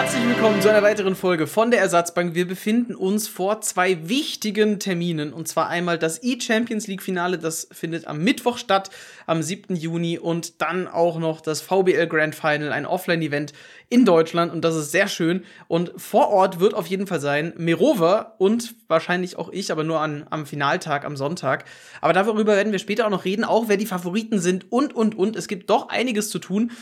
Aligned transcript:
Herzlich 0.00 0.24
willkommen 0.24 0.62
zu 0.62 0.70
einer 0.70 0.80
weiteren 0.80 1.14
Folge 1.14 1.46
von 1.46 1.70
der 1.70 1.80
Ersatzbank. 1.80 2.34
Wir 2.34 2.48
befinden 2.48 2.94
uns 2.94 3.28
vor 3.28 3.60
zwei 3.60 4.08
wichtigen 4.08 4.78
Terminen 4.78 5.34
und 5.34 5.46
zwar 5.46 5.68
einmal 5.68 5.98
das 5.98 6.22
E-Champions 6.22 6.86
League 6.86 7.02
Finale, 7.02 7.36
das 7.36 7.68
findet 7.70 8.06
am 8.06 8.24
Mittwoch 8.24 8.56
statt, 8.56 8.88
am 9.26 9.42
7. 9.42 9.76
Juni 9.76 10.18
und 10.18 10.62
dann 10.62 10.88
auch 10.88 11.18
noch 11.18 11.42
das 11.42 11.60
VBL 11.60 12.06
Grand 12.06 12.34
Final, 12.34 12.72
ein 12.72 12.86
Offline-Event 12.86 13.52
in 13.90 14.06
Deutschland 14.06 14.50
und 14.54 14.62
das 14.62 14.74
ist 14.74 14.90
sehr 14.90 15.06
schön 15.06 15.44
und 15.68 15.92
vor 15.98 16.30
Ort 16.30 16.60
wird 16.60 16.72
auf 16.72 16.86
jeden 16.86 17.06
Fall 17.06 17.20
sein 17.20 17.52
Merova 17.58 18.36
und 18.38 18.76
wahrscheinlich 18.88 19.36
auch 19.36 19.50
ich, 19.52 19.70
aber 19.70 19.84
nur 19.84 20.00
an, 20.00 20.26
am 20.30 20.46
Finaltag, 20.46 21.04
am 21.04 21.14
Sonntag. 21.14 21.66
Aber 22.00 22.14
darüber 22.14 22.56
werden 22.56 22.72
wir 22.72 22.78
später 22.78 23.04
auch 23.04 23.10
noch 23.10 23.26
reden, 23.26 23.44
auch 23.44 23.68
wer 23.68 23.76
die 23.76 23.84
Favoriten 23.84 24.38
sind 24.38 24.72
und, 24.72 24.94
und, 24.94 25.14
und. 25.14 25.36
Es 25.36 25.46
gibt 25.46 25.68
doch 25.68 25.90
einiges 25.90 26.30
zu 26.30 26.38
tun. 26.38 26.72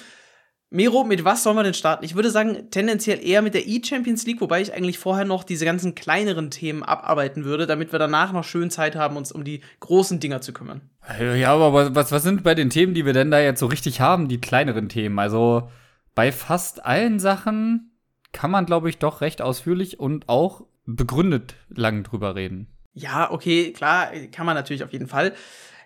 Miro, 0.70 1.02
mit 1.02 1.24
was 1.24 1.42
sollen 1.42 1.56
wir 1.56 1.62
denn 1.62 1.72
starten? 1.72 2.04
Ich 2.04 2.14
würde 2.14 2.30
sagen, 2.30 2.70
tendenziell 2.70 3.24
eher 3.26 3.40
mit 3.40 3.54
der 3.54 3.66
E-Champions 3.66 4.26
League, 4.26 4.42
wobei 4.42 4.60
ich 4.60 4.74
eigentlich 4.74 4.98
vorher 4.98 5.24
noch 5.24 5.44
diese 5.44 5.64
ganzen 5.64 5.94
kleineren 5.94 6.50
Themen 6.50 6.82
abarbeiten 6.82 7.44
würde, 7.44 7.66
damit 7.66 7.90
wir 7.90 7.98
danach 7.98 8.32
noch 8.32 8.44
schön 8.44 8.70
Zeit 8.70 8.94
haben, 8.94 9.16
uns 9.16 9.32
um 9.32 9.44
die 9.44 9.62
großen 9.80 10.20
Dinger 10.20 10.42
zu 10.42 10.52
kümmern. 10.52 10.82
Ja, 11.18 11.54
aber 11.54 11.94
was, 11.94 12.12
was 12.12 12.22
sind 12.22 12.42
bei 12.42 12.54
den 12.54 12.68
Themen, 12.68 12.92
die 12.92 13.06
wir 13.06 13.14
denn 13.14 13.30
da 13.30 13.40
jetzt 13.40 13.60
so 13.60 13.66
richtig 13.66 14.02
haben, 14.02 14.28
die 14.28 14.42
kleineren 14.42 14.90
Themen? 14.90 15.18
Also 15.18 15.70
bei 16.14 16.32
fast 16.32 16.84
allen 16.84 17.18
Sachen 17.18 17.92
kann 18.32 18.50
man, 18.50 18.66
glaube 18.66 18.90
ich, 18.90 18.98
doch 18.98 19.22
recht 19.22 19.40
ausführlich 19.40 19.98
und 19.98 20.28
auch 20.28 20.66
begründet 20.84 21.54
lang 21.70 22.02
drüber 22.02 22.34
reden. 22.34 22.66
Ja, 22.92 23.30
okay, 23.30 23.72
klar, 23.72 24.10
kann 24.32 24.44
man 24.44 24.54
natürlich 24.54 24.84
auf 24.84 24.92
jeden 24.92 25.06
Fall. 25.06 25.32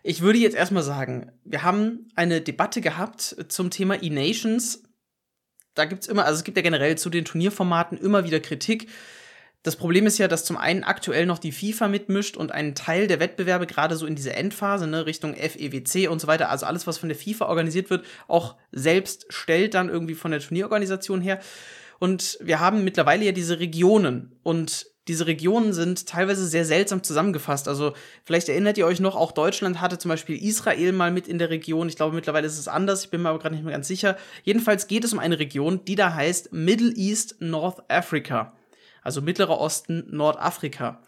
Ich 0.02 0.20
würde 0.20 0.38
jetzt 0.38 0.56
erstmal 0.56 0.82
sagen, 0.82 1.30
wir 1.44 1.62
haben 1.62 2.08
eine 2.16 2.40
Debatte 2.40 2.80
gehabt 2.80 3.36
zum 3.48 3.70
Thema 3.70 4.02
E-Nations. 4.02 4.82
Da 5.74 5.84
gibt's 5.84 6.08
immer, 6.08 6.24
also 6.24 6.38
es 6.38 6.44
gibt 6.44 6.56
ja 6.56 6.62
generell 6.62 6.98
zu 6.98 7.08
den 7.08 7.24
Turnierformaten 7.24 7.98
immer 7.98 8.24
wieder 8.24 8.40
Kritik. 8.40 8.88
Das 9.62 9.76
Problem 9.76 10.06
ist 10.06 10.18
ja, 10.18 10.26
dass 10.26 10.44
zum 10.44 10.56
einen 10.56 10.82
aktuell 10.82 11.24
noch 11.24 11.38
die 11.38 11.52
FIFA 11.52 11.86
mitmischt 11.86 12.36
und 12.36 12.50
einen 12.50 12.74
Teil 12.74 13.06
der 13.06 13.20
Wettbewerbe 13.20 13.68
gerade 13.68 13.94
so 13.94 14.06
in 14.06 14.16
diese 14.16 14.32
Endphase, 14.32 14.88
ne, 14.88 15.06
Richtung 15.06 15.36
FEWC 15.36 16.10
und 16.10 16.20
so 16.20 16.26
weiter, 16.26 16.50
also 16.50 16.66
alles, 16.66 16.88
was 16.88 16.98
von 16.98 17.08
der 17.08 17.16
FIFA 17.16 17.46
organisiert 17.46 17.88
wird, 17.88 18.04
auch 18.26 18.56
selbst 18.72 19.26
stellt 19.28 19.74
dann 19.74 19.88
irgendwie 19.88 20.16
von 20.16 20.32
der 20.32 20.40
Turnierorganisation 20.40 21.20
her. 21.20 21.38
Und 22.00 22.38
wir 22.42 22.58
haben 22.58 22.82
mittlerweile 22.82 23.24
ja 23.24 23.30
diese 23.30 23.60
Regionen 23.60 24.34
und 24.42 24.86
diese 25.08 25.26
Regionen 25.26 25.72
sind 25.72 26.06
teilweise 26.06 26.46
sehr 26.46 26.64
seltsam 26.64 27.02
zusammengefasst. 27.02 27.66
Also 27.66 27.92
vielleicht 28.24 28.48
erinnert 28.48 28.78
ihr 28.78 28.86
euch 28.86 29.00
noch, 29.00 29.16
auch 29.16 29.32
Deutschland 29.32 29.80
hatte 29.80 29.98
zum 29.98 30.10
Beispiel 30.10 30.40
Israel 30.40 30.92
mal 30.92 31.10
mit 31.10 31.26
in 31.26 31.38
der 31.38 31.50
Region. 31.50 31.88
Ich 31.88 31.96
glaube, 31.96 32.14
mittlerweile 32.14 32.46
ist 32.46 32.58
es 32.58 32.68
anders. 32.68 33.04
Ich 33.04 33.10
bin 33.10 33.22
mir 33.22 33.30
aber 33.30 33.40
gerade 33.40 33.54
nicht 33.54 33.64
mehr 33.64 33.72
ganz 33.72 33.88
sicher. 33.88 34.16
Jedenfalls 34.44 34.86
geht 34.86 35.04
es 35.04 35.12
um 35.12 35.18
eine 35.18 35.40
Region, 35.40 35.84
die 35.84 35.96
da 35.96 36.14
heißt 36.14 36.52
Middle 36.52 36.92
East 36.94 37.36
North 37.40 37.82
Africa. 37.88 38.56
Also 39.02 39.20
Mittlerer 39.20 39.58
Osten 39.58 40.04
Nordafrika. 40.10 41.02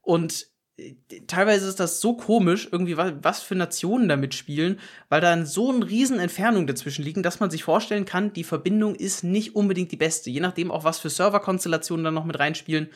Und 0.00 0.46
äh, 0.78 0.94
teilweise 1.26 1.68
ist 1.68 1.80
das 1.80 2.00
so 2.00 2.16
komisch, 2.16 2.68
irgendwie 2.72 2.96
was 2.96 3.42
für 3.42 3.56
Nationen 3.56 4.08
da 4.08 4.16
mitspielen, 4.16 4.80
weil 5.10 5.20
da 5.20 5.44
so 5.44 5.70
eine 5.70 5.86
riesen 5.86 6.18
Entfernung 6.18 6.66
dazwischen 6.66 7.04
liegen, 7.04 7.22
dass 7.22 7.40
man 7.40 7.50
sich 7.50 7.62
vorstellen 7.62 8.06
kann, 8.06 8.32
die 8.32 8.44
Verbindung 8.44 8.94
ist 8.94 9.22
nicht 9.22 9.54
unbedingt 9.54 9.92
die 9.92 9.98
beste. 9.98 10.30
Je 10.30 10.40
nachdem 10.40 10.70
auch, 10.70 10.84
was 10.84 10.98
für 10.98 11.10
Serverkonstellationen 11.10 12.04
da 12.04 12.10
noch 12.10 12.24
mit 12.24 12.38
reinspielen 12.38 12.88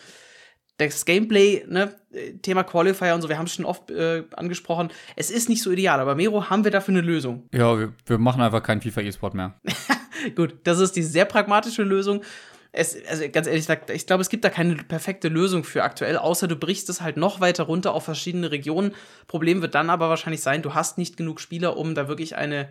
das 0.78 1.04
Gameplay, 1.04 1.64
ne, 1.68 1.94
Thema 2.42 2.62
Qualifier 2.62 3.14
und 3.14 3.22
so, 3.22 3.28
wir 3.28 3.36
haben 3.36 3.46
es 3.46 3.54
schon 3.54 3.64
oft 3.64 3.90
äh, 3.90 4.24
angesprochen. 4.34 4.90
Es 5.16 5.30
ist 5.30 5.48
nicht 5.48 5.62
so 5.62 5.70
ideal, 5.72 6.00
aber 6.00 6.14
Mero, 6.14 6.48
haben 6.48 6.64
wir 6.64 6.70
dafür 6.70 6.94
eine 6.94 7.00
Lösung? 7.00 7.48
Ja, 7.52 7.78
wir, 7.78 7.92
wir 8.06 8.18
machen 8.18 8.40
einfach 8.40 8.62
keinen 8.62 8.80
FIFA 8.80 9.02
E-Sport 9.02 9.34
mehr. 9.34 9.54
Gut, 10.36 10.54
das 10.64 10.78
ist 10.78 10.96
die 10.96 11.02
sehr 11.02 11.24
pragmatische 11.24 11.82
Lösung. 11.82 12.22
Es, 12.70 12.96
also 13.08 13.28
ganz 13.30 13.48
ehrlich, 13.48 13.66
ich 13.92 14.06
glaube, 14.06 14.20
es 14.20 14.28
gibt 14.28 14.44
da 14.44 14.50
keine 14.50 14.76
perfekte 14.76 15.28
Lösung 15.28 15.64
für 15.64 15.82
aktuell, 15.82 16.16
außer 16.16 16.46
du 16.46 16.54
brichst 16.54 16.88
es 16.90 17.00
halt 17.00 17.16
noch 17.16 17.40
weiter 17.40 17.64
runter 17.64 17.92
auf 17.92 18.04
verschiedene 18.04 18.52
Regionen. 18.52 18.94
Problem 19.26 19.62
wird 19.62 19.74
dann 19.74 19.90
aber 19.90 20.08
wahrscheinlich 20.08 20.42
sein, 20.42 20.62
du 20.62 20.74
hast 20.74 20.96
nicht 20.96 21.16
genug 21.16 21.40
Spieler, 21.40 21.76
um 21.76 21.96
da 21.96 22.06
wirklich 22.06 22.36
eine, 22.36 22.68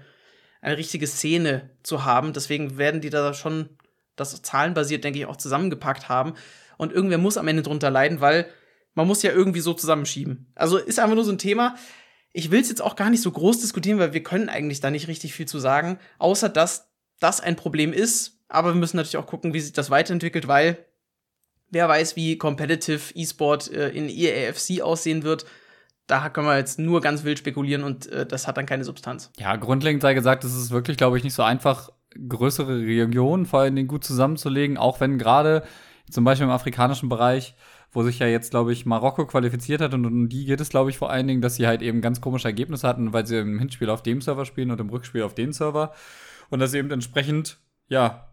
eine 0.61 0.77
richtige 0.77 1.07
Szene 1.07 1.71
zu 1.83 2.05
haben. 2.05 2.31
Deswegen 2.31 2.77
werden 2.77 3.01
die 3.01 3.09
da 3.09 3.33
schon 3.33 3.69
das 4.15 4.41
zahlenbasiert, 4.41 5.03
denke 5.03 5.19
ich, 5.19 5.25
auch 5.25 5.35
zusammengepackt 5.35 6.07
haben 6.09 6.33
und 6.77 6.93
irgendwer 6.93 7.17
muss 7.17 7.37
am 7.37 7.47
Ende 7.47 7.63
drunter 7.63 7.89
leiden, 7.89 8.21
weil 8.21 8.47
man 8.93 9.07
muss 9.07 9.23
ja 9.23 9.31
irgendwie 9.31 9.59
so 9.59 9.73
zusammenschieben. 9.73 10.51
Also 10.55 10.77
ist 10.77 10.99
einfach 10.99 11.15
nur 11.15 11.25
so 11.25 11.31
ein 11.31 11.37
Thema. 11.37 11.75
Ich 12.33 12.51
will 12.51 12.61
es 12.61 12.69
jetzt 12.69 12.81
auch 12.81 12.95
gar 12.95 13.09
nicht 13.09 13.21
so 13.21 13.31
groß 13.31 13.61
diskutieren, 13.61 13.99
weil 13.99 14.13
wir 14.13 14.23
können 14.23 14.49
eigentlich 14.49 14.79
da 14.79 14.89
nicht 14.89 15.07
richtig 15.07 15.33
viel 15.33 15.47
zu 15.47 15.59
sagen, 15.59 15.99
außer 16.19 16.49
dass 16.49 16.89
das 17.19 17.41
ein 17.41 17.55
Problem 17.55 17.93
ist. 17.93 18.39
Aber 18.47 18.73
wir 18.73 18.79
müssen 18.79 18.97
natürlich 18.97 19.17
auch 19.17 19.27
gucken, 19.27 19.53
wie 19.53 19.59
sich 19.59 19.73
das 19.73 19.89
weiterentwickelt, 19.89 20.47
weil 20.47 20.77
wer 21.69 21.89
weiß, 21.89 22.15
wie 22.15 22.37
competitive 22.37 23.13
E-Sport 23.13 23.71
äh, 23.71 23.89
in 23.89 24.09
EAFC 24.09 24.81
aussehen 24.81 25.23
wird. 25.23 25.45
Da 26.07 26.29
können 26.29 26.47
wir 26.47 26.57
jetzt 26.57 26.79
nur 26.79 27.01
ganz 27.01 27.23
wild 27.23 27.37
spekulieren 27.37 27.83
und 27.83 28.07
äh, 28.07 28.25
das 28.25 28.47
hat 28.47 28.57
dann 28.57 28.65
keine 28.65 28.85
Substanz. 28.85 29.31
Ja, 29.37 29.57
grundlegend 29.57 30.01
sei 30.01 30.13
gesagt, 30.13 30.45
es 30.45 30.55
ist 30.55 30.71
wirklich, 30.71 30.95
glaube 30.95 31.17
ich, 31.17 31.23
nicht 31.23 31.33
so 31.33 31.43
einfach, 31.43 31.91
größere 32.29 32.79
Regionen 32.79 33.45
vor 33.45 33.59
allen 33.59 33.75
Dingen 33.75 33.87
gut 33.87 34.03
zusammenzulegen, 34.03 34.77
auch 34.77 34.99
wenn 34.99 35.17
gerade 35.17 35.63
zum 36.09 36.23
Beispiel 36.23 36.45
im 36.45 36.51
afrikanischen 36.51 37.09
Bereich, 37.09 37.55
wo 37.91 38.03
sich 38.03 38.19
ja 38.19 38.27
jetzt, 38.27 38.51
glaube 38.51 38.73
ich, 38.73 38.85
Marokko 38.85 39.25
qualifiziert 39.25 39.81
hat 39.81 39.93
und 39.93 40.05
um 40.05 40.29
die 40.29 40.45
geht 40.45 40.61
es, 40.61 40.69
glaube 40.69 40.89
ich, 40.89 40.97
vor 40.97 41.09
allen 41.09 41.27
Dingen, 41.27 41.41
dass 41.41 41.55
sie 41.55 41.67
halt 41.67 41.81
eben 41.81 42.01
ganz 42.01 42.21
komische 42.21 42.47
Ergebnisse 42.47 42.87
hatten, 42.87 43.13
weil 43.13 43.25
sie 43.25 43.37
im 43.37 43.59
Hinspiel 43.59 43.89
auf 43.89 44.03
dem 44.03 44.21
Server 44.21 44.45
spielen 44.45 44.71
und 44.71 44.79
im 44.79 44.89
Rückspiel 44.89 45.23
auf 45.23 45.33
den 45.33 45.53
Server. 45.53 45.93
Und 46.49 46.59
dass 46.59 46.73
eben 46.73 46.91
entsprechend, 46.91 47.57
ja, 47.87 48.27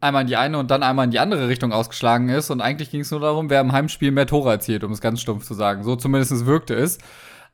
einmal 0.00 0.22
in 0.22 0.28
die 0.28 0.36
eine 0.36 0.58
und 0.58 0.70
dann 0.70 0.82
einmal 0.82 1.06
in 1.06 1.10
die 1.10 1.18
andere 1.18 1.48
Richtung 1.48 1.72
ausgeschlagen 1.72 2.28
ist. 2.28 2.50
Und 2.50 2.60
eigentlich 2.60 2.90
ging 2.90 3.00
es 3.00 3.10
nur 3.10 3.20
darum, 3.20 3.50
wer 3.50 3.60
im 3.60 3.72
Heimspiel 3.72 4.10
mehr 4.10 4.26
Tore 4.26 4.50
erzielt, 4.50 4.84
um 4.84 4.92
es 4.92 5.00
ganz 5.00 5.20
stumpf 5.20 5.44
zu 5.44 5.54
sagen. 5.54 5.82
So 5.82 5.96
zumindest 5.96 6.46
wirkte 6.46 6.74
es. 6.74 6.98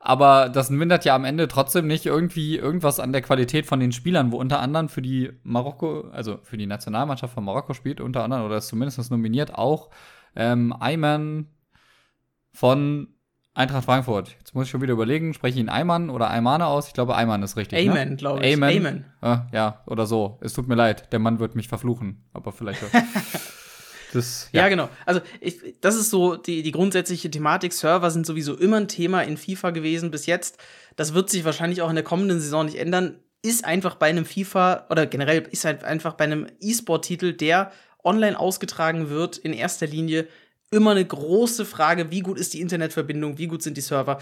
Aber 0.03 0.49
das 0.49 0.71
mindert 0.71 1.05
ja 1.05 1.15
am 1.15 1.27
Ende 1.27 1.47
trotzdem 1.47 1.87
nicht 1.87 2.07
irgendwie 2.07 2.57
irgendwas 2.57 2.99
an 2.99 3.13
der 3.13 3.21
Qualität 3.21 3.67
von 3.67 3.81
den 3.81 3.93
Spielern, 3.93 4.33
wo 4.33 4.39
unter 4.39 4.59
anderem 4.59 4.89
für 4.89 5.03
die 5.03 5.31
Marokko, 5.43 6.09
also 6.11 6.39
für 6.43 6.57
die 6.57 6.67
Nationalmannschaft 6.67 7.35
von 7.35 7.45
Marokko 7.45 7.75
spielt, 7.75 8.01
unter 8.01 8.25
anderem, 8.25 8.47
oder 8.47 8.57
ist 8.57 8.69
zumindest 8.69 9.11
nominiert, 9.11 9.55
auch 9.55 9.91
ähm, 10.35 10.75
Ayman 10.81 11.49
von 12.51 13.09
Eintracht 13.53 13.85
Frankfurt. 13.85 14.37
Jetzt 14.39 14.55
muss 14.55 14.65
ich 14.65 14.71
schon 14.71 14.81
wieder 14.81 14.95
überlegen, 14.95 15.35
spreche 15.35 15.59
ich 15.59 15.61
ihn 15.61 15.69
Ayman 15.69 16.09
oder 16.09 16.31
Aymane 16.31 16.67
aus? 16.67 16.87
Ich 16.87 16.95
glaube, 16.95 17.15
Ayman 17.15 17.43
ist 17.43 17.59
richtig. 17.59 17.79
Ayman, 17.79 18.11
ne? 18.11 18.17
glaube 18.17 18.41
ich. 18.41 18.53
Ayman. 18.55 18.71
Ayman. 18.71 19.05
Ah, 19.21 19.49
ja, 19.53 19.83
oder 19.87 20.07
so. 20.07 20.39
Es 20.41 20.55
tut 20.55 20.67
mir 20.67 20.77
leid, 20.77 21.13
der 21.13 21.19
Mann 21.19 21.41
wird 21.41 21.57
mich 21.57 21.69
verfluchen. 21.69 22.25
Aber 22.33 22.53
vielleicht. 22.53 22.81
Das, 24.13 24.49
ja. 24.53 24.63
ja. 24.63 24.69
genau. 24.69 24.89
Also 25.07 25.21
ich, 25.41 25.77
das 25.81 25.97
ist 25.97 26.11
so 26.11 26.37
die, 26.37 26.63
die 26.63 26.73
grundsätzliche 26.73 27.31
Thematik. 27.31 27.73
Server 27.73 28.11
sind 28.11 28.27
sowieso 28.27 28.57
immer 28.57 28.77
ein 28.77 28.89
Thema 28.89 29.23
in 29.23 29.37
FIFA 29.37 29.71
gewesen 29.71 30.11
bis 30.11 30.27
jetzt. 30.27 30.59
Das 30.97 31.15
wird 31.15 31.31
sich 31.31 31.45
wahrscheinlich 31.45 31.83
auch 31.83 31.89
in 31.89 31.95
der 31.95 32.05
kommenden 32.05 32.41
Saison 32.41 32.67
nicht 32.67 32.77
ändern. 32.77 33.19
Ist 33.43 33.65
einfach 33.65 33.95
bei 33.95 34.09
einem 34.09 34.27
FIFA 34.27 34.87
oder 34.91 35.07
generell 35.07 35.47
ist 35.51 35.65
halt 35.65 35.85
einfach 35.85 36.15
bei 36.15 36.25
einem 36.25 36.47
E-Sport-Titel, 36.61 37.33
der 37.33 37.73
online 38.05 38.39
ausgetragen 38.39 39.09
wird, 39.09 39.39
in 39.39 39.53
erster 39.53 39.87
Linie 39.87 40.27
immer 40.71 40.93
eine 40.93 41.05
große 41.05 41.65
Frage, 41.65 42.11
wie 42.11 42.21
gut 42.21 42.39
ist 42.39 42.55
die 42.55 42.61
Internetverbindung, 42.61 43.39
wie 43.39 43.47
gut 43.47 43.63
sind 43.63 43.77
die 43.77 43.83
Server. 43.83 44.19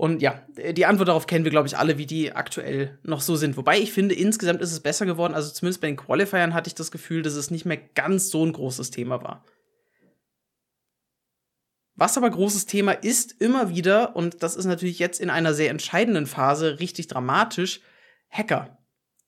Und 0.00 0.22
ja, 0.22 0.40
die 0.56 0.86
Antwort 0.86 1.08
darauf 1.08 1.26
kennen 1.26 1.44
wir, 1.44 1.50
glaube 1.50 1.68
ich, 1.68 1.76
alle, 1.76 1.98
wie 1.98 2.06
die 2.06 2.32
aktuell 2.32 2.98
noch 3.02 3.20
so 3.20 3.36
sind. 3.36 3.58
Wobei 3.58 3.78
ich 3.78 3.92
finde, 3.92 4.14
insgesamt 4.14 4.62
ist 4.62 4.72
es 4.72 4.80
besser 4.80 5.04
geworden. 5.04 5.34
Also 5.34 5.52
zumindest 5.52 5.82
bei 5.82 5.88
den 5.88 5.98
Qualifiern 5.98 6.54
hatte 6.54 6.68
ich 6.68 6.74
das 6.74 6.90
Gefühl, 6.90 7.20
dass 7.20 7.34
es 7.34 7.50
nicht 7.50 7.66
mehr 7.66 7.76
ganz 7.76 8.30
so 8.30 8.42
ein 8.42 8.54
großes 8.54 8.92
Thema 8.92 9.22
war. 9.22 9.44
Was 11.96 12.16
aber 12.16 12.30
großes 12.30 12.64
Thema 12.64 12.92
ist, 12.92 13.42
immer 13.42 13.68
wieder, 13.68 14.16
und 14.16 14.42
das 14.42 14.56
ist 14.56 14.64
natürlich 14.64 14.98
jetzt 14.98 15.20
in 15.20 15.28
einer 15.28 15.52
sehr 15.52 15.68
entscheidenden 15.68 16.24
Phase 16.24 16.80
richtig 16.80 17.08
dramatisch, 17.08 17.82
Hacker. 18.30 18.78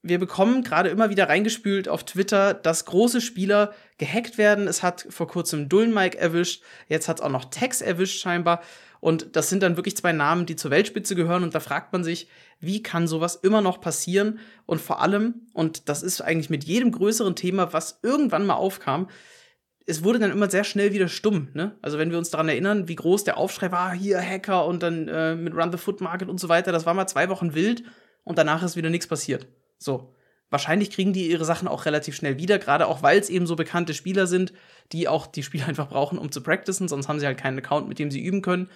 Wir 0.00 0.18
bekommen 0.18 0.62
gerade 0.62 0.88
immer 0.88 1.10
wieder 1.10 1.28
reingespült 1.28 1.86
auf 1.86 2.04
Twitter, 2.04 2.54
dass 2.54 2.86
große 2.86 3.20
Spieler 3.20 3.74
gehackt 3.98 4.38
werden. 4.38 4.66
Es 4.66 4.82
hat 4.82 5.06
vor 5.10 5.28
kurzem 5.28 5.68
Dullenmike 5.68 6.16
erwischt, 6.16 6.62
jetzt 6.88 7.08
hat 7.08 7.18
es 7.18 7.22
auch 7.22 7.28
noch 7.28 7.44
Tex 7.50 7.82
erwischt 7.82 8.22
scheinbar. 8.22 8.62
Und 9.02 9.34
das 9.34 9.48
sind 9.48 9.64
dann 9.64 9.74
wirklich 9.74 9.96
zwei 9.96 10.12
Namen, 10.12 10.46
die 10.46 10.54
zur 10.54 10.70
Weltspitze 10.70 11.16
gehören. 11.16 11.42
Und 11.42 11.56
da 11.56 11.58
fragt 11.58 11.92
man 11.92 12.04
sich, 12.04 12.28
wie 12.60 12.84
kann 12.84 13.08
sowas 13.08 13.34
immer 13.34 13.60
noch 13.60 13.80
passieren? 13.80 14.38
Und 14.64 14.80
vor 14.80 15.02
allem, 15.02 15.48
und 15.54 15.88
das 15.88 16.04
ist 16.04 16.20
eigentlich 16.20 16.50
mit 16.50 16.62
jedem 16.62 16.92
größeren 16.92 17.34
Thema, 17.34 17.72
was 17.72 17.98
irgendwann 18.04 18.46
mal 18.46 18.54
aufkam, 18.54 19.08
es 19.86 20.04
wurde 20.04 20.20
dann 20.20 20.30
immer 20.30 20.48
sehr 20.48 20.62
schnell 20.62 20.92
wieder 20.92 21.08
stumm. 21.08 21.48
Ne? 21.52 21.76
Also 21.82 21.98
wenn 21.98 22.12
wir 22.12 22.18
uns 22.18 22.30
daran 22.30 22.48
erinnern, 22.48 22.86
wie 22.86 22.94
groß 22.94 23.24
der 23.24 23.38
Aufschrei 23.38 23.72
war, 23.72 23.92
hier 23.92 24.20
Hacker 24.20 24.66
und 24.66 24.84
dann 24.84 25.08
äh, 25.08 25.34
mit 25.34 25.52
Run 25.52 25.72
the 25.72 25.78
Foot 25.78 26.00
Market 26.00 26.28
und 26.28 26.38
so 26.38 26.48
weiter, 26.48 26.70
das 26.70 26.86
war 26.86 26.94
mal 26.94 27.08
zwei 27.08 27.28
Wochen 27.28 27.54
wild 27.54 27.82
und 28.22 28.38
danach 28.38 28.62
ist 28.62 28.76
wieder 28.76 28.88
nichts 28.88 29.08
passiert. 29.08 29.48
So. 29.78 30.14
Wahrscheinlich 30.48 30.92
kriegen 30.92 31.12
die 31.12 31.28
ihre 31.28 31.44
Sachen 31.44 31.66
auch 31.66 31.86
relativ 31.86 32.14
schnell 32.14 32.38
wieder, 32.38 32.60
gerade 32.60 32.86
auch 32.86 33.02
weil 33.02 33.18
es 33.18 33.30
eben 33.30 33.48
so 33.48 33.56
bekannte 33.56 33.94
Spieler 33.94 34.28
sind, 34.28 34.52
die 34.92 35.08
auch 35.08 35.26
die 35.26 35.42
Spieler 35.42 35.66
einfach 35.68 35.88
brauchen, 35.88 36.18
um 36.18 36.30
zu 36.30 36.40
practicen, 36.40 36.86
sonst 36.86 37.08
haben 37.08 37.18
sie 37.18 37.26
halt 37.26 37.38
keinen 37.38 37.58
Account, 37.58 37.88
mit 37.88 37.98
dem 37.98 38.12
sie 38.12 38.22
üben 38.22 38.42
können. 38.42 38.70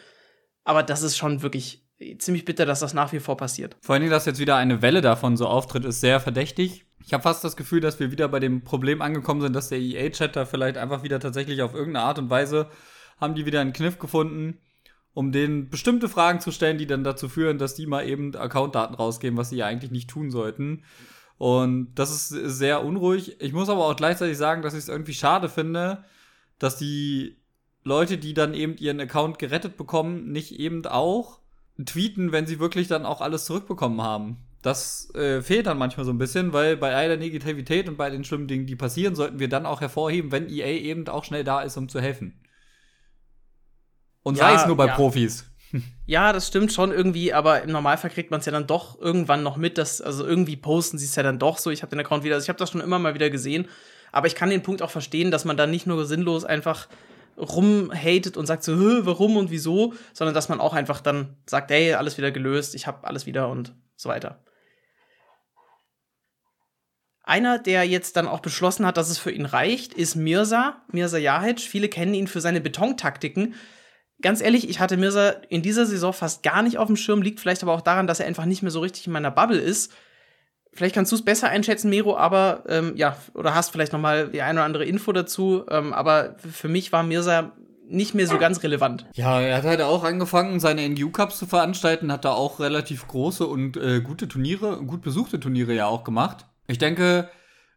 Aber 0.67 0.83
das 0.83 1.03
ist 1.03 1.17
schon 1.17 1.43
wirklich 1.43 1.87
ziemlich 2.19 2.45
bitter, 2.45 2.67
dass 2.67 2.81
das 2.81 2.93
nach 2.93 3.13
wie 3.13 3.21
vor 3.21 3.37
passiert. 3.37 3.77
Vor 3.81 3.99
Dingen, 3.99 4.11
dass 4.11 4.27
jetzt 4.27 4.41
wieder 4.41 4.57
eine 4.57 4.83
Welle 4.83 5.01
davon 5.01 5.37
so 5.37 5.47
auftritt, 5.47 5.85
ist 5.85 6.01
sehr 6.01 6.19
verdächtig. 6.21 6.85
Ich 7.05 7.15
habe 7.15 7.23
fast 7.23 7.45
das 7.45 7.57
Gefühl, 7.57 7.81
dass 7.81 8.01
wir 8.01 8.11
wieder 8.11 8.29
bei 8.29 8.41
dem 8.41 8.65
Problem 8.65 9.01
angekommen 9.01 9.41
sind, 9.41 9.55
dass 9.55 9.69
der 9.69 9.79
EA-Chat 9.79 10.35
da 10.35 10.45
vielleicht 10.45 10.77
einfach 10.77 11.05
wieder 11.05 11.21
tatsächlich 11.21 11.63
auf 11.63 11.73
irgendeine 11.73 12.05
Art 12.05 12.19
und 12.19 12.31
Weise 12.31 12.69
haben 13.21 13.37
die 13.37 13.47
wieder 13.47 13.61
einen 13.61 13.73
Kniff 13.73 14.01
gefunden, 14.01 14.59
um 15.15 15.31
denen 15.31 15.71
bestimmte 15.71 16.09
Fragen 16.09 16.41
zu 16.41 16.51
stellen, 16.51 16.79
die 16.79 16.87
dann 16.87 17.05
dazu 17.05 17.29
führen, 17.29 17.59
dass 17.59 17.77
die 17.77 17.87
mal 17.87 18.07
eben 18.07 18.35
Accountdaten 18.35 18.97
rausgeben, 18.97 19.39
was 19.39 19.51
sie 19.51 19.57
ja 19.57 19.67
eigentlich 19.67 19.93
nicht 19.93 20.11
tun 20.11 20.33
sollten. 20.33 20.83
Und 21.39 21.95
das 21.95 22.11
ist 22.11 22.29
sehr 22.59 22.85
unruhig. 22.85 23.41
Ich 23.41 23.53
muss 23.53 23.69
aber 23.69 23.87
auch 23.87 23.97
gleichzeitig 23.97 24.37
sagen, 24.37 24.63
dass 24.63 24.75
ich 24.75 24.81
es 24.81 24.89
irgendwie 24.89 25.15
schade 25.15 25.49
finde, 25.49 26.05
dass 26.59 26.77
die 26.77 27.39
Leute, 27.87 28.19
die 28.19 28.35
dann 28.35 28.53
eben 28.53 28.77
ihren 28.79 29.01
Account 29.01 29.39
gerettet 29.39 29.77
bekommen, 29.77 30.33
nicht 30.33 30.59
eben 30.59 30.85
auch 30.87 31.39
tweeten, 31.85 32.33
wenn 32.33 32.45
sie 32.45 32.59
wirklich 32.59 32.89
dann 32.89 33.07
auch 33.07 33.21
alles 33.21 33.45
zurückbekommen 33.45 34.03
haben. 34.03 34.39
Das 34.61 35.15
äh, 35.15 35.41
fehlt 35.41 35.69
dann 35.69 35.79
manchmal 35.79 36.05
so 36.05 36.13
ein 36.13 36.19
bisschen, 36.19 36.53
weil 36.53 36.77
bei 36.77 36.97
all 36.97 37.07
der 37.07 37.17
Negativität 37.17 37.89
und 37.89 37.97
bei 37.97 38.11
den 38.11 38.25
schlimmen 38.25 38.49
Dingen, 38.49 38.67
die 38.67 38.75
passieren, 38.75 39.15
sollten 39.15 39.39
wir 39.39 39.49
dann 39.49 39.67
auch 39.67 39.81
hervorheben, 39.81 40.33
wenn 40.33 40.49
EA 40.49 40.67
eben 40.67 41.07
auch 41.07 41.23
schnell 41.23 41.45
da 41.45 41.63
ist, 41.63 41.77
um 41.77 41.89
zu 41.89 42.01
helfen. 42.01 42.41
Und 44.25 44.37
ja, 44.37 44.49
sei 44.49 44.55
es 44.61 44.67
nur 44.67 44.77
bei 44.77 44.87
ja. 44.87 44.95
Profis. 44.95 45.47
Ja, 46.07 46.33
das 46.33 46.47
stimmt 46.47 46.73
schon 46.73 46.93
irgendwie, 46.93 47.33
aber 47.33 47.63
im 47.63 47.71
Normalfall 47.71 48.11
kriegt 48.11 48.31
man 48.31 48.39
es 48.39 48.47
ja 48.47 48.53
dann 48.53 48.69
doch 48.69 48.99
irgendwann 49.01 49.43
noch 49.43 49.57
mit, 49.57 49.77
dass, 49.77 50.01
also 50.01 50.25
irgendwie 50.25 50.57
posten 50.57 50.97
sie 50.97 51.05
es 51.05 51.17
ja 51.17 51.25
dann 51.25 51.41
doch 51.41 51.59
so. 51.59 51.71
Ich 51.71 51.83
habe 51.83 51.91
den 51.91 51.99
Account 51.99 52.23
wieder, 52.23 52.37
also 52.37 52.45
ich 52.45 52.49
habe 52.49 52.59
das 52.59 52.71
schon 52.71 52.81
immer 52.81 53.01
mal 53.01 53.15
wieder 53.15 53.29
gesehen, 53.29 53.67
aber 54.13 54.29
ich 54.29 54.37
kann 54.37 54.49
den 54.49 54.63
Punkt 54.63 54.81
auch 54.81 54.91
verstehen, 54.91 55.33
dass 55.33 55.45
man 55.45 55.57
dann 55.57 55.73
nicht 55.73 55.87
nur 55.87 56.07
sinnlos 56.07 56.45
einfach 56.45 56.87
rumhatet 57.37 58.37
und 58.37 58.47
sagt 58.47 58.63
so, 58.63 59.07
warum 59.07 59.37
und 59.37 59.51
wieso, 59.51 59.95
sondern 60.13 60.35
dass 60.35 60.49
man 60.49 60.61
auch 60.61 60.75
einfach 60.75 61.01
dann 61.01 61.37
sagt, 61.47 61.71
hey, 61.71 61.95
alles 61.95 62.19
wieder 62.19 62.31
gelöst, 62.31 62.75
ich 62.75 62.87
habe 62.87 63.07
alles 63.07 63.27
wieder 63.27 63.49
und 63.49 63.75
so 63.97 64.09
weiter. 64.09 64.43
Einer, 67.23 67.59
der 67.59 67.85
jetzt 67.85 68.17
dann 68.17 68.29
auch 68.29 68.41
beschlossen 68.41 68.87
hat, 68.87 68.97
dass 68.97 69.11
es 69.11 69.19
für 69.19 69.33
ihn 69.33 69.47
reicht, 69.47 69.95
ist 69.95 70.15
Mirza, 70.15 70.83
Mirza 70.93 71.19
Jahic. 71.19 71.61
Viele 71.61 71.89
kennen 71.89 72.15
ihn 72.15 72.29
für 72.29 72.41
seine 72.41 72.61
Betontaktiken 72.61 73.55
ganz 74.21 74.41
ehrlich, 74.41 74.69
ich 74.69 74.81
hatte 74.81 74.97
Mirza 74.97 75.31
in 75.49 75.63
dieser 75.63 75.87
Saison 75.87 76.13
fast 76.13 76.43
gar 76.43 76.63
nicht 76.63 76.79
auf 76.79 76.87
dem 76.87 76.97
Schirm, 76.97 77.23
liegt 77.23 77.41
vielleicht 77.41 77.63
aber 77.63 77.73
auch 77.73 77.81
daran, 77.81 78.07
dass 78.07 78.21
er 78.21 78.27
einfach 78.27 78.45
nicht 78.45 78.63
mehr 78.63 78.71
so 78.71 78.81
richtig 78.81 79.07
in 79.07 79.13
meiner 79.13 79.31
Bubble 79.31 79.59
ist. 79.59 79.93
Vielleicht 80.77 80.95
kannst 80.95 81.11
du 81.11 81.17
es 81.17 81.25
besser 81.25 81.49
einschätzen, 81.49 81.89
Miro, 81.89 82.17
aber 82.17 82.63
ähm, 82.69 82.93
ja, 82.97 83.17
oder 83.35 83.55
hast 83.55 83.71
vielleicht 83.71 83.93
noch 83.93 84.01
mal 84.01 84.29
die 84.29 84.43
eine 84.43 84.61
oder 84.61 84.65
andere 84.65 84.85
Info 84.85 85.11
dazu. 85.13 85.65
Ähm, 85.71 85.93
aber 85.93 86.37
für 86.39 86.69
mich 86.69 86.93
war 86.93 87.03
Mirza 87.03 87.53
nicht 87.89 88.15
mehr 88.15 88.27
so 88.27 88.39
ganz 88.39 88.63
relevant. 88.63 89.07
Ja, 89.15 89.41
er 89.41 89.57
hat 89.57 89.65
halt 89.65 89.81
auch 89.81 90.05
angefangen, 90.05 90.61
seine 90.61 90.83
NGU 90.83 91.11
Cups 91.11 91.39
zu 91.39 91.47
veranstalten, 91.47 92.13
hat 92.13 92.25
da 92.25 92.33
auch 92.33 92.61
relativ 92.61 93.07
große 93.07 93.47
und 93.47 93.77
äh, 93.77 94.01
gute 94.01 94.29
Turniere, 94.29 94.83
gut 94.85 95.03
besuchte 95.03 95.41
Turniere 95.41 95.73
ja 95.73 95.87
auch 95.87 96.05
gemacht. 96.05 96.47
Ich 96.67 96.79
denke, 96.79 97.31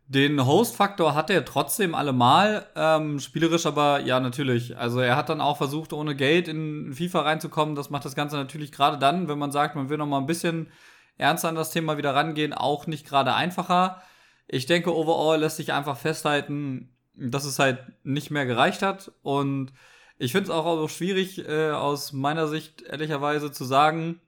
den 0.07 0.43
Host-Faktor 0.43 1.13
hat 1.13 1.29
er 1.29 1.45
trotzdem 1.45 1.93
allemal, 1.93 2.65
ähm, 2.75 3.19
spielerisch 3.19 3.67
aber 3.67 3.99
ja 3.99 4.19
natürlich. 4.19 4.75
Also 4.75 4.99
er 4.99 5.15
hat 5.15 5.29
dann 5.29 5.39
auch 5.39 5.57
versucht, 5.57 5.93
ohne 5.93 6.15
Geld 6.15 6.47
in 6.47 6.93
FIFA 6.93 7.21
reinzukommen. 7.21 7.75
Das 7.75 7.91
macht 7.91 8.05
das 8.05 8.15
Ganze 8.15 8.35
natürlich 8.35 8.71
gerade 8.71 8.97
dann, 8.97 9.27
wenn 9.27 9.37
man 9.37 9.51
sagt, 9.51 9.75
man 9.75 9.89
will 9.89 9.97
noch 9.97 10.07
mal 10.07 10.17
ein 10.17 10.25
bisschen 10.25 10.71
ernster 11.19 11.49
an 11.49 11.55
das 11.55 11.71
Thema 11.71 11.97
wieder 11.97 12.15
rangehen, 12.15 12.53
auch 12.53 12.87
nicht 12.87 13.07
gerade 13.07 13.33
einfacher. 13.33 14.01
Ich 14.47 14.65
denke, 14.65 14.95
overall 14.95 15.39
lässt 15.39 15.57
sich 15.57 15.73
einfach 15.73 15.97
festhalten, 15.97 16.89
dass 17.13 17.45
es 17.45 17.59
halt 17.59 17.79
nicht 18.03 18.31
mehr 18.31 18.45
gereicht 18.45 18.81
hat. 18.81 19.11
Und 19.21 19.73
ich 20.17 20.31
finde 20.31 20.45
es 20.45 20.49
auch, 20.49 20.65
auch 20.65 20.89
schwierig, 20.89 21.47
äh, 21.47 21.71
aus 21.71 22.13
meiner 22.13 22.47
Sicht 22.47 22.81
ehrlicherweise 22.81 23.51
zu 23.51 23.65
sagen, 23.65 24.19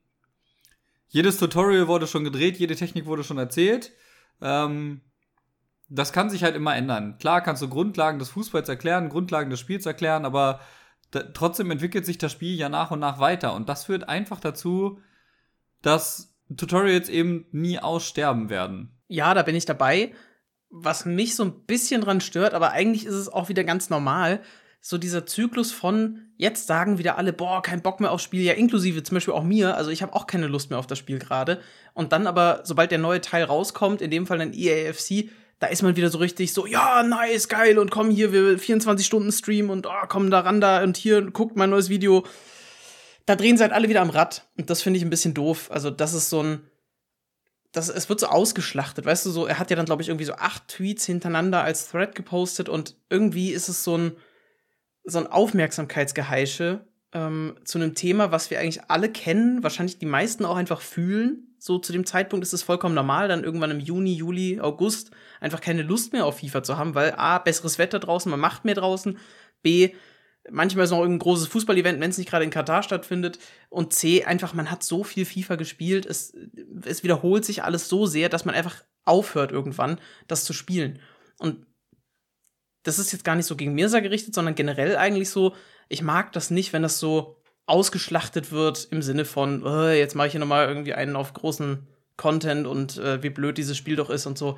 jedes 1.07 1.38
Tutorial 1.38 1.88
wurde 1.88 2.07
schon 2.07 2.23
gedreht, 2.23 2.57
jede 2.57 2.75
Technik 2.75 3.05
wurde 3.05 3.23
schon 3.23 3.37
erzählt. 3.37 3.91
Ähm, 4.41 5.01
das 5.89 6.13
kann 6.13 6.29
sich 6.29 6.44
halt 6.44 6.55
immer 6.55 6.75
ändern. 6.75 7.17
Klar 7.19 7.41
kannst 7.41 7.61
du 7.61 7.67
Grundlagen 7.67 8.19
des 8.19 8.29
Fußballs 8.29 8.69
erklären, 8.69 9.09
Grundlagen 9.09 9.49
des 9.49 9.59
Spiels 9.59 9.85
erklären, 9.85 10.25
aber 10.25 10.61
trotzdem 11.33 11.69
entwickelt 11.71 12.05
sich 12.05 12.17
das 12.17 12.31
Spiel 12.31 12.55
ja 12.55 12.69
nach 12.69 12.91
und 12.91 12.99
nach 12.99 13.19
weiter. 13.19 13.53
Und 13.53 13.67
das 13.67 13.85
führt 13.85 14.07
einfach 14.07 14.39
dazu, 14.39 15.01
dass 15.81 16.31
Tutorials 16.57 17.09
eben 17.09 17.45
nie 17.51 17.80
aussterben 17.80 18.50
werden. 18.50 18.98
Ja, 19.07 19.33
da 19.33 19.44
bin 19.44 19.56
ich 19.56 19.65
dabei. 19.65 20.13
Was 20.69 21.06
mich 21.06 21.36
so 21.36 21.44
ein 21.44 21.65
bisschen 21.65 22.01
dran 22.01 22.21
stört, 22.21 22.53
aber 22.53 22.71
eigentlich 22.71 23.06
ist 23.06 23.15
es 23.15 23.27
auch 23.27 23.50
wieder 23.50 23.63
ganz 23.63 23.89
normal, 23.89 24.42
so 24.81 24.98
dieser 24.98 25.25
Zyklus 25.27 25.71
von 25.71 26.31
jetzt 26.38 26.65
sagen 26.65 26.98
wieder 26.98 27.18
alle, 27.18 27.33
boah, 27.33 27.62
kein 27.62 27.83
Bock 27.83 28.00
mehr 28.00 28.12
aufs 28.12 28.24
Spiel, 28.24 28.42
ja, 28.42 28.53
inklusive 28.53 29.03
zum 29.03 29.15
Beispiel 29.15 29.36
auch 29.36 29.44
mir, 29.44 29.77
also 29.77 29.92
ich 29.92 30.01
habe 30.01 30.13
auch 30.13 30.25
keine 30.25 30.48
Lust 30.48 30.71
mehr 30.71 30.80
auf 30.80 30.88
das 30.88 30.98
Spiel 30.98 31.19
gerade. 31.19 31.62
Und 31.94 32.13
dann 32.13 32.25
aber, 32.25 32.62
sobald 32.63 32.89
der 32.89 32.97
neue 32.97 33.21
Teil 33.21 33.44
rauskommt, 33.44 34.01
in 34.01 34.09
dem 34.09 34.25
Fall 34.25 34.39
dann 34.39 34.54
EAFC, 34.54 35.30
da 35.59 35.68
ist 35.68 35.83
man 35.83 35.95
wieder 35.95 36.09
so 36.09 36.18
richtig 36.18 36.54
so, 36.54 36.65
ja, 36.65 37.04
nice, 37.04 37.47
geil, 37.47 37.77
und 37.77 37.92
komm 37.92 38.09
hier, 38.09 38.33
wir 38.33 38.57
24 38.57 39.06
Stunden 39.06 39.31
Stream 39.31 39.69
und 39.69 39.86
oh, 39.86 40.07
komm 40.07 40.31
da 40.31 40.39
ran 40.39 40.59
da 40.59 40.81
und 40.81 40.97
hier, 40.97 41.21
guckt 41.30 41.56
mein 41.56 41.69
neues 41.69 41.89
Video. 41.89 42.25
Da 43.25 43.35
drehen 43.35 43.57
sie 43.57 43.63
halt 43.63 43.73
alle 43.73 43.89
wieder 43.89 44.01
am 44.01 44.09
Rad. 44.09 44.47
Und 44.57 44.69
das 44.69 44.81
finde 44.81 44.97
ich 44.97 45.03
ein 45.06 45.09
bisschen 45.09 45.33
doof. 45.33 45.69
Also, 45.71 45.89
das 45.89 46.13
ist 46.13 46.29
so 46.29 46.44
ein. 46.44 46.62
Das, 47.71 47.88
es 47.88 48.09
wird 48.09 48.19
so 48.19 48.27
ausgeschlachtet, 48.27 49.06
weißt 49.06 49.25
du, 49.25 49.29
so, 49.29 49.45
er 49.45 49.57
hat 49.57 49.69
ja 49.69 49.77
dann, 49.77 49.85
glaube 49.85 50.01
ich, 50.01 50.09
irgendwie 50.09 50.25
so 50.25 50.33
acht 50.33 50.68
Tweets 50.68 51.06
hintereinander 51.06 51.63
als 51.63 51.89
Thread 51.89 52.15
gepostet 52.15 52.68
und 52.68 52.97
irgendwie 53.09 53.51
ist 53.51 53.69
es 53.69 53.85
so 53.85 53.97
ein, 53.97 54.12
so 55.06 55.19
ein 55.19 55.27
Aufmerksamkeitsgeheische 55.27 56.85
ähm, 57.13 57.56
zu 57.63 57.77
einem 57.77 57.95
Thema, 57.95 58.33
was 58.33 58.50
wir 58.50 58.59
eigentlich 58.59 58.83
alle 58.89 59.09
kennen, 59.09 59.63
wahrscheinlich 59.63 60.00
die 60.00 60.06
meisten 60.06 60.44
auch 60.44 60.56
einfach 60.56 60.81
fühlen, 60.81 61.56
so 61.57 61.77
zu 61.77 61.94
dem 61.94 62.06
Zeitpunkt 62.06 62.44
ist 62.44 62.53
es 62.53 62.63
vollkommen 62.63 62.95
normal, 62.95 63.27
dann 63.27 63.44
irgendwann 63.44 63.71
im 63.71 63.79
Juni, 63.79 64.13
Juli, 64.13 64.59
August 64.59 65.12
einfach 65.39 65.62
keine 65.62 65.83
Lust 65.83 66.12
mehr 66.13 66.25
auf 66.25 66.39
FIFA 66.39 66.63
zu 66.63 66.77
haben, 66.77 66.95
weil 66.95 67.13
A, 67.18 67.38
besseres 67.38 67.77
Wetter 67.77 68.00
draußen, 68.00 68.31
man 68.31 68.39
macht 68.39 68.65
mehr 68.65 68.75
draußen, 68.75 69.18
B, 69.62 69.94
manchmal 70.49 70.85
ist 70.85 70.91
noch 70.91 70.99
irgendein 70.99 71.19
großes 71.19 71.47
Fußballevent, 71.47 71.99
wenn 71.99 72.09
es 72.09 72.17
nicht 72.17 72.29
gerade 72.29 72.45
in 72.45 72.51
Katar 72.51 72.83
stattfindet. 72.83 73.39
Und 73.69 73.93
C, 73.93 74.23
einfach, 74.23 74.53
man 74.53 74.71
hat 74.71 74.83
so 74.83 75.03
viel 75.03 75.25
FIFA 75.25 75.55
gespielt, 75.55 76.05
es, 76.05 76.33
es 76.83 77.03
wiederholt 77.03 77.45
sich 77.45 77.63
alles 77.63 77.89
so 77.89 78.05
sehr, 78.05 78.29
dass 78.29 78.45
man 78.45 78.55
einfach 78.55 78.83
aufhört 79.05 79.51
irgendwann, 79.51 79.99
das 80.27 80.45
zu 80.45 80.53
spielen. 80.53 80.99
Und 81.39 81.65
das 82.83 82.99
ist 82.99 83.11
jetzt 83.11 83.23
gar 83.23 83.35
nicht 83.35 83.45
so 83.45 83.55
gegen 83.55 83.73
Mirsa 83.73 83.99
gerichtet, 83.99 84.33
sondern 84.33 84.55
generell 84.55 84.95
eigentlich 84.95 85.29
so, 85.29 85.55
ich 85.89 86.01
mag 86.01 86.31
das 86.33 86.49
nicht, 86.49 86.73
wenn 86.73 86.81
das 86.81 86.99
so 86.99 87.37
ausgeschlachtet 87.67 88.51
wird 88.51 88.87
im 88.91 89.01
Sinne 89.01 89.25
von, 89.25 89.63
oh, 89.63 89.89
jetzt 89.89 90.15
mache 90.15 90.27
ich 90.27 90.31
hier 90.31 90.39
nochmal 90.39 90.67
irgendwie 90.67 90.94
einen 90.94 91.15
auf 91.15 91.33
großen 91.33 91.87
Content 92.17 92.67
und 92.67 92.97
äh, 92.97 93.21
wie 93.23 93.29
blöd 93.29 93.57
dieses 93.57 93.77
Spiel 93.77 93.95
doch 93.95 94.09
ist 94.09 94.25
und 94.25 94.37
so. 94.37 94.57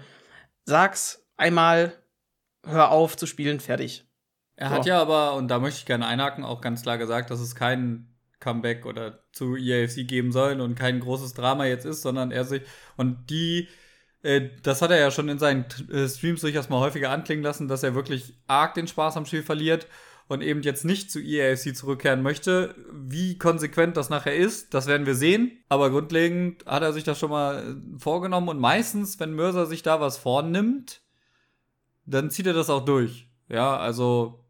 Sag's 0.66 1.26
einmal, 1.38 1.94
hör 2.66 2.92
auf 2.92 3.18
zu 3.18 3.26
spielen, 3.26 3.60
fertig. 3.60 4.06
Er 4.64 4.70
hat 4.70 4.86
ja 4.86 5.02
aber, 5.02 5.34
und 5.34 5.50
da 5.50 5.60
möchte 5.60 5.80
ich 5.80 5.86
gerne 5.86 6.08
einhaken, 6.08 6.46
auch 6.46 6.62
ganz 6.62 6.84
klar 6.84 6.98
gesagt, 6.98 7.30
dass 7.32 7.42
es 7.42 7.54
kein 7.54 8.08
Comeback 8.40 8.86
oder 8.86 9.20
zu 9.34 9.58
EAFC 9.58 10.08
geben 10.08 10.32
soll 10.32 10.62
und 10.62 10.76
kein 10.76 11.02
großes 11.02 11.34
Drama 11.34 11.66
jetzt 11.66 11.86
ist, 11.86 12.02
sondern 12.02 12.32
er 12.32 12.46
sich 12.46 12.62
und 12.96 13.30
die 13.30 13.68
äh, 14.22 14.52
das 14.62 14.82
hat 14.82 14.92
er 14.92 15.00
ja 15.00 15.12
schon 15.12 15.28
in 15.28 15.38
seinen 15.38 15.66
äh, 15.92 16.08
Streams 16.08 16.40
durchaus 16.40 16.70
mal 16.70 16.80
häufiger 16.80 17.10
anklingen 17.10 17.44
lassen, 17.44 17.68
dass 17.68 17.84
er 17.84 17.94
wirklich 17.94 18.36
arg 18.48 18.74
den 18.74 18.88
Spaß 18.88 19.18
am 19.18 19.26
Spiel 19.26 19.44
verliert 19.44 19.88
und 20.30 20.42
eben 20.42 20.62
jetzt 20.62 20.86
nicht 20.86 21.12
zu 21.12 21.20
EAFC 21.20 21.76
zurückkehren 21.76 22.22
möchte. 22.22 22.74
Wie 22.94 23.38
konsequent 23.38 23.98
das 23.98 24.10
nachher 24.10 24.36
ist, 24.36 24.74
das 24.74 24.88
werden 24.88 25.06
wir 25.06 25.16
sehen. 25.16 25.62
Aber 25.68 25.90
grundlegend 25.90 26.66
hat 26.66 26.84
er 26.84 26.94
sich 26.94 27.04
das 27.04 27.20
schon 27.20 27.32
mal 27.32 27.58
äh, 27.58 28.00
vorgenommen 28.00 28.48
und 28.48 28.60
meistens, 28.60 29.20
wenn 29.20 29.34
Mörser 29.34 29.66
sich 29.66 29.84
da 29.84 30.00
was 30.00 30.18
vornimmt, 30.18 31.02
dann 32.06 32.32
zieht 32.32 32.48
er 32.48 32.54
das 32.54 32.70
auch 32.70 32.86
durch. 32.86 33.28
Ja, 33.50 33.76
also 33.76 34.43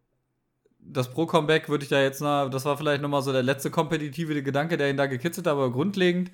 das 0.86 1.12
Pro-Comeback 1.12 1.70
würde 1.70 1.84
ich 1.84 1.90
da 1.90 2.02
jetzt, 2.02 2.22
na, 2.22 2.50
das 2.50 2.66
war 2.66 2.78
vielleicht 2.78 3.02
nochmal 3.02 3.22
so 3.22 3.32
der 3.32 3.44
letzte 3.44 3.72
kompetitive 3.72 4.42
Gedanke, 4.44 4.78
der 4.78 4.90
ihn 4.90 4.98
da 4.98 5.06
gekitzelt 5.06 5.48
hat, 5.48 5.54
aber 5.54 5.72
grundlegend, 5.72 6.32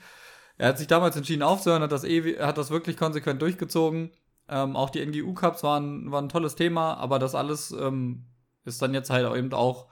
er 0.57 0.69
hat 0.69 0.77
sich 0.77 0.87
damals 0.87 1.15
entschieden 1.15 1.43
aufzuhören, 1.43 1.81
hat 1.81 1.91
das, 1.91 2.03
eh, 2.03 2.39
hat 2.39 2.57
das 2.57 2.69
wirklich 2.69 2.97
konsequent 2.97 3.41
durchgezogen. 3.41 4.11
Ähm, 4.49 4.75
auch 4.75 4.89
die 4.89 4.99
NGU-Cups 4.99 5.63
waren, 5.63 6.11
waren 6.11 6.25
ein 6.25 6.29
tolles 6.29 6.55
Thema, 6.55 6.95
aber 6.95 7.17
das 7.19 7.35
alles 7.35 7.71
ähm, 7.71 8.25
ist 8.65 8.81
dann 8.81 8.93
jetzt 8.93 9.09
halt 9.09 9.33
eben 9.37 9.53
auch 9.53 9.87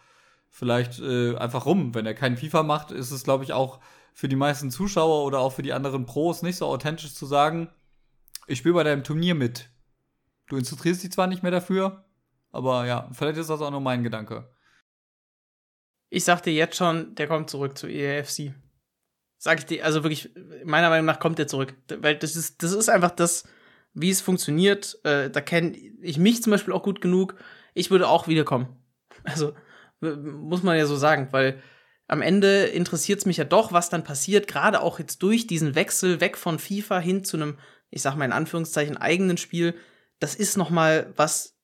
vielleicht 0.50 1.00
äh, 1.00 1.36
einfach 1.38 1.66
rum. 1.66 1.96
Wenn 1.96 2.06
er 2.06 2.16
keinen 2.16 2.38
FIFA 2.38 2.64
macht, 2.64 2.92
ist 2.92 3.12
es, 3.12 3.24
glaube 3.24 3.44
ich, 3.44 3.54
auch 3.54 3.80
für 4.14 4.28
die 4.28 4.36
meisten 4.36 4.72
Zuschauer 4.72 5.26
oder 5.26 5.40
auch 5.40 5.54
für 5.54 5.62
die 5.62 5.74
anderen 5.74 6.06
Pros 6.06 6.42
nicht 6.42 6.58
so 6.58 6.66
authentisch 6.66 7.14
zu 7.14 7.26
sagen, 7.26 7.70
ich 8.48 8.60
spiele 8.60 8.74
bei 8.74 8.84
deinem 8.84 9.04
Turnier 9.04 9.36
mit. 9.36 9.70
Du 10.50 10.58
interessierst 10.58 11.04
dich 11.04 11.12
zwar 11.12 11.28
nicht 11.28 11.44
mehr 11.44 11.52
dafür, 11.52 12.06
aber 12.52 12.86
ja, 12.86 13.10
vielleicht 13.14 13.38
ist 13.38 13.50
das 13.50 13.62
auch 13.62 13.72
nur 13.72 13.82
mein 13.82 14.04
Gedanke. 14.04 14.50
Ich 16.10 16.24
sag 16.24 16.42
dir 16.42 16.54
jetzt 16.54 16.78
schon, 16.78 17.16
der 17.16 17.28
kommt 17.28 17.50
zurück 17.50 17.78
zu 17.78 17.88
EAFC. 17.88 18.54
Sag 19.38 19.60
ich 19.60 19.66
dir, 19.66 19.86
also 19.86 20.04
wirklich, 20.04 20.34
meiner 20.64 20.90
Meinung 20.90 21.06
nach 21.06 21.20
kommt 21.20 21.38
der 21.38 21.48
zurück. 21.48 21.76
Weil 21.90 22.18
das 22.18 22.36
ist, 22.36 22.64
das 22.64 22.72
ist 22.72 22.90
einfach 22.90 23.12
das, 23.12 23.48
wie 23.94 24.10
es 24.10 24.22
funktioniert. 24.22 25.00
Äh, 25.04 25.30
da 25.30 25.42
kenne 25.42 25.76
ich 25.78 26.18
mich 26.18 26.42
zum 26.42 26.52
Beispiel 26.52 26.74
auch 26.74 26.84
gut 26.84 27.02
genug 27.02 27.36
ich 27.78 27.92
würde 27.92 28.10
auch 28.10 28.28
wiederkommen. 28.28 28.68
Also 29.24 29.54
muss 30.02 30.64
man 30.64 30.78
ja 30.78 30.86
so 30.86 30.96
sagen, 30.96 31.30
weil 31.32 31.62
am 32.08 32.22
Ende 32.22 32.66
interessiert 32.66 33.20
es 33.20 33.26
mich 33.26 33.38
ja 33.38 33.44
doch, 33.44 33.72
was 33.72 33.90
dann 33.90 34.04
passiert, 34.04 34.48
gerade 34.48 34.82
auch 34.82 35.00
jetzt 35.00 35.22
durch 35.22 35.48
diesen 35.48 35.76
Wechsel 35.76 36.22
weg 36.22 36.38
von 36.38 36.60
FIFA 36.60 37.00
hin 37.00 37.24
zu 37.24 37.38
einem, 37.38 37.58
ich 37.90 38.02
sag 38.02 38.16
mal 38.16 38.26
in 38.26 38.32
Anführungszeichen, 38.32 38.98
eigenen 38.98 39.38
Spiel. 39.38 39.76
Das 40.20 40.34
ist 40.34 40.58
noch 40.58 40.70
mal 40.70 41.14
was, 41.16 41.57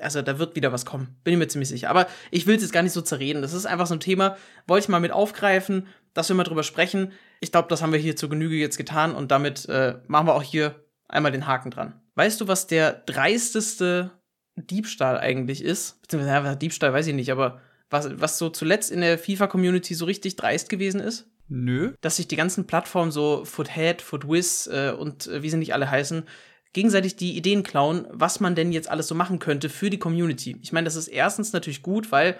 also 0.00 0.22
da 0.22 0.38
wird 0.38 0.56
wieder 0.56 0.72
was 0.72 0.84
kommen, 0.84 1.16
bin 1.24 1.34
ich 1.34 1.38
mir 1.38 1.48
ziemlich 1.48 1.68
sicher. 1.68 1.90
Aber 1.90 2.06
ich 2.30 2.46
will 2.46 2.56
es 2.56 2.62
jetzt 2.62 2.72
gar 2.72 2.82
nicht 2.82 2.92
so 2.92 3.00
zerreden. 3.00 3.42
Das 3.42 3.52
ist 3.52 3.66
einfach 3.66 3.86
so 3.86 3.94
ein 3.94 4.00
Thema, 4.00 4.36
wollte 4.66 4.84
ich 4.84 4.88
mal 4.88 5.00
mit 5.00 5.12
aufgreifen, 5.12 5.86
dass 6.14 6.28
wir 6.28 6.36
mal 6.36 6.44
drüber 6.44 6.62
sprechen. 6.62 7.12
Ich 7.40 7.52
glaube, 7.52 7.68
das 7.68 7.82
haben 7.82 7.92
wir 7.92 7.98
hier 7.98 8.16
zur 8.16 8.28
Genüge 8.28 8.56
jetzt 8.56 8.76
getan 8.76 9.14
und 9.14 9.30
damit 9.30 9.68
äh, 9.68 9.96
machen 10.06 10.26
wir 10.26 10.34
auch 10.34 10.42
hier 10.42 10.74
einmal 11.08 11.32
den 11.32 11.46
Haken 11.46 11.70
dran. 11.70 12.00
Weißt 12.14 12.40
du, 12.40 12.48
was 12.48 12.66
der 12.66 12.92
dreisteste 13.06 14.10
Diebstahl 14.56 15.18
eigentlich 15.18 15.62
ist? 15.62 16.00
Beziehungsweise, 16.02 16.46
ja, 16.46 16.54
Diebstahl 16.54 16.92
weiß 16.92 17.06
ich 17.06 17.14
nicht, 17.14 17.32
aber 17.32 17.60
was, 17.90 18.20
was 18.20 18.38
so 18.38 18.50
zuletzt 18.50 18.90
in 18.90 19.00
der 19.00 19.18
FIFA-Community 19.18 19.94
so 19.94 20.04
richtig 20.04 20.36
dreist 20.36 20.68
gewesen 20.68 21.00
ist? 21.00 21.28
Nö. 21.48 21.92
Dass 22.00 22.16
sich 22.16 22.28
die 22.28 22.36
ganzen 22.36 22.66
Plattformen 22.66 23.10
so 23.10 23.44
Foothead, 23.44 24.00
Footwiz 24.00 24.68
äh, 24.72 24.92
und 24.92 25.26
äh, 25.26 25.42
wie 25.42 25.50
sie 25.50 25.58
nicht 25.58 25.74
alle 25.74 25.90
heißen, 25.90 26.24
gegenseitig 26.72 27.16
die 27.16 27.36
Ideen 27.36 27.62
klauen, 27.62 28.06
was 28.10 28.40
man 28.40 28.54
denn 28.54 28.72
jetzt 28.72 28.90
alles 28.90 29.08
so 29.08 29.14
machen 29.14 29.38
könnte 29.38 29.68
für 29.68 29.90
die 29.90 29.98
Community. 29.98 30.56
Ich 30.62 30.72
meine, 30.72 30.86
das 30.86 30.96
ist 30.96 31.08
erstens 31.08 31.52
natürlich 31.52 31.82
gut, 31.82 32.12
weil 32.12 32.38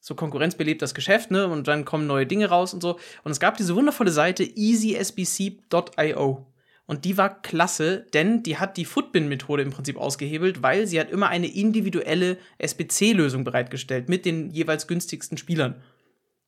so 0.00 0.14
Konkurrenz 0.14 0.54
belebt 0.54 0.82
das 0.82 0.94
Geschäft, 0.94 1.30
ne? 1.30 1.48
Und 1.48 1.68
dann 1.68 1.84
kommen 1.84 2.06
neue 2.06 2.26
Dinge 2.26 2.48
raus 2.48 2.72
und 2.72 2.82
so. 2.82 2.98
Und 3.24 3.32
es 3.32 3.40
gab 3.40 3.56
diese 3.56 3.74
wundervolle 3.74 4.10
Seite 4.10 4.44
easysbc.io. 4.44 6.46
Und 6.86 7.04
die 7.04 7.18
war 7.18 7.42
klasse, 7.42 8.06
denn 8.14 8.42
die 8.42 8.56
hat 8.56 8.78
die 8.78 8.86
Footbin-Methode 8.86 9.62
im 9.62 9.70
Prinzip 9.70 9.98
ausgehebelt, 9.98 10.62
weil 10.62 10.86
sie 10.86 10.98
hat 10.98 11.10
immer 11.10 11.28
eine 11.28 11.46
individuelle 11.46 12.38
SBC-Lösung 12.56 13.44
bereitgestellt 13.44 14.08
mit 14.08 14.24
den 14.24 14.50
jeweils 14.50 14.86
günstigsten 14.86 15.36
Spielern. 15.36 15.82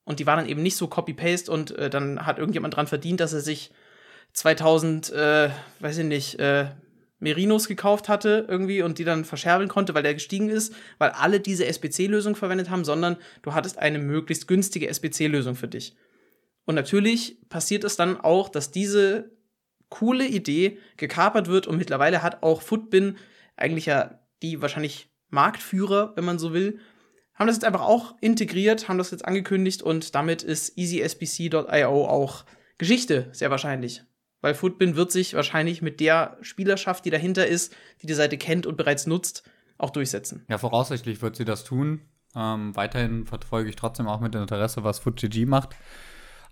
Und 0.05 0.19
die 0.19 0.27
war 0.27 0.37
dann 0.37 0.49
eben 0.49 0.63
nicht 0.63 0.77
so 0.77 0.89
Copy-Paste 0.89 1.53
und 1.53 1.73
äh, 1.73 1.91
dann 1.91 2.25
hat 2.25 2.39
irgendjemand 2.39 2.75
dran 2.75 2.87
verdient, 2.87 3.21
dass 3.21 3.35
er 3.35 3.43
sich 3.43 3.71
2000, 4.33 5.13
äh, 5.13 5.51
weiß 5.81 5.99
ich 5.99 6.07
nicht, 6.07 6.41
äh, 6.41 6.69
Merinos 7.21 7.69
gekauft 7.69 8.09
hatte 8.09 8.47
irgendwie 8.49 8.83
und 8.83 8.99
die 8.99 9.05
dann 9.05 9.25
verscherbeln 9.25 9.69
konnte, 9.69 9.95
weil 9.95 10.03
der 10.03 10.15
gestiegen 10.15 10.49
ist, 10.49 10.75
weil 10.99 11.11
alle 11.11 11.39
diese 11.39 11.67
SBC-Lösung 11.67 12.35
verwendet 12.35 12.71
haben, 12.71 12.85
sondern 12.85 13.17
du 13.43 13.55
hattest 13.55 13.79
eine 13.79 13.99
möglichst 13.99 14.49
günstige 14.49 14.89
SBC-Lösung 14.89 15.55
für 15.55 15.69
dich. 15.69 15.95
Und 16.65 16.75
natürlich 16.75 17.39
passiert 17.49 17.85
es 17.85 17.97
dann 17.97 18.21
auch, 18.21 18.49
dass 18.49 18.71
diese 18.71 19.31
coole 19.91 20.27
Idee 20.27 20.79
gekapert 20.97 21.49
wird 21.49 21.67
und 21.67 21.77
mittlerweile 21.77 22.23
hat 22.23 22.43
auch 22.43 22.63
Footbin, 22.63 23.17
eigentlich 23.57 23.87
ja 23.87 24.21
die 24.43 24.63
wahrscheinlich 24.63 25.11
Marktführer, 25.29 26.13
wenn 26.17 26.25
man 26.25 26.39
so 26.39 26.53
will, 26.53 26.79
haben 27.35 27.47
das 27.47 27.57
jetzt 27.57 27.65
einfach 27.65 27.83
auch 27.83 28.15
integriert, 28.21 28.89
haben 28.89 28.99
das 28.99 29.11
jetzt 29.11 29.25
angekündigt 29.25 29.83
und 29.83 30.15
damit 30.15 30.43
ist 30.43 30.77
easysbc.io 30.77 32.07
auch 32.07 32.45
Geschichte, 32.79 33.29
sehr 33.33 33.51
wahrscheinlich. 33.51 34.03
Weil 34.41 34.55
Footbin 34.55 34.97
wird 34.97 35.13
sich 35.13 35.35
wahrscheinlich 35.35 35.83
mit 35.83 36.01
der 36.01 36.37
Spielerschaft, 36.41 37.05
die 37.05 37.11
dahinter 37.11 37.47
ist, 37.47 37.75
die 38.03 38.07
die 38.07 38.15
Seite 38.15 38.39
kennt 38.39 38.67
und 38.67 38.77
bereits 38.77 39.07
nutzt, 39.07 39.43
auch 39.77 39.91
durchsetzen. 39.91 40.45
Ja, 40.49 40.59
voraussichtlich 40.59 41.21
wird 41.21 41.37
sie 41.37 41.45
das 41.45 41.65
tun. 41.65 42.01
Ähm, 42.35 42.75
weiterhin 42.77 43.27
verfolge 43.27 43.69
ich 43.69 43.77
trotzdem 43.77 44.09
auch 44.09 44.21
mit 44.21 44.35
Interesse, 44.35 44.85
was 44.85 44.99
FootGG 45.01 45.47
macht. 45.47 45.77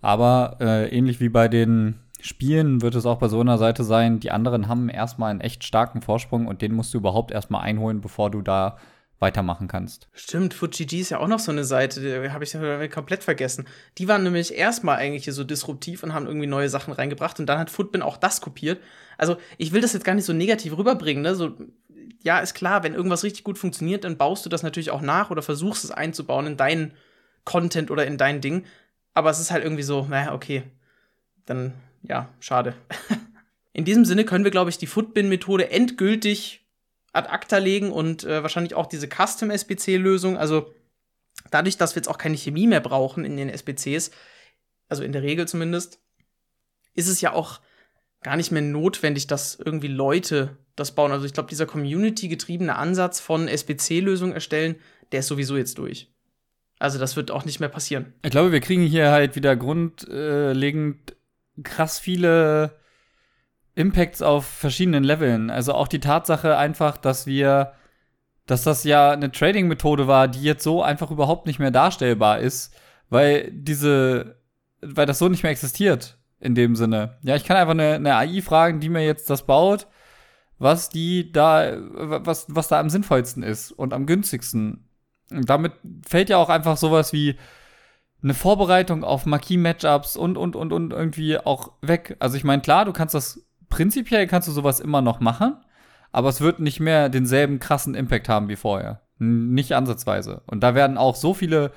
Aber 0.00 0.58
äh, 0.60 0.88
ähnlich 0.88 1.20
wie 1.20 1.28
bei 1.28 1.48
den 1.48 2.00
Spielen 2.20 2.82
wird 2.82 2.94
es 2.94 3.06
auch 3.06 3.18
bei 3.18 3.28
so 3.28 3.40
einer 3.40 3.58
Seite 3.58 3.84
sein, 3.84 4.18
die 4.18 4.32
anderen 4.32 4.66
haben 4.66 4.88
erstmal 4.88 5.30
einen 5.30 5.40
echt 5.40 5.62
starken 5.64 6.02
Vorsprung 6.02 6.46
und 6.46 6.62
den 6.62 6.74
musst 6.74 6.92
du 6.92 6.98
überhaupt 6.98 7.30
erstmal 7.30 7.62
einholen, 7.62 8.00
bevor 8.00 8.30
du 8.30 8.42
da 8.42 8.76
weitermachen 9.20 9.66
kannst. 9.66 10.08
Stimmt, 10.12 10.54
FootGG 10.54 11.00
ist 11.00 11.10
ja 11.10 11.18
auch 11.18 11.26
noch 11.26 11.40
so 11.40 11.50
eine 11.50 11.64
Seite, 11.64 12.30
habe 12.32 12.44
ich 12.44 12.90
komplett 12.90 13.24
vergessen. 13.24 13.66
Die 13.98 14.06
waren 14.06 14.22
nämlich 14.22 14.54
erstmal 14.54 14.98
eigentlich 14.98 15.24
so 15.34 15.42
disruptiv 15.42 16.02
und 16.02 16.14
haben 16.14 16.26
irgendwie 16.26 16.46
neue 16.46 16.68
Sachen 16.68 16.92
reingebracht 16.92 17.40
und 17.40 17.46
dann 17.46 17.58
hat 17.58 17.70
Footbin 17.70 18.02
auch 18.02 18.16
das 18.16 18.40
kopiert. 18.40 18.80
Also, 19.16 19.36
ich 19.56 19.72
will 19.72 19.80
das 19.80 19.92
jetzt 19.92 20.04
gar 20.04 20.14
nicht 20.14 20.24
so 20.24 20.32
negativ 20.32 20.76
rüberbringen, 20.76 21.22
ne? 21.22 21.34
So, 21.34 21.56
ja, 22.22 22.38
ist 22.38 22.54
klar, 22.54 22.84
wenn 22.84 22.94
irgendwas 22.94 23.24
richtig 23.24 23.42
gut 23.42 23.58
funktioniert, 23.58 24.04
dann 24.04 24.16
baust 24.16 24.44
du 24.44 24.50
das 24.50 24.62
natürlich 24.62 24.90
auch 24.90 25.00
nach 25.00 25.30
oder 25.30 25.42
versuchst 25.42 25.84
es 25.84 25.90
einzubauen 25.90 26.46
in 26.46 26.56
deinen 26.56 26.92
Content 27.44 27.90
oder 27.90 28.06
in 28.06 28.18
dein 28.18 28.40
Ding. 28.40 28.64
Aber 29.14 29.30
es 29.30 29.40
ist 29.40 29.50
halt 29.50 29.64
irgendwie 29.64 29.82
so, 29.82 30.06
naja, 30.08 30.32
okay, 30.32 30.62
dann, 31.44 31.72
ja, 32.02 32.28
schade. 32.38 32.74
in 33.72 33.84
diesem 33.84 34.04
Sinne 34.04 34.24
können 34.24 34.44
wir, 34.44 34.52
glaube 34.52 34.70
ich, 34.70 34.78
die 34.78 34.86
Footbin-Methode 34.86 35.70
endgültig 35.70 36.67
ad 37.18 37.28
acta 37.28 37.58
legen 37.58 37.92
und 37.92 38.24
äh, 38.24 38.42
wahrscheinlich 38.42 38.74
auch 38.74 38.86
diese 38.86 39.08
Custom-SBC-Lösung. 39.08 40.36
Also 40.36 40.72
dadurch, 41.50 41.76
dass 41.76 41.94
wir 41.94 42.00
jetzt 42.00 42.08
auch 42.08 42.18
keine 42.18 42.36
Chemie 42.36 42.66
mehr 42.66 42.80
brauchen 42.80 43.24
in 43.24 43.36
den 43.36 43.48
SBCs, 43.48 44.10
also 44.88 45.02
in 45.02 45.12
der 45.12 45.22
Regel 45.22 45.46
zumindest, 45.46 46.00
ist 46.94 47.08
es 47.08 47.20
ja 47.20 47.32
auch 47.32 47.60
gar 48.22 48.36
nicht 48.36 48.50
mehr 48.50 48.62
notwendig, 48.62 49.26
dass 49.26 49.56
irgendwie 49.56 49.88
Leute 49.88 50.56
das 50.76 50.94
bauen. 50.94 51.12
Also 51.12 51.26
ich 51.26 51.32
glaube, 51.32 51.48
dieser 51.48 51.66
Community-getriebene 51.66 52.76
Ansatz 52.76 53.20
von 53.20 53.48
SBC-Lösungen 53.48 54.32
erstellen, 54.32 54.76
der 55.12 55.20
ist 55.20 55.28
sowieso 55.28 55.56
jetzt 55.56 55.78
durch. 55.78 56.12
Also 56.78 56.98
das 56.98 57.16
wird 57.16 57.30
auch 57.30 57.44
nicht 57.44 57.60
mehr 57.60 57.68
passieren. 57.68 58.14
Ich 58.22 58.30
glaube, 58.30 58.52
wir 58.52 58.60
kriegen 58.60 58.82
hier 58.82 59.10
halt 59.10 59.34
wieder 59.34 59.56
grundlegend 59.56 61.16
krass 61.64 61.98
viele 61.98 62.77
Impacts 63.78 64.22
auf 64.22 64.44
verschiedenen 64.44 65.04
Leveln. 65.04 65.50
Also 65.50 65.72
auch 65.72 65.86
die 65.86 66.00
Tatsache 66.00 66.56
einfach, 66.56 66.96
dass 66.96 67.26
wir, 67.26 67.74
dass 68.44 68.64
das 68.64 68.82
ja 68.82 69.12
eine 69.12 69.30
Trading-Methode 69.30 70.08
war, 70.08 70.26
die 70.26 70.42
jetzt 70.42 70.64
so 70.64 70.82
einfach 70.82 71.12
überhaupt 71.12 71.46
nicht 71.46 71.60
mehr 71.60 71.70
darstellbar 71.70 72.40
ist, 72.40 72.74
weil 73.08 73.52
diese, 73.52 74.40
weil 74.80 75.06
das 75.06 75.20
so 75.20 75.28
nicht 75.28 75.44
mehr 75.44 75.52
existiert 75.52 76.18
in 76.40 76.56
dem 76.56 76.74
Sinne. 76.74 77.18
Ja, 77.22 77.36
ich 77.36 77.44
kann 77.44 77.56
einfach 77.56 77.74
eine, 77.74 77.94
eine 77.94 78.16
AI 78.16 78.42
fragen, 78.42 78.80
die 78.80 78.88
mir 78.88 79.06
jetzt 79.06 79.30
das 79.30 79.46
baut, 79.46 79.86
was 80.58 80.88
die 80.88 81.30
da, 81.30 81.76
was, 81.78 82.46
was 82.48 82.66
da 82.66 82.80
am 82.80 82.90
sinnvollsten 82.90 83.44
ist 83.44 83.70
und 83.70 83.92
am 83.92 84.06
günstigsten. 84.06 84.88
Und 85.30 85.48
damit 85.48 85.74
fällt 86.04 86.30
ja 86.30 86.38
auch 86.38 86.48
einfach 86.48 86.76
sowas 86.76 87.12
wie 87.12 87.36
eine 88.24 88.34
Vorbereitung 88.34 89.04
auf 89.04 89.24
Marquis-Matchups 89.24 90.16
und, 90.16 90.36
und, 90.36 90.56
und, 90.56 90.72
und 90.72 90.92
irgendwie 90.92 91.38
auch 91.38 91.70
weg. 91.80 92.16
Also 92.18 92.36
ich 92.36 92.42
meine, 92.42 92.60
klar, 92.62 92.84
du 92.84 92.92
kannst 92.92 93.14
das 93.14 93.47
prinzipiell 93.68 94.26
kannst 94.26 94.48
du 94.48 94.52
sowas 94.52 94.80
immer 94.80 95.02
noch 95.02 95.20
machen, 95.20 95.56
aber 96.12 96.28
es 96.28 96.40
wird 96.40 96.60
nicht 96.60 96.80
mehr 96.80 97.08
denselben 97.08 97.58
krassen 97.58 97.94
Impact 97.94 98.28
haben 98.28 98.48
wie 98.48 98.56
vorher. 98.56 99.02
Nicht 99.18 99.72
ansatzweise. 99.72 100.42
Und 100.46 100.60
da 100.60 100.74
werden 100.74 100.96
auch 100.96 101.16
so 101.16 101.34
viele, 101.34 101.72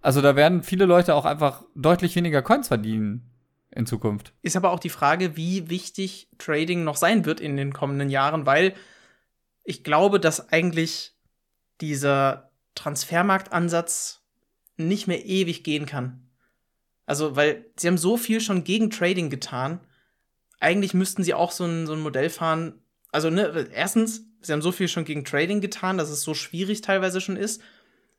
also 0.00 0.20
da 0.20 0.36
werden 0.36 0.62
viele 0.62 0.84
Leute 0.84 1.14
auch 1.14 1.24
einfach 1.24 1.64
deutlich 1.74 2.16
weniger 2.16 2.42
Coins 2.42 2.68
verdienen 2.68 3.30
in 3.70 3.86
Zukunft. 3.86 4.32
Ist 4.42 4.56
aber 4.56 4.70
auch 4.70 4.80
die 4.80 4.88
Frage, 4.88 5.36
wie 5.36 5.70
wichtig 5.70 6.28
Trading 6.38 6.84
noch 6.84 6.96
sein 6.96 7.24
wird 7.24 7.40
in 7.40 7.56
den 7.56 7.72
kommenden 7.72 8.10
Jahren, 8.10 8.46
weil 8.46 8.74
ich 9.64 9.84
glaube, 9.84 10.20
dass 10.20 10.52
eigentlich 10.52 11.16
dieser 11.80 12.50
Transfermarktansatz 12.74 14.22
nicht 14.76 15.06
mehr 15.06 15.24
ewig 15.24 15.64
gehen 15.64 15.86
kann. 15.86 16.28
Also, 17.06 17.36
weil 17.36 17.66
sie 17.76 17.88
haben 17.88 17.98
so 17.98 18.16
viel 18.16 18.40
schon 18.40 18.64
gegen 18.64 18.90
Trading 18.90 19.30
getan 19.30 19.80
eigentlich 20.60 20.94
müssten 20.94 21.24
sie 21.24 21.34
auch 21.34 21.50
so 21.50 21.64
ein, 21.64 21.86
so 21.86 21.94
ein 21.94 22.00
Modell 22.00 22.30
fahren. 22.30 22.74
Also, 23.10 23.30
ne, 23.30 23.68
erstens, 23.72 24.26
sie 24.40 24.52
haben 24.52 24.62
so 24.62 24.72
viel 24.72 24.88
schon 24.88 25.04
gegen 25.04 25.24
Trading 25.24 25.60
getan, 25.60 25.98
dass 25.98 26.10
es 26.10 26.22
so 26.22 26.34
schwierig 26.34 26.82
teilweise 26.82 27.20
schon 27.20 27.36
ist. 27.36 27.60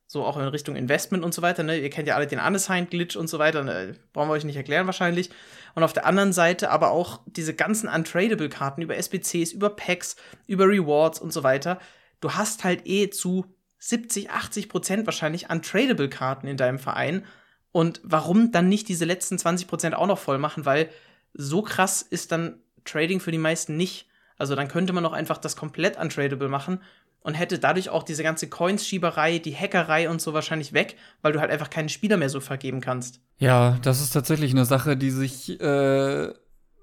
So 0.08 0.26
auch 0.26 0.36
in 0.36 0.44
Richtung 0.44 0.76
Investment 0.76 1.24
und 1.24 1.34
so 1.34 1.42
weiter. 1.42 1.64
Ne? 1.64 1.80
Ihr 1.80 1.90
kennt 1.90 2.10
ja 2.10 2.16
alle 2.16 2.28
den 2.28 2.40
Unassigned-Glitch 2.40 3.16
und 3.16 3.30
so 3.30 3.40
weiter. 3.40 3.64
Ne? 3.64 3.96
Brauchen 4.12 4.28
wir 4.28 4.34
euch 4.34 4.44
nicht 4.44 4.58
erklären 4.58 4.86
wahrscheinlich. 4.86 5.30
Und 5.74 5.84
auf 5.84 5.94
der 5.94 6.06
anderen 6.06 6.34
Seite 6.34 6.70
aber 6.70 6.92
auch 6.92 7.22
diese 7.28 7.54
ganzen 7.54 7.88
Untradable-Karten 7.88 8.82
über 8.82 8.98
SBCs, 8.98 9.54
über 9.54 9.70
Packs, 9.70 10.18
über 10.48 10.68
Rewards 10.68 11.22
und 11.22 11.32
so 11.32 11.44
weiter. 11.44 11.80
Du 12.20 12.34
hast 12.34 12.66
halt 12.66 12.86
eh 12.86 13.10
zu 13.10 13.46
70, 13.80 14.32
80 14.32 14.68
Prozent 14.68 15.06
wahrscheinlich 15.06 15.50
Untradable-Karten 15.50 16.46
in 16.46 16.58
deinem 16.58 16.78
Verein. 16.78 17.26
Und 17.72 18.02
warum 18.04 18.52
dann 18.52 18.68
nicht 18.68 18.90
diese 18.90 19.06
letzten 19.06 19.40
20 19.40 19.68
Prozent 19.68 19.96
auch 19.96 20.08
noch 20.08 20.20
voll 20.20 20.40
machen? 20.40 20.66
Weil 20.66 20.90
so 21.34 21.62
krass 21.62 22.02
ist 22.02 22.32
dann 22.32 22.60
Trading 22.86 23.20
für 23.20 23.32
die 23.32 23.38
meisten 23.38 23.78
nicht. 23.78 24.08
Also 24.38 24.56
dann 24.56 24.68
könnte 24.68 24.94
man 24.94 25.06
auch 25.06 25.14
einfach 25.14 25.38
das 25.38 25.56
komplett 25.56 25.98
untradable 25.98 26.50
machen 26.50 26.82
und 27.22 27.36
hätte 27.36 27.60
dadurch 27.60 27.90
auch 27.90 28.04
diese 28.04 28.24
ganze 28.24 28.50
Coins-Schieberei, 28.50 29.40
die 29.40 29.56
Hackerei 29.56 30.10
und 30.10 30.22
so 30.22 30.34
wahrscheinlich 30.34 30.74
weg, 30.74 30.98
weil 31.22 31.34
du 31.34 31.40
halt 31.40 31.52
einfach 31.52 31.70
keine 31.70 31.90
Spieler 31.90 32.18
mehr 32.18 32.30
so 32.30 32.40
vergeben 32.40 32.82
kannst. 32.82 33.22
Ja, 33.38 33.78
das 33.84 34.02
ist 34.02 34.12
tatsächlich 34.12 34.52
eine 34.52 34.66
Sache, 34.66 34.98
die 34.98 35.12
sich 35.12 35.60
äh, 35.62 36.34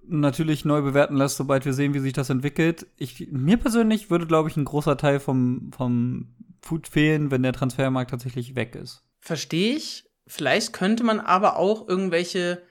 natürlich 0.06 0.64
neu 0.64 0.82
bewerten 0.82 1.16
lässt, 1.16 1.36
sobald 1.36 1.64
wir 1.64 1.72
sehen, 1.72 1.94
wie 1.94 2.00
sich 2.00 2.12
das 2.12 2.30
entwickelt. 2.30 2.86
Ich, 2.96 3.28
mir 3.30 3.56
persönlich 3.56 4.10
würde, 4.10 4.26
glaube 4.26 4.48
ich, 4.48 4.56
ein 4.56 4.64
großer 4.64 4.96
Teil 4.96 5.20
vom, 5.20 5.70
vom 5.76 6.34
Food 6.62 6.88
fehlen, 6.88 7.30
wenn 7.30 7.42
der 7.42 7.52
Transfermarkt 7.52 8.10
tatsächlich 8.10 8.54
weg 8.54 8.74
ist. 8.74 9.02
Verstehe 9.20 9.76
ich. 9.76 10.04
Vielleicht 10.26 10.72
könnte 10.72 11.04
man 11.04 11.20
aber 11.20 11.56
auch 11.56 11.88
irgendwelche 11.88 12.62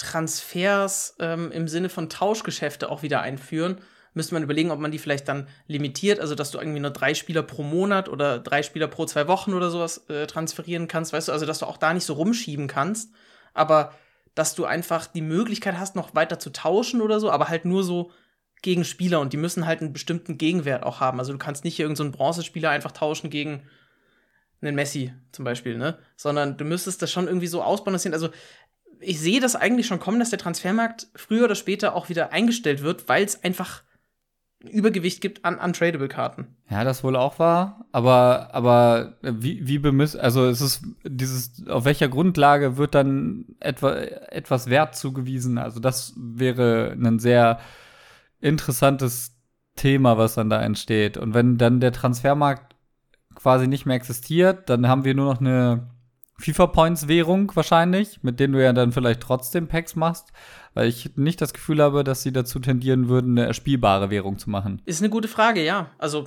Transfers 0.00 1.16
ähm, 1.20 1.52
im 1.52 1.68
Sinne 1.68 1.88
von 1.88 2.08
Tauschgeschäfte 2.08 2.90
auch 2.90 3.02
wieder 3.02 3.20
einführen, 3.20 3.80
müsste 4.14 4.34
man 4.34 4.42
überlegen, 4.42 4.70
ob 4.70 4.80
man 4.80 4.90
die 4.90 4.98
vielleicht 4.98 5.28
dann 5.28 5.46
limitiert, 5.66 6.18
also 6.18 6.34
dass 6.34 6.50
du 6.50 6.58
irgendwie 6.58 6.80
nur 6.80 6.90
drei 6.90 7.14
Spieler 7.14 7.42
pro 7.42 7.62
Monat 7.62 8.08
oder 8.08 8.38
drei 8.38 8.62
Spieler 8.62 8.88
pro 8.88 9.06
zwei 9.06 9.28
Wochen 9.28 9.54
oder 9.54 9.70
sowas 9.70 10.08
äh, 10.08 10.26
transferieren 10.26 10.88
kannst, 10.88 11.12
weißt 11.12 11.28
du, 11.28 11.32
also 11.32 11.46
dass 11.46 11.60
du 11.60 11.66
auch 11.66 11.76
da 11.76 11.94
nicht 11.94 12.04
so 12.04 12.14
rumschieben 12.14 12.66
kannst, 12.66 13.12
aber 13.54 13.94
dass 14.34 14.54
du 14.54 14.64
einfach 14.64 15.06
die 15.06 15.22
Möglichkeit 15.22 15.78
hast, 15.78 15.96
noch 15.96 16.14
weiter 16.14 16.38
zu 16.38 16.50
tauschen 16.50 17.00
oder 17.00 17.20
so, 17.20 17.30
aber 17.30 17.48
halt 17.48 17.64
nur 17.64 17.84
so 17.84 18.10
gegen 18.62 18.84
Spieler 18.84 19.20
und 19.20 19.32
die 19.32 19.38
müssen 19.38 19.66
halt 19.66 19.80
einen 19.80 19.92
bestimmten 19.92 20.38
Gegenwert 20.38 20.82
auch 20.82 21.00
haben. 21.00 21.18
Also 21.18 21.32
du 21.32 21.38
kannst 21.38 21.64
nicht 21.64 21.76
hier 21.76 21.84
irgendeinen 21.84 22.12
so 22.12 22.18
Bronzespieler 22.18 22.70
einfach 22.70 22.92
tauschen 22.92 23.30
gegen 23.30 23.62
einen 24.60 24.76
Messi 24.76 25.14
zum 25.32 25.44
Beispiel, 25.44 25.78
ne? 25.78 25.98
Sondern 26.16 26.58
du 26.58 26.64
müsstest 26.64 27.00
das 27.00 27.10
schon 27.10 27.26
irgendwie 27.26 27.46
so 27.46 27.62
ausbalancieren. 27.62 28.12
Also 28.12 28.28
ich 29.00 29.20
sehe 29.20 29.40
das 29.40 29.56
eigentlich 29.56 29.86
schon 29.86 30.00
kommen, 30.00 30.20
dass 30.20 30.30
der 30.30 30.38
Transfermarkt 30.38 31.08
früher 31.14 31.44
oder 31.44 31.54
später 31.54 31.94
auch 31.94 32.08
wieder 32.08 32.32
eingestellt 32.32 32.82
wird, 32.82 33.08
weil 33.08 33.24
es 33.24 33.42
einfach 33.42 33.82
Übergewicht 34.62 35.22
gibt 35.22 35.44
an 35.44 35.58
untradable 35.58 36.08
Karten. 36.08 36.48
Ja, 36.68 36.84
das 36.84 37.02
wohl 37.02 37.16
auch 37.16 37.38
war, 37.38 37.86
aber 37.92 38.50
aber 38.52 39.16
wie 39.22 39.66
wie 39.66 39.78
bemisst 39.78 40.18
also 40.18 40.44
es 40.46 40.60
ist 40.60 40.84
dieses 41.02 41.66
auf 41.66 41.86
welcher 41.86 42.08
Grundlage 42.08 42.76
wird 42.76 42.94
dann 42.94 43.46
etwa 43.58 43.94
etwas 43.94 44.68
Wert 44.68 44.96
zugewiesen? 44.96 45.56
Also 45.56 45.80
das 45.80 46.12
wäre 46.16 46.94
ein 47.02 47.18
sehr 47.18 47.58
interessantes 48.40 49.34
Thema, 49.76 50.18
was 50.18 50.34
dann 50.34 50.50
da 50.50 50.60
entsteht 50.60 51.16
und 51.16 51.32
wenn 51.32 51.56
dann 51.56 51.80
der 51.80 51.92
Transfermarkt 51.92 52.76
quasi 53.34 53.66
nicht 53.66 53.86
mehr 53.86 53.96
existiert, 53.96 54.68
dann 54.68 54.86
haben 54.88 55.04
wir 55.04 55.14
nur 55.14 55.32
noch 55.32 55.40
eine 55.40 55.88
FIFA 56.40 56.68
Points 56.68 57.08
Währung 57.08 57.54
wahrscheinlich, 57.54 58.22
mit 58.22 58.40
denen 58.40 58.54
du 58.54 58.62
ja 58.62 58.72
dann 58.72 58.92
vielleicht 58.92 59.20
trotzdem 59.20 59.68
Packs 59.68 59.94
machst, 59.94 60.32
weil 60.74 60.88
ich 60.88 61.16
nicht 61.16 61.40
das 61.40 61.52
Gefühl 61.52 61.82
habe, 61.82 62.02
dass 62.02 62.22
sie 62.22 62.32
dazu 62.32 62.58
tendieren 62.58 63.08
würden, 63.08 63.38
eine 63.38 63.46
erspielbare 63.46 64.10
Währung 64.10 64.38
zu 64.38 64.50
machen. 64.50 64.82
Ist 64.86 65.02
eine 65.02 65.10
gute 65.10 65.28
Frage, 65.28 65.64
ja. 65.64 65.90
Also 65.98 66.26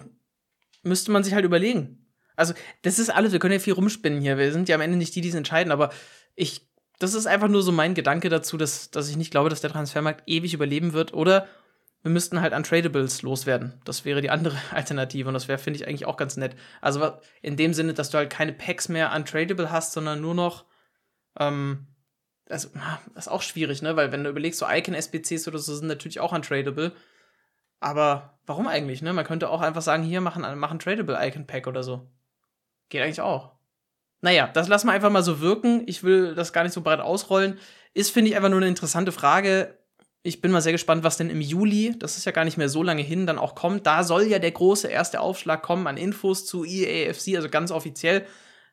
müsste 0.83 1.11
man 1.11 1.23
sich 1.23 1.33
halt 1.33 1.45
überlegen. 1.45 2.05
Also, 2.35 2.53
das 2.81 2.99
ist 2.99 3.09
alles, 3.09 3.31
wir 3.31 3.39
können 3.39 3.53
ja 3.53 3.59
viel 3.59 3.73
rumspinnen 3.73 4.21
hier. 4.21 4.37
Wir 4.37 4.51
sind 4.51 4.69
ja 4.69 4.75
am 4.75 4.81
Ende 4.81 4.97
nicht 4.97 5.15
die, 5.15 5.21
die 5.21 5.29
es 5.29 5.35
entscheiden, 5.35 5.71
aber 5.71 5.89
ich, 6.35 6.67
das 6.99 7.13
ist 7.13 7.27
einfach 7.27 7.47
nur 7.47 7.61
so 7.61 7.71
mein 7.71 7.93
Gedanke 7.93 8.29
dazu, 8.29 8.57
dass, 8.57 8.91
dass 8.91 9.09
ich 9.09 9.17
nicht 9.17 9.31
glaube, 9.31 9.49
dass 9.49 9.61
der 9.61 9.71
Transfermarkt 9.71 10.23
ewig 10.27 10.53
überleben 10.53 10.93
wird. 10.93 11.13
Oder 11.13 11.47
wir 12.03 12.11
müssten 12.11 12.41
halt 12.41 12.53
Untradables 12.53 13.21
loswerden. 13.21 13.81
Das 13.85 14.05
wäre 14.05 14.21
die 14.21 14.29
andere 14.29 14.57
Alternative 14.71 15.27
und 15.27 15.33
das 15.33 15.47
wäre, 15.47 15.57
finde 15.57 15.79
ich, 15.79 15.87
eigentlich 15.87 16.05
auch 16.05 16.17
ganz 16.17 16.37
nett. 16.37 16.55
Also 16.81 17.13
in 17.41 17.57
dem 17.57 17.73
Sinne, 17.73 17.93
dass 17.93 18.11
du 18.11 18.17
halt 18.17 18.29
keine 18.29 18.53
Packs 18.53 18.89
mehr 18.89 19.11
untradable 19.15 19.71
hast, 19.71 19.93
sondern 19.93 20.21
nur 20.21 20.35
noch, 20.35 20.65
ähm, 21.39 21.87
also, 22.49 22.69
das 23.15 23.25
ist 23.25 23.31
auch 23.31 23.41
schwierig, 23.41 23.81
ne? 23.81 23.95
Weil 23.95 24.11
wenn 24.11 24.23
du 24.23 24.29
überlegst, 24.29 24.59
so 24.59 24.67
Icon-SBCs 24.69 25.47
oder 25.47 25.57
so 25.59 25.73
sind 25.73 25.87
natürlich 25.87 26.19
auch 26.19 26.33
untradable. 26.33 26.91
Aber 27.79 28.37
warum 28.45 28.67
eigentlich, 28.67 29.01
ne? 29.01 29.13
Man 29.13 29.25
könnte 29.25 29.49
auch 29.49 29.61
einfach 29.61 29.81
sagen, 29.81 30.03
hier, 30.03 30.19
machen, 30.19 30.41
machen 30.59 30.79
Tradable 30.79 31.17
Icon 31.25 31.47
Pack 31.47 31.67
oder 31.67 31.83
so. 31.83 32.11
Geht 32.89 33.01
eigentlich 33.01 33.21
auch. 33.21 33.53
Naja, 34.19 34.47
das 34.53 34.67
lassen 34.67 34.87
wir 34.87 34.93
einfach 34.93 35.09
mal 35.09 35.23
so 35.23 35.39
wirken. 35.39 35.83
Ich 35.87 36.03
will 36.03 36.35
das 36.35 36.53
gar 36.53 36.63
nicht 36.63 36.73
so 36.73 36.81
breit 36.81 36.99
ausrollen. 36.99 37.57
Ist, 37.93 38.11
finde 38.11 38.29
ich, 38.29 38.35
einfach 38.35 38.49
nur 38.49 38.59
eine 38.59 38.67
interessante 38.67 39.13
Frage 39.13 39.77
ich 40.25 40.39
bin 40.39 40.51
mal 40.51 40.61
sehr 40.61 40.71
gespannt, 40.71 41.03
was 41.03 41.17
denn 41.17 41.29
im 41.29 41.41
Juli, 41.41 41.95
das 41.99 42.17
ist 42.17 42.23
ja 42.23 42.31
gar 42.31 42.45
nicht 42.45 42.57
mehr 42.57 42.69
so 42.69 42.81
lange 42.81 43.01
hin, 43.01 43.27
dann 43.27 43.37
auch 43.37 43.55
kommt. 43.55 43.85
Da 43.85 44.03
soll 44.03 44.23
ja 44.23 44.39
der 44.39 44.51
große 44.51 44.87
erste 44.87 45.19
Aufschlag 45.19 45.61
kommen 45.61 45.85
an 45.85 45.97
Infos 45.97 46.45
zu 46.45 46.63
EAFC, 46.63 47.35
also 47.35 47.49
ganz 47.49 47.71
offiziell. 47.71 48.25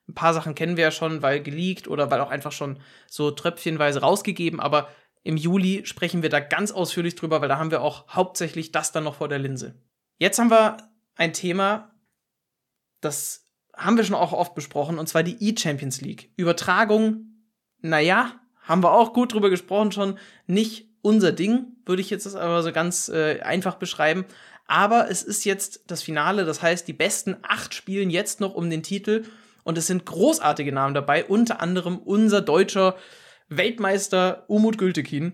Ein 0.07 0.13
paar 0.13 0.33
Sachen 0.33 0.55
kennen 0.55 0.77
wir 0.77 0.85
ja 0.85 0.91
schon, 0.91 1.21
weil 1.21 1.43
geleakt 1.43 1.89
oder 1.89 2.09
weil 2.09 2.21
auch 2.21 2.31
einfach 2.31 2.53
schon 2.53 2.79
so 3.05 3.31
tröpfchenweise 3.31 3.99
rausgegeben, 3.99 4.61
aber 4.61 4.89
im 5.23 5.35
Juli 5.35 5.85
sprechen 5.85 6.23
wir 6.23 6.29
da 6.29 6.39
ganz 6.39 6.71
ausführlich 6.71 7.15
drüber, 7.15 7.41
weil 7.41 7.49
da 7.49 7.59
haben 7.59 7.69
wir 7.69 7.81
auch 7.81 8.07
hauptsächlich 8.07 8.71
das 8.71 8.93
dann 8.93 9.03
noch 9.03 9.15
vor 9.15 9.27
der 9.27 9.39
Linse. 9.39 9.75
Jetzt 10.17 10.39
haben 10.39 10.49
wir 10.49 10.77
ein 11.15 11.33
Thema, 11.33 11.93
das 13.01 13.45
haben 13.75 13.97
wir 13.97 14.05
schon 14.05 14.15
auch 14.15 14.31
oft 14.31 14.55
besprochen, 14.55 14.97
und 14.97 15.07
zwar 15.07 15.23
die 15.23 15.37
E-Champions 15.39 15.99
League. 16.01 16.31
Übertragung, 16.37 17.45
naja, 17.81 18.39
haben 18.61 18.83
wir 18.83 18.93
auch 18.93 19.11
gut 19.11 19.33
drüber 19.33 19.49
gesprochen 19.49 19.91
schon, 19.91 20.17
nicht 20.47 20.90
unser 21.01 21.31
Ding, 21.31 21.67
würde 21.85 22.01
ich 22.01 22.09
jetzt 22.09 22.25
das 22.25 22.35
aber 22.35 22.63
so 22.63 22.71
ganz 22.71 23.09
äh, 23.09 23.39
einfach 23.41 23.75
beschreiben. 23.75 24.25
Aber 24.67 25.09
es 25.09 25.23
ist 25.23 25.43
jetzt 25.43 25.83
das 25.87 26.01
Finale, 26.01 26.45
das 26.45 26.61
heißt, 26.61 26.87
die 26.87 26.93
besten 26.93 27.35
acht 27.41 27.73
spielen 27.73 28.09
jetzt 28.09 28.39
noch 28.39 28.53
um 28.53 28.69
den 28.69 28.83
Titel 28.83 29.25
und 29.63 29.77
es 29.77 29.87
sind 29.87 30.05
großartige 30.05 30.71
Namen 30.71 30.93
dabei, 30.93 31.25
unter 31.25 31.61
anderem 31.61 31.97
unser 31.97 32.41
deutscher 32.41 32.95
Weltmeister 33.49 34.45
Umut 34.47 34.77
Gültekin 34.77 35.33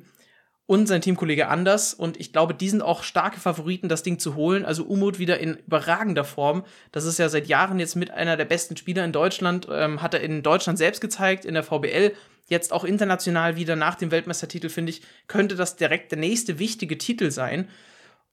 und 0.68 0.86
sein 0.86 1.02
Teamkollege 1.02 1.48
Anders. 1.48 1.94
Und 1.94 2.20
ich 2.20 2.34
glaube, 2.34 2.54
die 2.54 2.70
sind 2.70 2.82
auch 2.82 3.02
starke 3.02 3.40
Favoriten, 3.40 3.90
das 3.90 4.04
Ding 4.04 4.20
zu 4.20 4.36
holen. 4.36 4.66
Also 4.66 4.84
Umut 4.84 5.18
wieder 5.18 5.40
in 5.40 5.56
überragender 5.56 6.26
Form. 6.26 6.64
Das 6.92 7.06
ist 7.06 7.18
ja 7.18 7.30
seit 7.30 7.48
Jahren 7.48 7.80
jetzt 7.80 7.96
mit 7.96 8.12
einer 8.12 8.38
der 8.38 8.46
besten 8.46 8.78
Spieler 8.78 9.04
in 9.06 9.14
Deutschland. 9.14 9.68
Ähm, 9.72 10.02
hat 10.02 10.14
er 10.14 10.20
in 10.20 10.44
Deutschland 10.44 10.78
selbst 10.78 11.00
gezeigt, 11.00 11.46
in 11.46 11.54
der 11.54 11.64
VBL 11.64 12.12
jetzt 12.50 12.72
auch 12.72 12.84
international 12.84 13.56
wieder 13.56 13.76
nach 13.76 13.96
dem 13.96 14.12
Weltmeistertitel, 14.12 14.70
finde 14.70 14.92
ich, 14.92 15.02
könnte 15.28 15.56
das 15.56 15.78
direkt 15.78 16.12
der 16.12 16.20
nächste 16.20 16.60
wichtige 16.60 16.98
Titel 16.98 17.32
sein. 17.32 17.68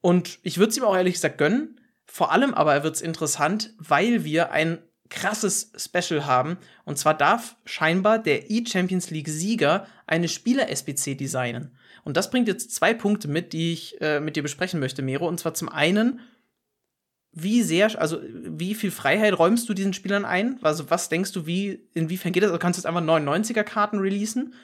Und 0.00 0.38
ich 0.42 0.58
würde 0.58 0.70
es 0.70 0.76
ihm 0.76 0.84
auch 0.84 0.96
ehrlich 0.96 1.14
gesagt 1.14 1.38
gönnen. 1.38 1.80
Vor 2.04 2.32
allem 2.32 2.52
aber 2.52 2.82
wird 2.82 2.96
es 2.96 3.00
interessant, 3.00 3.72
weil 3.78 4.24
wir 4.24 4.50
ein 4.50 4.78
krasses 5.08 5.72
Special 5.76 6.26
haben. 6.26 6.58
Und 6.84 6.98
zwar 6.98 7.14
darf 7.14 7.56
scheinbar 7.64 8.18
der 8.18 8.50
E-Champions 8.50 9.10
League-Sieger 9.10 9.86
eine 10.06 10.28
Spieler-SBC 10.28 11.16
designen. 11.16 11.73
Und 12.04 12.16
das 12.16 12.30
bringt 12.30 12.48
jetzt 12.48 12.74
zwei 12.74 12.94
Punkte 12.94 13.28
mit, 13.28 13.52
die 13.52 13.72
ich 13.72 14.00
äh, 14.00 14.20
mit 14.20 14.36
dir 14.36 14.42
besprechen 14.42 14.78
möchte, 14.78 15.02
Mero. 15.02 15.26
Und 15.26 15.40
zwar 15.40 15.54
zum 15.54 15.68
einen, 15.68 16.20
wie 17.32 17.62
sehr, 17.62 18.00
also 18.00 18.20
wie 18.22 18.74
viel 18.74 18.90
Freiheit 18.90 19.38
räumst 19.38 19.68
du 19.68 19.74
diesen 19.74 19.94
Spielern 19.94 20.24
ein? 20.24 20.58
Also 20.62 20.90
was 20.90 21.08
denkst 21.08 21.32
du, 21.32 21.46
wie, 21.46 21.80
inwiefern 21.94 22.32
geht 22.32 22.42
das? 22.42 22.50
Also 22.50 22.60
kannst 22.60 22.78
du 22.78 22.80
jetzt 22.80 22.86
einfach 22.86 23.02
99er-Karten 23.02 23.98
releasen? 23.98 24.54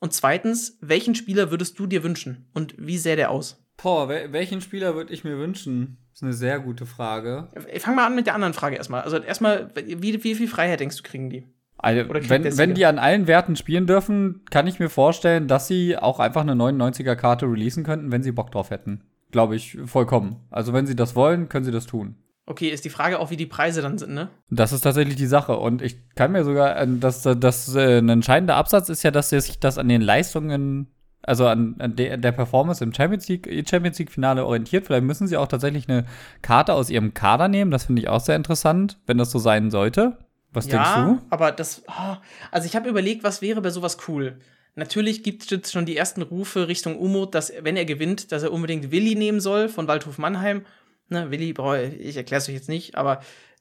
Und 0.00 0.14
zweitens, 0.14 0.78
welchen 0.80 1.14
Spieler 1.14 1.50
würdest 1.50 1.78
du 1.78 1.86
dir 1.86 2.02
wünschen? 2.02 2.48
Und 2.54 2.74
wie 2.78 2.98
sähe 2.98 3.16
der 3.16 3.30
aus? 3.30 3.62
Boah, 3.76 4.08
welchen 4.08 4.60
Spieler 4.60 4.94
würde 4.94 5.12
ich 5.12 5.24
mir 5.24 5.38
wünschen? 5.38 5.98
Das 6.10 6.18
ist 6.18 6.22
eine 6.22 6.32
sehr 6.32 6.58
gute 6.58 6.86
Frage. 6.86 7.50
Ich 7.72 7.82
fang 7.82 7.94
mal 7.94 8.06
an 8.06 8.14
mit 8.14 8.26
der 8.26 8.34
anderen 8.34 8.54
Frage 8.54 8.76
erstmal. 8.76 9.02
Also 9.02 9.18
erstmal, 9.18 9.72
wie, 9.74 10.24
wie 10.24 10.34
viel 10.34 10.48
Freiheit 10.48 10.80
denkst 10.80 10.96
du, 10.96 11.02
kriegen 11.02 11.30
die? 11.30 11.46
Also, 11.82 12.08
wenn, 12.08 12.58
wenn 12.58 12.74
die 12.74 12.86
an 12.86 12.98
allen 12.98 13.26
Werten 13.26 13.56
spielen 13.56 13.86
dürfen, 13.86 14.42
kann 14.50 14.66
ich 14.66 14.78
mir 14.78 14.90
vorstellen, 14.90 15.48
dass 15.48 15.66
sie 15.66 15.96
auch 15.96 16.20
einfach 16.20 16.42
eine 16.42 16.52
99er-Karte 16.52 17.46
releasen 17.46 17.84
könnten, 17.84 18.12
wenn 18.12 18.22
sie 18.22 18.32
Bock 18.32 18.50
drauf 18.50 18.70
hätten 18.70 19.02
glaube 19.30 19.56
ich, 19.56 19.78
vollkommen. 19.84 20.36
Also 20.50 20.72
wenn 20.72 20.86
sie 20.86 20.96
das 20.96 21.14
wollen, 21.16 21.48
können 21.48 21.64
sie 21.64 21.72
das 21.72 21.86
tun. 21.86 22.16
Okay, 22.46 22.68
ist 22.68 22.84
die 22.84 22.90
Frage 22.90 23.20
auch, 23.20 23.30
wie 23.30 23.36
die 23.36 23.46
Preise 23.46 23.80
dann 23.80 23.96
sind, 23.96 24.12
ne? 24.12 24.28
Das 24.50 24.72
ist 24.72 24.80
tatsächlich 24.80 25.14
die 25.16 25.26
Sache. 25.26 25.56
Und 25.56 25.82
ich 25.82 25.98
kann 26.16 26.32
mir 26.32 26.44
sogar, 26.44 26.76
äh, 26.76 26.86
dass 26.88 27.22
das 27.22 27.74
äh, 27.74 27.98
ein 27.98 28.08
entscheidender 28.08 28.56
Absatz 28.56 28.88
ist 28.88 29.02
ja, 29.02 29.10
dass 29.10 29.30
sich 29.30 29.60
das 29.60 29.78
an 29.78 29.88
den 29.88 30.00
Leistungen, 30.00 30.88
also 31.22 31.46
an, 31.46 31.76
an 31.78 31.94
der, 31.94 32.16
der 32.16 32.32
Performance 32.32 32.82
im 32.82 32.92
Champions 32.92 33.28
League, 33.28 33.46
Champions 33.68 33.98
League 34.00 34.10
Finale 34.10 34.44
orientiert. 34.44 34.86
Vielleicht 34.86 35.04
müssen 35.04 35.28
sie 35.28 35.36
auch 35.36 35.46
tatsächlich 35.46 35.88
eine 35.88 36.06
Karte 36.42 36.74
aus 36.74 36.90
ihrem 36.90 37.14
Kader 37.14 37.46
nehmen. 37.46 37.70
Das 37.70 37.84
finde 37.84 38.02
ich 38.02 38.08
auch 38.08 38.20
sehr 38.20 38.36
interessant, 38.36 38.98
wenn 39.06 39.18
das 39.18 39.30
so 39.30 39.38
sein 39.38 39.70
sollte. 39.70 40.18
Was 40.52 40.66
ja, 40.66 40.72
denkst 40.72 41.22
du? 41.22 41.26
Aber 41.30 41.52
das, 41.52 41.82
oh, 41.86 42.16
also 42.50 42.66
ich 42.66 42.76
habe 42.76 42.88
überlegt, 42.88 43.22
was 43.22 43.42
wäre 43.42 43.60
bei 43.60 43.70
sowas 43.70 43.98
cool. 44.08 44.38
Natürlich 44.74 45.22
gibt 45.22 45.42
es 45.42 45.50
jetzt 45.50 45.72
schon 45.72 45.86
die 45.86 45.96
ersten 45.96 46.22
Rufe 46.22 46.68
Richtung 46.68 46.98
Umut, 46.98 47.34
dass, 47.34 47.52
wenn 47.60 47.76
er 47.76 47.84
gewinnt, 47.84 48.32
dass 48.32 48.42
er 48.42 48.52
unbedingt 48.52 48.90
Willi 48.90 49.14
nehmen 49.14 49.40
soll 49.40 49.68
von 49.68 49.88
Waldhof 49.88 50.18
Mannheim. 50.18 50.64
Ne, 51.08 51.30
Willi, 51.30 51.54
ich 51.98 52.16
erkläre 52.16 52.38
es 52.38 52.48
euch 52.48 52.54
jetzt 52.54 52.68
nicht, 52.68 52.94
aber 52.94 53.20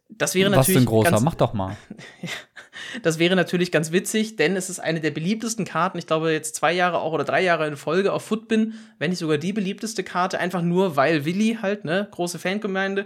das 0.09 0.33
wäre 0.33 0.49
natürlich. 0.49 0.75
Was 0.75 0.81
denn 0.81 0.85
großer? 0.85 1.11
Ganz, 1.11 1.23
Mach 1.23 1.35
doch 1.35 1.53
mal. 1.53 1.77
das 3.03 3.19
wäre 3.19 3.35
natürlich 3.35 3.71
ganz 3.71 3.91
witzig, 3.91 4.35
denn 4.37 4.55
es 4.55 4.69
ist 4.69 4.79
eine 4.79 5.01
der 5.01 5.11
beliebtesten 5.11 5.65
Karten. 5.65 5.97
Ich 5.99 6.07
glaube, 6.07 6.31
jetzt 6.31 6.55
zwei 6.55 6.73
Jahre 6.73 6.99
auch 6.99 7.13
oder 7.13 7.23
drei 7.23 7.43
Jahre 7.43 7.67
in 7.67 7.77
Folge 7.77 8.11
auf 8.11 8.23
Footbin, 8.23 8.73
wenn 8.97 9.11
nicht 9.11 9.19
sogar 9.19 9.37
die 9.37 9.53
beliebteste 9.53 10.03
Karte, 10.03 10.39
einfach 10.39 10.61
nur 10.61 10.95
weil 10.95 11.25
Willi 11.25 11.59
halt, 11.61 11.85
ne, 11.85 12.07
große 12.11 12.39
Fangemeinde. 12.39 13.05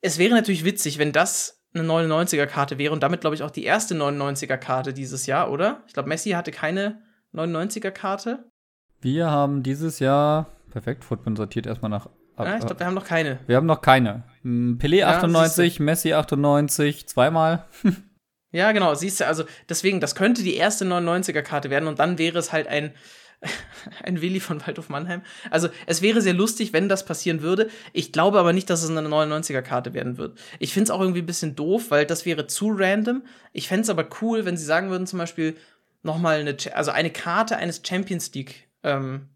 Es 0.00 0.18
wäre 0.18 0.34
natürlich 0.34 0.64
witzig, 0.64 0.98
wenn 0.98 1.12
das 1.12 1.57
eine 1.78 1.88
99er-Karte 1.88 2.78
wäre 2.78 2.92
und 2.92 3.02
damit, 3.02 3.20
glaube 3.20 3.36
ich, 3.36 3.42
auch 3.42 3.50
die 3.50 3.64
erste 3.64 3.94
99er-Karte 3.94 4.92
dieses 4.92 5.26
Jahr, 5.26 5.50
oder? 5.50 5.82
Ich 5.86 5.94
glaube, 5.94 6.08
Messi 6.08 6.30
hatte 6.30 6.50
keine 6.50 7.02
99er-Karte. 7.34 8.50
Wir 9.00 9.30
haben 9.30 9.62
dieses 9.62 9.98
Jahr, 9.98 10.46
perfekt, 10.70 11.04
Football 11.04 11.36
sortiert 11.36 11.66
erstmal 11.66 11.90
nach. 11.90 12.08
Ja, 12.38 12.56
ich 12.56 12.60
glaube, 12.60 12.78
wir 12.78 12.86
haben 12.86 12.94
noch 12.94 13.04
keine. 13.04 13.40
Wir 13.46 13.56
haben 13.56 13.66
noch 13.66 13.80
keine. 13.80 14.24
Hm, 14.42 14.78
Pelé 14.80 15.04
98, 15.04 15.78
ja, 15.78 15.84
Messi 15.84 16.12
98, 16.14 17.08
zweimal. 17.08 17.64
ja, 18.52 18.70
genau, 18.72 18.94
siehst 18.94 19.20
du, 19.20 19.26
also 19.26 19.44
deswegen, 19.68 20.00
das 20.00 20.14
könnte 20.14 20.42
die 20.42 20.54
erste 20.54 20.84
99er-Karte 20.84 21.70
werden 21.70 21.88
und 21.88 21.98
dann 21.98 22.18
wäre 22.18 22.38
es 22.38 22.52
halt 22.52 22.68
ein 22.68 22.92
ein 24.02 24.20
Willi 24.20 24.40
von 24.40 24.66
Waldhof 24.66 24.88
Mannheim. 24.88 25.22
Also, 25.50 25.68
es 25.86 26.02
wäre 26.02 26.20
sehr 26.20 26.34
lustig, 26.34 26.72
wenn 26.72 26.88
das 26.88 27.04
passieren 27.04 27.42
würde. 27.42 27.68
Ich 27.92 28.12
glaube 28.12 28.38
aber 28.38 28.52
nicht, 28.52 28.68
dass 28.70 28.82
es 28.82 28.90
eine 28.90 29.08
99er-Karte 29.08 29.94
werden 29.94 30.18
wird. 30.18 30.38
Ich 30.58 30.72
finde 30.72 30.84
es 30.84 30.90
auch 30.90 31.00
irgendwie 31.00 31.22
ein 31.22 31.26
bisschen 31.26 31.54
doof, 31.54 31.90
weil 31.90 32.06
das 32.06 32.26
wäre 32.26 32.46
zu 32.46 32.70
random. 32.70 33.22
Ich 33.52 33.68
fände 33.68 33.82
es 33.82 33.90
aber 33.90 34.08
cool, 34.20 34.44
wenn 34.44 34.56
sie 34.56 34.64
sagen 34.64 34.90
würden, 34.90 35.06
zum 35.06 35.18
Beispiel, 35.18 35.56
nochmal 36.02 36.40
eine, 36.40 36.56
also 36.74 36.90
eine 36.90 37.10
Karte 37.10 37.56
eines 37.56 37.82
Champions 37.86 38.32
League 38.34 38.68
ähm. 38.82 39.28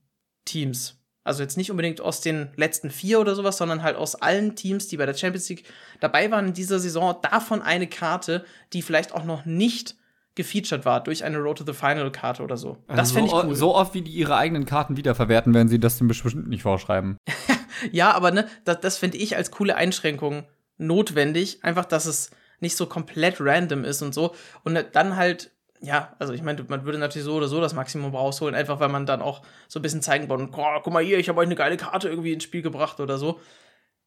Also 1.25 1.43
jetzt 1.43 1.57
nicht 1.57 1.71
unbedingt 1.71 2.01
aus 2.01 2.21
den 2.21 2.51
letzten 2.57 2.91
vier 2.91 3.21
oder 3.21 3.37
sowas, 3.37 3.57
sondern 3.57 3.83
halt 3.83 3.97
aus 3.97 4.17
allen 4.17 4.57
Teams, 4.57 4.89
die 4.89 4.97
bei 4.97 5.07
der 5.07 5.15
Champions 5.15 5.49
League 5.49 5.65
dabei 6.01 6.31
waren 6.31 6.49
in 6.49 6.53
dieser 6.53 6.81
Saison, 6.81 7.17
davon 7.23 7.63
eine 7.63 7.87
Karte, 7.87 8.45
die 8.73 8.83
vielleicht 8.83 9.13
auch 9.13 9.25
noch 9.25 9.45
nicht 9.45 9.97
gefeatured 10.35 10.85
war 10.85 11.03
durch 11.03 11.25
eine 11.25 11.39
Road 11.39 11.59
to 11.59 11.65
the 11.65 11.73
Final 11.73 12.11
Karte 12.11 12.43
oder 12.43 12.57
so. 12.57 12.79
Also 12.87 13.01
das 13.01 13.13
fände 13.13 13.27
ich 13.27 13.33
so, 13.33 13.45
cool. 13.45 13.55
So 13.55 13.75
oft, 13.75 13.95
wie 13.95 14.03
die 14.03 14.13
ihre 14.13 14.37
eigenen 14.37 14.65
Karten 14.65 14.97
wiederverwerten, 14.97 15.53
werden 15.55 15.69
sie 15.69 15.79
das 15.79 15.99
dem 15.99 16.09
bestimmt 16.09 16.49
nicht 16.49 16.63
vorschreiben. 16.63 17.19
ja, 17.93 18.13
aber 18.13 18.31
ne, 18.31 18.47
das, 18.65 18.81
das 18.81 18.99
finde 18.99 19.19
ich 19.19 19.37
als 19.37 19.51
coole 19.51 19.77
Einschränkung 19.77 20.45
notwendig. 20.79 21.63
Einfach, 21.63 21.85
dass 21.85 22.07
es 22.07 22.31
nicht 22.61 22.77
so 22.77 22.87
komplett 22.87 23.37
random 23.41 23.85
ist 23.85 24.03
und 24.03 24.15
so. 24.15 24.35
Und 24.65 24.83
dann 24.93 25.17
halt, 25.17 25.51
ja, 25.81 26.15
also 26.19 26.33
ich 26.33 26.43
meine, 26.43 26.65
man 26.69 26.85
würde 26.85 26.99
natürlich 26.99 27.25
so 27.25 27.35
oder 27.35 27.49
so 27.49 27.61
das 27.61 27.75
Maximum 27.75 28.15
rausholen, 28.15 28.55
einfach 28.55 28.81
weil 28.81 28.89
man 28.89 29.05
dann 29.05 29.21
auch 29.21 29.43
so 29.69 29.81
ein 29.81 29.83
bisschen 29.83 30.01
zeigen 30.01 30.29
wollte, 30.29 30.49
oh, 30.53 30.81
guck 30.83 30.93
mal 30.93 31.03
hier, 31.03 31.19
ich 31.19 31.29
habe 31.29 31.41
euch 31.41 31.47
eine 31.47 31.57
geile 31.57 31.77
Karte 31.77 32.09
irgendwie 32.09 32.33
ins 32.33 32.45
Spiel 32.45 32.63
gebracht 32.63 33.01
oder 33.01 33.19
so. 33.19 33.41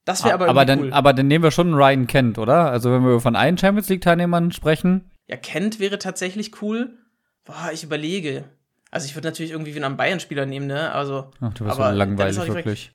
Das 0.06 0.24
wäre 0.24 0.36
aber, 0.36 0.48
aber 0.48 0.66
dann, 0.66 0.80
cool. 0.80 0.94
aber 0.94 1.14
dann 1.14 1.28
nehmen 1.28 1.44
wir 1.44 1.52
schon 1.52 1.74
Ryan 1.74 2.08
Kent, 2.08 2.38
oder? 2.38 2.72
Also 2.72 2.92
wenn 2.92 3.04
wir 3.04 3.20
von 3.20 3.36
allen 3.36 3.58
Champions 3.58 3.90
League 3.90 4.02
Teilnehmern 4.02 4.52
sprechen. 4.52 5.12
Ja, 5.28 5.38
Kent 5.38 5.80
wäre 5.80 6.00
tatsächlich 6.00 6.62
cool. 6.62 6.98
Boah, 7.46 7.70
ich 7.74 7.84
überlege. 7.84 8.46
Also 8.92 9.08
ich 9.08 9.16
würde 9.16 9.28
natürlich 9.28 9.52
irgendwie 9.52 9.76
wieder 9.76 9.86
einen 9.86 9.98
Bayern-Spieler 9.98 10.46
nehmen, 10.46 10.68
ne? 10.68 10.92
Also. 10.92 11.32
Ach, 11.42 11.54
du 11.54 11.66
bist 11.66 11.78
aber 11.78 11.92
so 11.92 11.98
langweilig, 11.98 12.38
wirklich. 12.48 12.92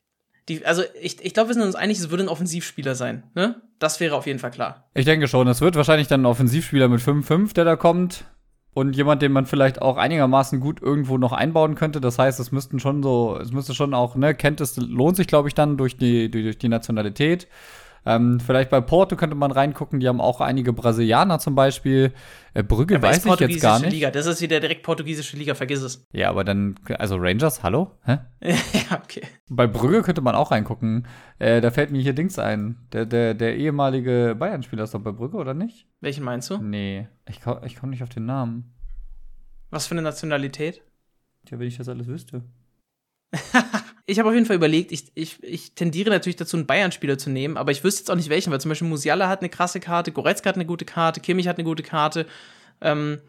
Die, 0.48 0.64
also 0.64 0.82
ich, 1.00 1.24
ich 1.24 1.34
glaube, 1.34 1.50
wir 1.50 1.54
sind 1.54 1.62
uns 1.62 1.74
einig, 1.74 1.98
es 1.98 2.10
würde 2.10 2.24
ein 2.24 2.28
Offensivspieler 2.28 2.94
sein, 2.94 3.24
ne? 3.34 3.60
Das 3.78 4.00
wäre 4.00 4.16
auf 4.16 4.26
jeden 4.26 4.38
Fall 4.38 4.50
klar. 4.50 4.88
Ich 4.94 5.04
denke 5.04 5.28
schon, 5.28 5.46
es 5.48 5.60
wird 5.60 5.76
wahrscheinlich 5.76 6.08
dann 6.08 6.22
ein 6.22 6.26
Offensivspieler 6.26 6.88
mit 6.88 7.00
5-5, 7.00 7.54
der 7.54 7.64
da 7.64 7.76
kommt. 7.76 8.24
Und 8.72 8.94
jemand, 8.94 9.20
den 9.20 9.32
man 9.32 9.46
vielleicht 9.46 9.82
auch 9.82 9.96
einigermaßen 9.96 10.60
gut 10.60 10.80
irgendwo 10.80 11.18
noch 11.18 11.32
einbauen 11.32 11.74
könnte. 11.74 12.00
Das 12.00 12.18
heißt, 12.18 12.38
es 12.38 12.52
müssten 12.52 12.78
schon 12.78 13.02
so, 13.02 13.36
es 13.36 13.50
müsste 13.50 13.74
schon 13.74 13.94
auch, 13.94 14.14
ne, 14.14 14.34
Kent 14.34 14.60
es 14.60 14.76
lohnt 14.76 15.16
sich, 15.16 15.26
glaube 15.26 15.48
ich, 15.48 15.54
dann 15.54 15.76
durch 15.76 15.96
die, 15.96 16.30
durch 16.30 16.56
die 16.56 16.68
Nationalität. 16.68 17.48
Ähm, 18.06 18.40
vielleicht 18.40 18.70
bei 18.70 18.80
Porto 18.80 19.16
könnte 19.16 19.36
man 19.36 19.50
reingucken, 19.50 20.00
die 20.00 20.08
haben 20.08 20.20
auch 20.20 20.40
einige 20.40 20.72
Brasilianer 20.72 21.38
zum 21.38 21.54
Beispiel. 21.54 22.12
Äh, 22.54 22.62
Brügge 22.62 22.96
Aber 22.96 23.08
weiß 23.08 23.24
ich 23.24 23.40
jetzt 23.40 23.60
gar 23.60 23.78
nicht. 23.78 23.92
Liga. 23.92 24.10
Das 24.10 24.26
ist 24.26 24.40
wieder 24.40 24.60
direkt 24.60 24.82
portugiesische 24.82 25.36
Liga, 25.36 25.54
vergiss 25.54 25.82
es. 25.82 26.06
Ja, 26.12 26.30
aber 26.30 26.44
dann, 26.44 26.76
also 26.98 27.16
Rangers, 27.16 27.62
hallo? 27.62 27.92
Hä? 28.04 28.18
ja, 28.42 29.00
okay. 29.02 29.22
Bei 29.48 29.66
Brügge 29.66 30.02
könnte 30.02 30.22
man 30.22 30.34
auch 30.34 30.50
reingucken. 30.50 31.06
Äh, 31.38 31.60
da 31.60 31.70
fällt 31.70 31.90
mir 31.90 32.00
hier 32.00 32.14
Dings 32.14 32.38
ein. 32.38 32.76
Der, 32.92 33.06
der, 33.06 33.34
der 33.34 33.56
ehemalige 33.56 34.34
Bayern-Spieler 34.38 34.84
ist 34.84 34.94
doch 34.94 35.00
bei 35.00 35.12
Brügge, 35.12 35.36
oder 35.36 35.54
nicht? 35.54 35.86
Welchen 36.00 36.24
meinst 36.24 36.50
du? 36.50 36.58
Nee, 36.58 37.08
ich, 37.28 37.40
ich 37.64 37.76
komme 37.76 37.90
nicht 37.90 38.02
auf 38.02 38.08
den 38.08 38.26
Namen. 38.26 38.74
Was 39.70 39.86
für 39.86 39.92
eine 39.92 40.02
Nationalität? 40.02 40.82
Tja, 41.46 41.58
wenn 41.58 41.68
ich 41.68 41.78
das 41.78 41.88
alles 41.88 42.06
wüsste. 42.06 42.44
Ich 44.10 44.18
habe 44.18 44.28
auf 44.28 44.34
jeden 44.34 44.46
Fall 44.46 44.56
überlegt, 44.56 44.92
ich, 44.92 45.10
ich, 45.14 45.42
ich 45.42 45.74
tendiere 45.74 46.10
natürlich 46.10 46.36
dazu, 46.36 46.56
einen 46.56 46.66
Bayern-Spieler 46.66 47.18
zu 47.18 47.30
nehmen, 47.30 47.56
aber 47.56 47.72
ich 47.72 47.84
wüsste 47.84 48.00
jetzt 48.02 48.10
auch 48.10 48.16
nicht 48.16 48.28
welchen, 48.28 48.50
weil 48.50 48.60
zum 48.60 48.68
Beispiel 48.68 48.88
Musiala 48.88 49.28
hat 49.28 49.40
eine 49.40 49.48
krasse 49.48 49.80
Karte, 49.80 50.12
Goretzka 50.12 50.48
hat 50.48 50.56
eine 50.56 50.66
gute 50.66 50.84
Karte, 50.84 51.20
Kimmich 51.20 51.48
hat 51.48 51.58
eine 51.58 51.64
gute 51.64 51.82
Karte, 51.82 52.26
ähm, 52.80 53.20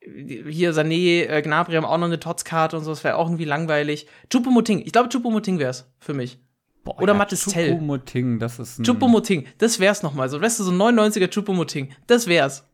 hier 0.00 0.72
Sané, 0.72 1.26
äh, 1.26 1.42
Gnabry 1.42 1.74
haben 1.74 1.84
auch 1.84 1.98
noch 1.98 2.06
eine 2.06 2.20
Tots-Karte 2.20 2.76
und 2.76 2.84
so, 2.84 2.90
das 2.90 3.04
wäre 3.04 3.16
auch 3.16 3.26
irgendwie 3.26 3.44
langweilig. 3.44 4.06
Choupo-Moting, 4.30 4.82
ich 4.84 4.92
glaube 4.92 5.08
Choupo-Moting 5.08 5.58
wär's 5.58 5.90
für 6.00 6.14
mich. 6.14 6.38
Boah, 6.84 7.00
Oder 7.00 7.14
Mathis 7.14 7.44
Tell. 7.46 7.70
Choupo-Moting, 7.72 8.38
das 8.38 8.58
ist 8.58 8.78
ein. 8.78 8.84
Choupo-Moting, 8.84 9.46
das 9.58 9.80
wär's 9.80 10.02
nochmal. 10.02 10.28
So, 10.28 10.40
weißt 10.40 10.60
du, 10.60 10.64
so 10.64 10.70
ein 10.70 10.78
99er 10.98 11.28
Choupo-Moting, 11.28 11.90
das 12.06 12.26
wär's. 12.26 12.64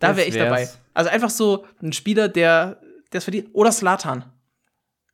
Da 0.00 0.08
Das 0.08 0.16
wäre 0.16 0.28
ich 0.28 0.36
dabei. 0.36 0.60
wär's. 0.60 0.78
Also 0.94 1.10
einfach 1.10 1.30
so 1.30 1.64
ein 1.80 1.92
Spieler, 1.92 2.28
der 2.28 2.80
der 3.12 3.18
es 3.18 3.24
verdient. 3.24 3.48
Oder 3.52 3.72
Slatan. 3.72 4.24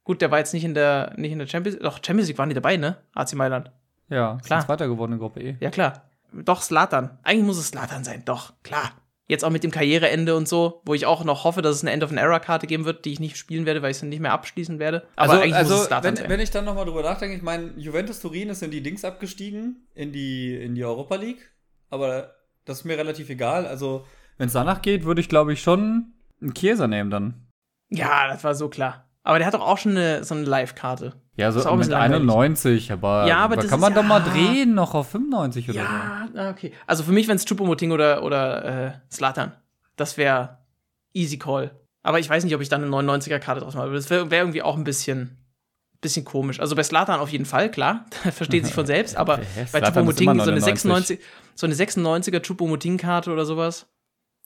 Gut, 0.09 0.23
der 0.23 0.31
war 0.31 0.39
jetzt 0.39 0.55
nicht 0.55 0.65
in 0.65 0.73
der, 0.73 1.13
nicht 1.19 1.33
in 1.33 1.39
der 1.39 1.47
Champions 1.47 1.75
League. 1.75 1.85
Doch, 1.85 1.99
Champions 2.03 2.29
League 2.29 2.39
waren 2.39 2.49
die 2.49 2.55
dabei, 2.55 2.79
ne? 2.79 2.97
AC 3.13 3.35
Mailand. 3.35 3.71
Ja, 4.09 4.39
Klar. 4.43 4.65
Zweiter 4.65 4.89
geworden 4.89 5.13
in 5.13 5.19
Gruppe 5.19 5.43
E. 5.43 5.57
Ja, 5.61 5.69
klar. 5.69 6.09
Doch, 6.33 6.63
Slatan. 6.63 7.19
Eigentlich 7.25 7.45
muss 7.45 7.59
es 7.59 7.69
Slatan 7.69 8.05
sein. 8.05 8.23
Doch, 8.25 8.55
klar. 8.63 8.93
Jetzt 9.27 9.45
auch 9.45 9.51
mit 9.51 9.65
dem 9.65 9.71
Karriereende 9.71 10.35
und 10.35 10.49
so, 10.49 10.81
wo 10.87 10.95
ich 10.95 11.05
auch 11.05 11.25
noch 11.25 11.45
hoffe, 11.45 11.61
dass 11.61 11.77
es 11.77 11.83
eine 11.83 11.91
End-of-an-Era-Karte 11.91 12.67
geben 12.67 12.87
wird, 12.87 13.05
die 13.05 13.13
ich 13.13 13.21
nicht 13.21 13.37
spielen 13.37 13.67
werde, 13.67 13.83
weil 13.83 13.91
ich 13.91 13.99
sie 13.99 14.07
nicht 14.07 14.21
mehr 14.21 14.33
abschließen 14.33 14.79
werde. 14.79 15.07
Aber 15.15 15.33
also, 15.33 15.43
eigentlich 15.43 15.55
also 15.57 15.73
muss 15.73 15.81
es 15.83 15.87
Slatan 15.89 16.05
wenn, 16.05 16.17
sein. 16.17 16.31
wenn 16.31 16.41
ich 16.41 16.51
dann 16.51 16.65
nochmal 16.65 16.87
drüber 16.87 17.03
nachdenke, 17.03 17.37
ich 17.37 17.43
meine, 17.43 17.73
Juventus 17.77 18.21
Turin 18.21 18.49
ist 18.49 18.63
in 18.63 18.71
die 18.71 18.83
Dings 18.83 19.05
abgestiegen, 19.05 19.87
in 19.95 20.13
die, 20.13 20.57
in 20.57 20.75
die 20.75 20.85
Europa 20.87 21.17
League. 21.17 21.53
Aber 21.91 22.35
das 22.65 22.79
ist 22.79 22.85
mir 22.87 22.97
relativ 22.97 23.29
egal. 23.29 23.67
Also, 23.67 24.07
wenn 24.39 24.47
es 24.47 24.55
danach 24.55 24.81
geht, 24.81 25.05
würde 25.05 25.21
ich, 25.21 25.29
glaube 25.29 25.53
ich, 25.53 25.61
schon 25.61 26.15
einen 26.41 26.55
Chiesa 26.55 26.89
nehmen 26.89 27.11
dann. 27.11 27.47
ja, 27.91 28.29
das 28.29 28.43
war 28.43 28.55
so 28.55 28.71
klar. 28.71 29.08
Aber 29.29 29.37
der 29.39 29.47
hat 29.47 29.53
doch 29.53 29.61
auch 29.61 29.77
schon 29.77 29.93
eine, 29.93 30.25
so 30.25 30.35
eine 30.35 30.45
Live-Karte. 30.45 31.13
Ja, 31.37 31.53
so 31.53 31.61
Ist 31.61 31.67
mit 31.67 31.77
bisschen 31.81 31.93
langweilig. 31.93 32.21
91, 32.23 32.93
aber, 32.93 33.27
Ja, 33.27 33.37
aber 33.39 33.57
kann 33.57 33.67
ist 33.67 33.71
man 33.79 33.93
ja- 33.93 34.01
doch 34.01 34.09
mal 34.09 34.21
drehen 34.21 34.75
noch 34.75 34.95
auf 34.95 35.11
95 35.11 35.69
oder 35.69 35.81
so. 35.81 36.39
Ja, 36.39 36.51
okay. 36.51 36.73
Also 36.87 37.03
für 37.05 37.13
mich, 37.13 37.29
wenn 37.29 37.37
es 37.37 37.45
Chupomoting 37.45 37.93
oder, 37.93 38.23
oder 38.23 38.65
äh, 38.87 38.93
Slatan, 39.13 39.53
das 39.97 40.17
wäre 40.17 40.59
easy 41.13 41.39
call. 41.39 41.71
Aber 42.03 42.19
ich 42.19 42.29
weiß 42.31 42.43
nicht, 42.45 42.55
ob 42.55 42.63
ich 42.63 42.71
dann 42.71 42.83
eine 42.83 42.91
99er-Karte 42.91 43.61
draus 43.61 43.75
mache. 43.75 43.93
Das 43.93 44.09
wäre 44.09 44.31
wär 44.31 44.39
irgendwie 44.41 44.63
auch 44.63 44.77
ein 44.79 44.85
bisschen, 44.85 45.37
bisschen 46.01 46.25
komisch. 46.25 46.59
Also 46.59 46.75
bei 46.75 46.83
Slatan 46.83 47.21
auf 47.21 47.29
jeden 47.29 47.45
Fall, 47.45 47.71
klar. 47.71 48.07
Versteht 48.33 48.65
sich 48.65 48.75
von 48.75 48.87
selbst. 48.95 49.17
Aber 49.17 49.35
Okay, 49.35 49.45
bei 49.73 49.79
ist 49.81 49.87
Chupomoting 49.89 50.27
so 50.41 50.51
eine 50.51 50.61
99. 50.61 50.65
96, 50.65 51.21
so 51.55 51.67
eine 51.67 51.75
96er 51.75 52.41
Chupomoting-Karte 52.41 53.31
oder 53.31 53.45
sowas. 53.45 53.87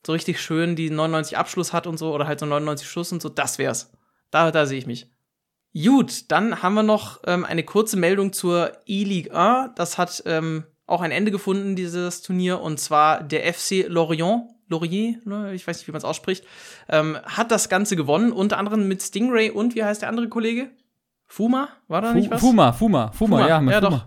So 0.04 0.12
richtig 0.12 0.40
schön, 0.40 0.74
die 0.74 0.90
99 0.90 1.38
Abschluss 1.38 1.72
hat 1.72 1.86
und 1.86 1.98
so, 1.98 2.12
oder 2.12 2.26
halt 2.26 2.40
so 2.40 2.46
99 2.46 2.88
Schuss 2.88 3.12
und 3.12 3.22
so, 3.22 3.28
das 3.28 3.58
wär's. 3.58 3.92
Da, 4.32 4.50
da 4.50 4.66
sehe 4.66 4.78
ich 4.78 4.86
mich. 4.86 5.08
Gut, 5.72 6.30
dann 6.32 6.62
haben 6.62 6.74
wir 6.74 6.82
noch 6.82 7.20
ähm, 7.26 7.44
eine 7.44 7.62
kurze 7.62 7.96
Meldung 7.96 8.32
zur 8.32 8.72
E-League 8.86 9.32
1. 9.32 9.70
Das 9.76 9.96
hat 9.96 10.24
ähm, 10.26 10.64
auch 10.86 11.00
ein 11.00 11.12
Ende 11.12 11.30
gefunden, 11.30 11.76
dieses 11.76 12.22
Turnier, 12.22 12.60
und 12.60 12.80
zwar 12.80 13.22
der 13.22 13.52
FC 13.54 13.86
Lorient. 13.86 14.48
Laurier, 14.68 15.18
ne, 15.24 15.52
ich 15.54 15.66
weiß 15.66 15.76
nicht, 15.76 15.86
wie 15.86 15.92
man 15.92 15.98
es 15.98 16.04
ausspricht, 16.04 16.44
ähm, 16.88 17.18
hat 17.24 17.50
das 17.50 17.68
Ganze 17.68 17.94
gewonnen, 17.94 18.32
unter 18.32 18.58
anderem 18.58 18.88
mit 18.88 19.02
Stingray 19.02 19.50
und 19.50 19.74
wie 19.74 19.84
heißt 19.84 20.02
der 20.02 20.08
andere 20.08 20.28
Kollege? 20.28 20.70
Fuma? 21.26 21.68
War 21.88 22.00
da 22.00 22.14
nicht 22.14 22.28
Fu 22.28 22.34
was? 22.34 22.40
Fuma, 22.40 22.72
Fuma, 22.72 23.12
Fuma, 23.12 23.48
ja, 23.48 23.60
mit 23.60 23.72
ja, 23.72 23.80
Fuma. 23.80 23.90
doch. 23.90 24.06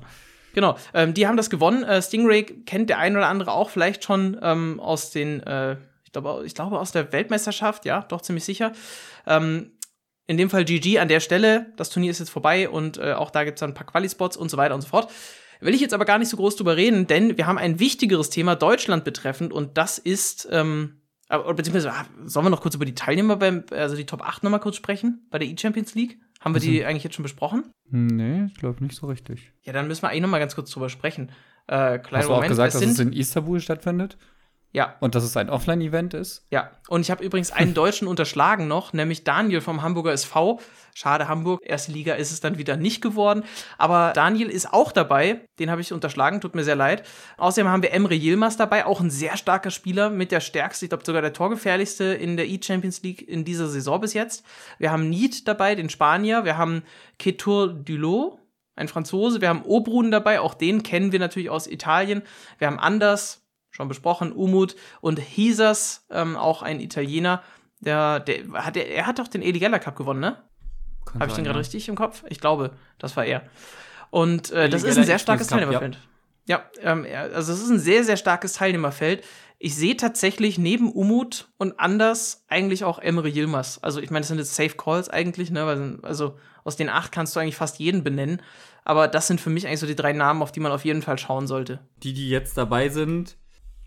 Genau, 0.54 0.78
ähm, 0.94 1.14
die 1.14 1.28
haben 1.28 1.38
das 1.38 1.50
gewonnen. 1.50 1.84
Äh, 1.84 2.02
Stingray 2.02 2.44
kennt 2.44 2.90
der 2.90 2.98
ein 2.98 3.16
oder 3.16 3.28
andere 3.28 3.52
auch 3.52 3.70
vielleicht 3.70 4.04
schon 4.04 4.38
ähm, 4.42 4.80
aus 4.80 5.12
den, 5.12 5.44
äh, 5.44 5.74
ich, 6.04 6.12
glaube, 6.12 6.44
ich 6.46 6.56
glaube 6.56 6.80
aus 6.80 6.92
der 6.92 7.12
Weltmeisterschaft, 7.12 7.86
ja, 7.86 8.02
doch 8.02 8.22
ziemlich 8.22 8.46
sicher. 8.46 8.72
Ähm, 9.28 9.72
in 10.28 10.38
dem 10.38 10.50
Fall 10.50 10.66
GG 10.66 11.00
an 11.00 11.08
der 11.08 11.20
Stelle. 11.20 11.68
Das 11.78 11.90
Turnier 11.90 12.12
ist 12.12 12.20
jetzt 12.20 12.30
vorbei 12.30 12.70
und 12.70 12.98
äh, 12.98 13.14
auch 13.14 13.30
da 13.32 13.44
gibt 13.44 13.58
es 13.58 13.60
dann 13.60 13.72
ein 13.72 13.74
paar 13.76 13.86
Quali-Spots 13.88 14.38
und 14.38 14.50
so 14.50 14.58
weiter 14.58 14.76
und 14.76 14.82
so 14.82 14.88
fort. 14.88 15.12
Will 15.62 15.74
ich 15.74 15.82
jetzt 15.82 15.94
aber 15.94 16.06
gar 16.06 16.18
nicht 16.20 16.30
so 16.30 16.38
groß 16.38 16.56
drüber 16.58 16.76
reden, 16.76 17.08
denn 17.08 17.38
wir 17.38 17.48
haben 17.48 17.58
ein 17.58 17.80
wichtigeres 17.80 18.30
Thema 18.30 18.56
Deutschland 18.56 19.04
betreffend 19.04 19.54
und 19.54 19.78
das 19.78 19.98
ist, 19.98 20.48
ähm, 20.52 21.02
aber- 21.30 21.54
beziehungsweise, 21.54 21.92
ah, 21.94 22.06
sollen 22.26 22.46
wir 22.46 22.50
noch 22.50 22.62
kurz 22.62 22.76
über 22.76 22.86
die 22.86 22.96
Teilnehmer 22.96 23.38
beim, 23.38 23.64
also 23.72 23.96
die 23.96 24.06
Top 24.06 24.22
8 24.22 24.44
nochmal 24.44 24.60
kurz 24.60 24.76
sprechen 24.76 25.26
bei 25.32 25.40
der 25.40 25.48
E-Champions 25.48 25.96
League? 25.96 26.20
Haben 26.42 26.54
wir 26.54 26.62
die 26.62 26.86
eigentlich 26.86 27.04
jetzt 27.04 27.16
schon 27.16 27.24
besprochen? 27.24 27.72
Nee, 27.90 28.46
ich 28.46 28.56
glaube 28.56 28.84
nicht 28.84 28.96
so 28.96 29.08
richtig. 29.08 29.52
Ja, 29.64 29.74
dann 29.74 29.88
müssen 29.88 30.04
wir 30.04 30.10
eigentlich 30.10 30.22
noch 30.22 30.30
mal 30.30 30.40
ganz 30.40 30.54
kurz 30.54 30.70
drüber 30.70 30.90
sprechen. 30.90 31.32
Äh, 31.68 31.98
kleiner 31.98 32.20
Hast 32.20 32.28
du 32.28 32.32
auch 32.34 32.36
Moment, 32.36 32.50
gesagt, 32.50 32.76
es 32.76 32.80
dass 32.82 32.90
es 32.92 33.00
in 33.00 33.14
Istanbul 33.14 33.60
stattfindet? 33.60 34.18
Ja, 34.76 34.96
Und 35.00 35.16
dass 35.16 35.24
es 35.24 35.38
ein 35.38 35.50
Offline-Event 35.50 36.14
ist? 36.14 36.46
ja. 36.52 36.70
Und 36.88 37.02
ich 37.02 37.10
habe 37.10 37.24
übrigens 37.24 37.52
einen 37.52 37.74
Deutschen 37.82 38.08
unterschlagen 38.08 38.68
noch, 38.68 38.94
nämlich 38.94 39.24
Daniel 39.24 39.62
vom 39.62 39.82
Hamburger 39.82 40.12
SV. 40.12 40.60
Schade, 40.94 41.28
Hamburg, 41.28 41.62
erste 41.64 41.92
Liga 41.92 42.14
ist 42.14 42.32
es 42.32 42.42
dann 42.42 42.58
wieder 42.58 42.78
nicht 42.78 43.02
geworden. 43.02 43.44
Aber 43.78 44.12
Daniel 44.14 44.50
ist 44.50 44.72
auch 44.72 44.92
dabei. 44.92 45.42
Den 45.60 45.72
habe 45.72 45.82
ich 45.82 45.94
unterschlagen, 45.94 46.42
tut 46.42 46.56
mir 46.56 46.64
sehr 46.64 46.76
leid. 46.76 47.04
Außerdem 47.38 47.70
haben 47.72 47.84
wir 47.84 47.92
Emre 47.92 48.14
Yilmaz 48.16 48.58
dabei, 48.58 48.86
auch 48.86 49.00
ein 49.00 49.10
sehr 49.10 49.38
starker 49.38 49.72
Spieler 49.72 50.10
mit 50.10 50.32
der 50.32 50.42
stärkste, 50.42 50.86
ich 50.86 50.90
glaube 50.90 51.06
sogar 51.06 51.22
der 51.22 51.34
torgefährlichste 51.34 52.04
in 52.04 52.38
der 52.38 52.48
E-Champions 52.48 53.02
League 53.02 53.28
in 53.28 53.46
dieser 53.46 53.68
Saison 53.68 54.00
bis 54.02 54.14
jetzt. 54.14 54.46
Wir 54.78 54.92
haben 54.92 55.10
Need 55.10 55.48
dabei, 55.48 55.76
den 55.76 55.90
Spanier. 55.90 56.46
Wir 56.46 56.58
haben 56.58 56.84
Ketur 57.18 57.74
Dulot, 57.74 58.38
ein 58.76 58.88
Franzose. 58.90 59.40
Wir 59.42 59.50
haben 59.50 59.64
Obrun 59.64 60.12
dabei, 60.12 60.40
auch 60.42 60.54
den 60.54 60.84
kennen 60.84 61.12
wir 61.14 61.20
natürlich 61.20 61.50
aus 61.50 61.66
Italien. 61.66 62.22
Wir 62.58 62.68
haben 62.68 62.80
Anders, 62.80 63.45
schon 63.76 63.90
besprochen, 63.90 64.32
Umut 64.32 64.76
und 65.02 65.20
Hisas, 65.20 66.06
ähm, 66.10 66.38
auch 66.38 66.62
ein 66.62 66.80
Italiener. 66.80 67.44
Der, 67.82 68.22
der 68.22 68.46
hat, 68.54 68.78
er 68.78 69.06
hat 69.06 69.20
doch 69.20 69.28
den 69.28 69.42
Eligella 69.42 69.80
Cup 69.80 69.98
gewonnen, 69.98 70.22
ne? 70.22 70.42
Habe 71.20 71.28
ich 71.28 71.34
den 71.34 71.44
gerade 71.44 71.58
ja. 71.58 71.62
richtig 71.62 71.88
im 71.90 71.96
Kopf? 71.96 72.24
Ich 72.30 72.40
glaube, 72.40 72.72
das 72.98 73.16
war 73.16 73.26
er. 73.26 73.44
Und 74.10 74.50
äh, 74.52 74.70
das 74.70 74.84
ist 74.84 74.98
ein 74.98 75.04
sehr 75.04 75.20
starkes 75.20 75.48
Teilnehmerfeld. 75.48 76.00
Ja, 76.48 76.64
ähm, 76.82 77.04
er- 77.04 77.36
also 77.36 77.52
es 77.52 77.62
ist 77.62 77.70
ein 77.70 77.80
sehr, 77.80 78.04
sehr 78.04 78.18
starkes 78.18 78.54
Teilnehmerfeld. 78.54 79.24
Ich 79.60 79.76
sehe 79.76 79.98
tatsächlich 79.98 80.58
neben 80.58 80.92
Umut 80.92 81.50
und 81.58 81.80
Anders 81.80 82.46
eigentlich 82.48 82.84
auch 82.84 83.00
Emre 83.00 83.28
Yilmaz. 83.30 83.80
Also 83.82 84.00
ich 84.00 84.10
meine, 84.10 84.22
das 84.22 84.30
sind 84.30 84.38
jetzt 84.38 84.56
Safe 84.56 84.76
Calls 84.76 85.10
eigentlich, 85.10 85.52
ne? 85.52 86.00
Also 86.02 86.38
aus 86.64 86.76
den 86.76 86.90
acht 86.90 87.12
kannst 87.12 87.36
du 87.36 87.40
eigentlich 87.40 87.56
fast 87.56 87.80
jeden 87.80 88.04
benennen. 88.04 88.42
Aber 88.84 89.08
das 89.08 89.28
sind 89.28 89.42
für 89.42 89.50
mich 89.50 89.68
eigentlich 89.68 89.80
so 89.80 89.88
die 89.88 89.96
drei 89.96 90.14
Namen, 90.14 90.42
auf 90.42 90.52
die 90.52 90.60
man 90.60 90.72
auf 90.72 90.86
jeden 90.86 91.02
Fall 91.02 91.18
schauen 91.18 91.48
sollte. 91.48 91.80
Die, 92.04 92.14
die 92.14 92.30
jetzt 92.30 92.58
dabei 92.58 92.90
sind, 92.90 93.38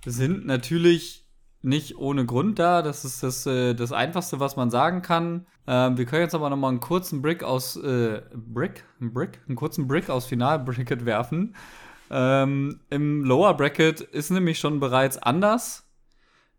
sind 0.05 0.47
natürlich 0.47 1.29
nicht 1.63 1.99
ohne 1.99 2.25
Grund 2.25 2.59
da. 2.59 2.83
Das 2.83 3.05
ist 3.05 3.23
das, 3.23 3.47
äh, 3.47 3.75
das 3.75 3.93
Einfachste, 3.93 4.41
was 4.41 4.57
man 4.57 4.71
sagen 4.71 5.03
kann. 5.03 5.47
Ähm, 5.67 5.99
wir 5.99 6.07
können 6.07 6.23
jetzt 6.23 6.35
aber 6.35 6.51
noch 6.51 6.57
mal 6.57 6.69
einen 6.69 6.81
kurzen 6.81 7.21
Brick 7.21 7.43
aus 7.43 7.77
äh, 7.77 8.23
Brick, 8.35 8.85
Brick, 9.01 9.41
einen 9.47 9.57
kurzen 9.57 9.89
Brick 9.89 10.09
aus 10.09 10.27
Finalbracket 10.27 11.05
werfen. 11.05 11.55
Ähm, 12.11 12.81
Im 12.91 13.25
Lower 13.25 13.55
Bracket 13.55 14.01
ist 14.01 14.31
nämlich 14.31 14.59
schon 14.59 14.81
bereits 14.81 15.19
anders. 15.19 15.87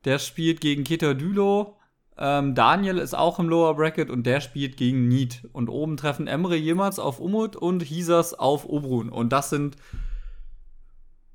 Der 0.06 0.19
spielt 0.19 0.62
gegen 0.62 0.84
Keter 0.84 1.15
Dülo. 1.15 1.78
Ähm, 2.17 2.54
Daniel 2.54 2.97
ist 2.97 3.15
auch 3.15 3.39
im 3.39 3.49
Lower 3.49 3.75
Bracket 3.75 4.10
und 4.10 4.23
der 4.25 4.41
spielt 4.41 4.78
gegen 4.78 5.08
Need. 5.08 5.47
Und 5.54 5.69
oben 5.69 5.97
treffen 5.97 6.28
Emre 6.28 6.56
jemals 6.56 6.99
auf 6.99 7.19
Umut 7.19 7.56
und 7.56 7.82
Hisas 7.82 8.34
auf 8.34 8.65
Obrun. 8.65 9.10
Und 9.10 9.30
das 9.30 9.49
sind. 9.49 9.78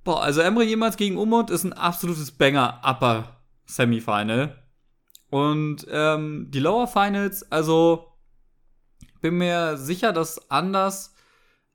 Boah, 0.04 0.22
also 0.22 0.42
Emre 0.42 0.64
jemals 0.64 0.96
gegen 0.98 1.16
Umut 1.16 1.50
ist 1.50 1.64
ein 1.64 1.72
absolutes 1.72 2.30
Banger-Upper 2.30 3.40
Semifinal. 3.64 4.54
Und 5.30 5.86
ähm, 5.90 6.48
die 6.50 6.60
Lower 6.60 6.86
Finals, 6.86 7.50
also 7.50 8.12
bin 9.22 9.38
mir 9.38 9.78
sicher, 9.78 10.12
dass 10.12 10.50
Anders 10.50 11.14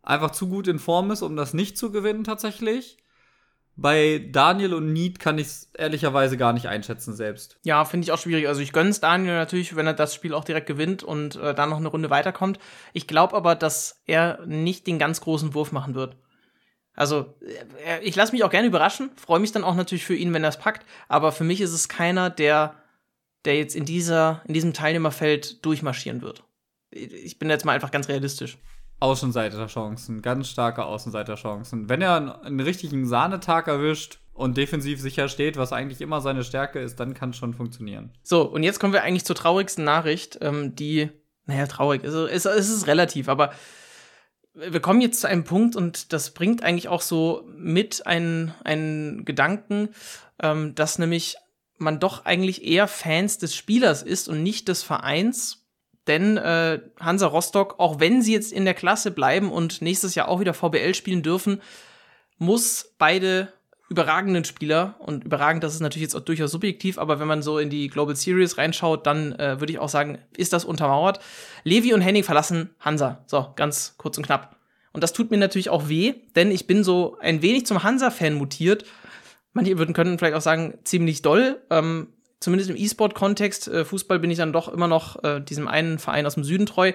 einfach 0.03 0.31
zu 0.31 0.47
gut 0.47 0.67
in 0.67 0.77
Form 0.77 1.09
ist, 1.09 1.23
um 1.23 1.35
das 1.35 1.55
nicht 1.55 1.77
zu 1.77 1.91
gewinnen 1.91 2.23
tatsächlich. 2.23 2.97
Bei 3.75 4.23
Daniel 4.31 4.73
und 4.73 4.93
Need 4.93 5.19
kann 5.19 5.39
ich 5.39 5.47
es 5.47 5.71
ehrlicherweise 5.75 6.37
gar 6.37 6.53
nicht 6.53 6.67
einschätzen 6.67 7.15
selbst. 7.15 7.57
Ja, 7.63 7.85
finde 7.85 8.05
ich 8.05 8.11
auch 8.11 8.19
schwierig. 8.19 8.47
Also 8.47 8.61
ich 8.61 8.73
gönne 8.73 8.89
es 8.89 8.99
Daniel 8.99 9.35
natürlich, 9.35 9.75
wenn 9.75 9.87
er 9.87 9.93
das 9.93 10.13
Spiel 10.13 10.33
auch 10.33 10.43
direkt 10.43 10.67
gewinnt 10.67 11.01
und 11.01 11.37
äh, 11.37 11.55
dann 11.55 11.69
noch 11.69 11.77
eine 11.77 11.87
Runde 11.87 12.09
weiterkommt. 12.09 12.59
Ich 12.93 13.07
glaube 13.07 13.35
aber, 13.35 13.55
dass 13.55 14.01
er 14.05 14.45
nicht 14.45 14.85
den 14.85 14.99
ganz 14.99 15.21
großen 15.21 15.53
Wurf 15.53 15.71
machen 15.71 15.95
wird. 15.95 16.17
Also, 16.95 17.33
äh, 17.85 18.01
ich 18.01 18.15
lasse 18.15 18.33
mich 18.33 18.43
auch 18.43 18.49
gerne 18.49 18.67
überraschen, 18.67 19.11
freue 19.15 19.39
mich 19.39 19.51
dann 19.51 19.63
auch 19.63 19.75
natürlich 19.75 20.05
für 20.05 20.15
ihn, 20.15 20.33
wenn 20.33 20.43
er 20.43 20.49
es 20.49 20.57
packt, 20.57 20.85
aber 21.07 21.31
für 21.31 21.43
mich 21.43 21.61
ist 21.61 21.71
es 21.71 21.87
keiner, 21.87 22.29
der, 22.29 22.75
der 23.45 23.57
jetzt 23.57 23.75
in, 23.75 23.85
dieser, 23.85 24.41
in 24.45 24.53
diesem 24.53 24.73
Teilnehmerfeld 24.73 25.65
durchmarschieren 25.65 26.21
wird. 26.21 26.43
Ich 26.91 27.39
bin 27.39 27.49
jetzt 27.49 27.65
mal 27.65 27.73
einfach 27.73 27.91
ganz 27.91 28.09
realistisch. 28.09 28.57
Außenseiterchancen, 28.99 30.21
ganz 30.21 30.49
starke 30.49 30.83
Außenseiterchancen. 30.83 31.87
Wenn 31.87 32.01
er 32.01 32.15
einen, 32.15 32.29
einen 32.29 32.59
richtigen 32.59 33.07
Sahnetag 33.07 33.67
erwischt 33.67 34.19
und 34.33 34.57
defensiv 34.57 34.99
sicher 34.99 35.29
steht, 35.29 35.55
was 35.55 35.71
eigentlich 35.71 36.01
immer 36.01 36.19
seine 36.19 36.43
Stärke 36.43 36.79
ist, 36.79 36.99
dann 36.99 37.13
kann 37.13 37.29
es 37.29 37.37
schon 37.37 37.53
funktionieren. 37.53 38.11
So, 38.23 38.41
und 38.41 38.63
jetzt 38.63 38.79
kommen 38.79 38.93
wir 38.93 39.03
eigentlich 39.03 39.25
zur 39.25 39.37
traurigsten 39.37 39.85
Nachricht, 39.85 40.39
ähm, 40.41 40.75
die, 40.75 41.09
naja, 41.45 41.67
traurig, 41.67 42.03
also, 42.03 42.27
es, 42.27 42.45
es 42.45 42.69
ist 42.69 42.87
relativ, 42.87 43.29
aber 43.29 43.51
wir 44.59 44.79
kommen 44.79 45.01
jetzt 45.01 45.21
zu 45.21 45.27
einem 45.27 45.43
Punkt 45.43 45.75
und 45.75 46.13
das 46.13 46.31
bringt 46.31 46.63
eigentlich 46.63 46.87
auch 46.87 47.01
so 47.01 47.47
mit 47.55 48.05
einen, 48.05 48.53
einen 48.63 49.25
Gedanken, 49.25 49.89
ähm, 50.41 50.75
dass 50.75 50.99
nämlich 50.99 51.37
man 51.77 51.99
doch 51.99 52.25
eigentlich 52.25 52.65
eher 52.65 52.87
Fans 52.87 53.37
des 53.37 53.55
Spielers 53.55 54.03
ist 54.03 54.27
und 54.27 54.43
nicht 54.43 54.67
des 54.67 54.83
Vereins. 54.83 55.65
Denn 56.07 56.37
äh, 56.37 56.79
Hansa 56.99 57.27
Rostock, 57.27 57.75
auch 57.79 57.99
wenn 57.99 58.21
sie 58.21 58.33
jetzt 58.33 58.51
in 58.51 58.65
der 58.65 58.73
Klasse 58.73 59.11
bleiben 59.11 59.51
und 59.51 59.81
nächstes 59.81 60.15
Jahr 60.15 60.27
auch 60.27 60.39
wieder 60.39 60.53
VBL 60.53 60.95
spielen 60.95 61.23
dürfen, 61.23 61.61
muss 62.37 62.95
beide 62.97 63.53
überragenden 63.89 64.45
Spieler 64.45 64.95
und 64.99 65.23
überragend, 65.23 65.63
das 65.63 65.73
ist 65.73 65.79
natürlich 65.81 66.03
jetzt 66.03 66.15
auch 66.15 66.21
durchaus 66.21 66.51
subjektiv, 66.51 66.99
aber 66.99 67.19
wenn 67.19 67.27
man 67.27 67.41
so 67.41 67.57
in 67.57 67.69
die 67.69 67.87
Global 67.87 68.15
Series 68.15 68.57
reinschaut, 68.57 69.07
dann 69.07 69.33
äh, 69.33 69.59
würde 69.59 69.73
ich 69.73 69.79
auch 69.79 69.89
sagen, 69.89 70.19
ist 70.37 70.53
das 70.53 70.63
untermauert. 70.63 71.19
Levi 71.63 71.93
und 71.93 72.01
Henning 72.01 72.23
verlassen 72.23 72.69
Hansa. 72.79 73.23
So, 73.25 73.47
ganz 73.55 73.95
kurz 73.97 74.17
und 74.17 74.25
knapp. 74.25 74.57
Und 74.93 75.03
das 75.03 75.13
tut 75.13 75.31
mir 75.31 75.37
natürlich 75.37 75.69
auch 75.69 75.89
weh, 75.89 76.13
denn 76.35 76.51
ich 76.51 76.67
bin 76.67 76.83
so 76.83 77.17
ein 77.19 77.41
wenig 77.41 77.65
zum 77.65 77.83
Hansa-Fan 77.83 78.35
mutiert. 78.35 78.85
Manche 79.53 79.77
würden 79.77 79.93
können 79.93 80.19
vielleicht 80.19 80.35
auch 80.35 80.41
sagen, 80.41 80.77
ziemlich 80.83 81.21
doll. 81.21 81.61
Ähm, 81.69 82.09
zumindest 82.39 82.69
im 82.69 82.77
E-Sport-Kontext. 82.77 83.67
Äh, 83.67 83.85
Fußball 83.85 84.19
bin 84.19 84.31
ich 84.31 84.37
dann 84.37 84.53
doch 84.53 84.67
immer 84.67 84.87
noch 84.87 85.23
äh, 85.23 85.41
diesem 85.41 85.67
einen 85.67 85.99
Verein 85.99 86.25
aus 86.25 86.35
dem 86.35 86.43
Süden 86.43 86.65
treu. 86.65 86.93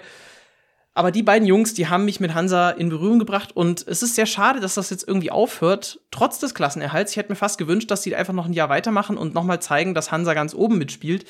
Aber 0.97 1.11
die 1.11 1.25
beiden 1.25 1.47
Jungs, 1.47 1.75
die 1.75 1.89
haben 1.89 2.05
mich 2.05 2.21
mit 2.21 2.35
Hansa 2.35 2.71
in 2.71 2.89
Berührung 2.89 3.19
gebracht 3.19 3.55
und 3.57 3.85
es 3.87 4.05
ist 4.05 4.15
sehr 4.15 4.27
schade, 4.27 4.61
dass 4.61 4.75
das 4.75 4.91
jetzt 4.91 5.07
irgendwie 5.07 5.33
aufhört, 5.33 6.01
trotz 6.13 6.39
des 6.39 6.55
Klassenerhalts. 6.55 7.11
Ich 7.11 7.17
hätte 7.17 7.33
mir 7.33 7.37
fast 7.37 7.59
gewünscht, 7.59 7.91
dass 7.91 8.05
sie 8.05 8.15
einfach 8.15 8.33
noch 8.33 8.47
ein 8.47 8.53
Jahr 8.53 8.69
weitermachen 8.69 9.19
und 9.19 9.35
nochmal 9.35 9.61
zeigen, 9.61 9.95
dass 9.95 10.13
Hansa 10.13 10.35
ganz 10.35 10.55
oben 10.55 10.79
mitspielt. 10.79 11.27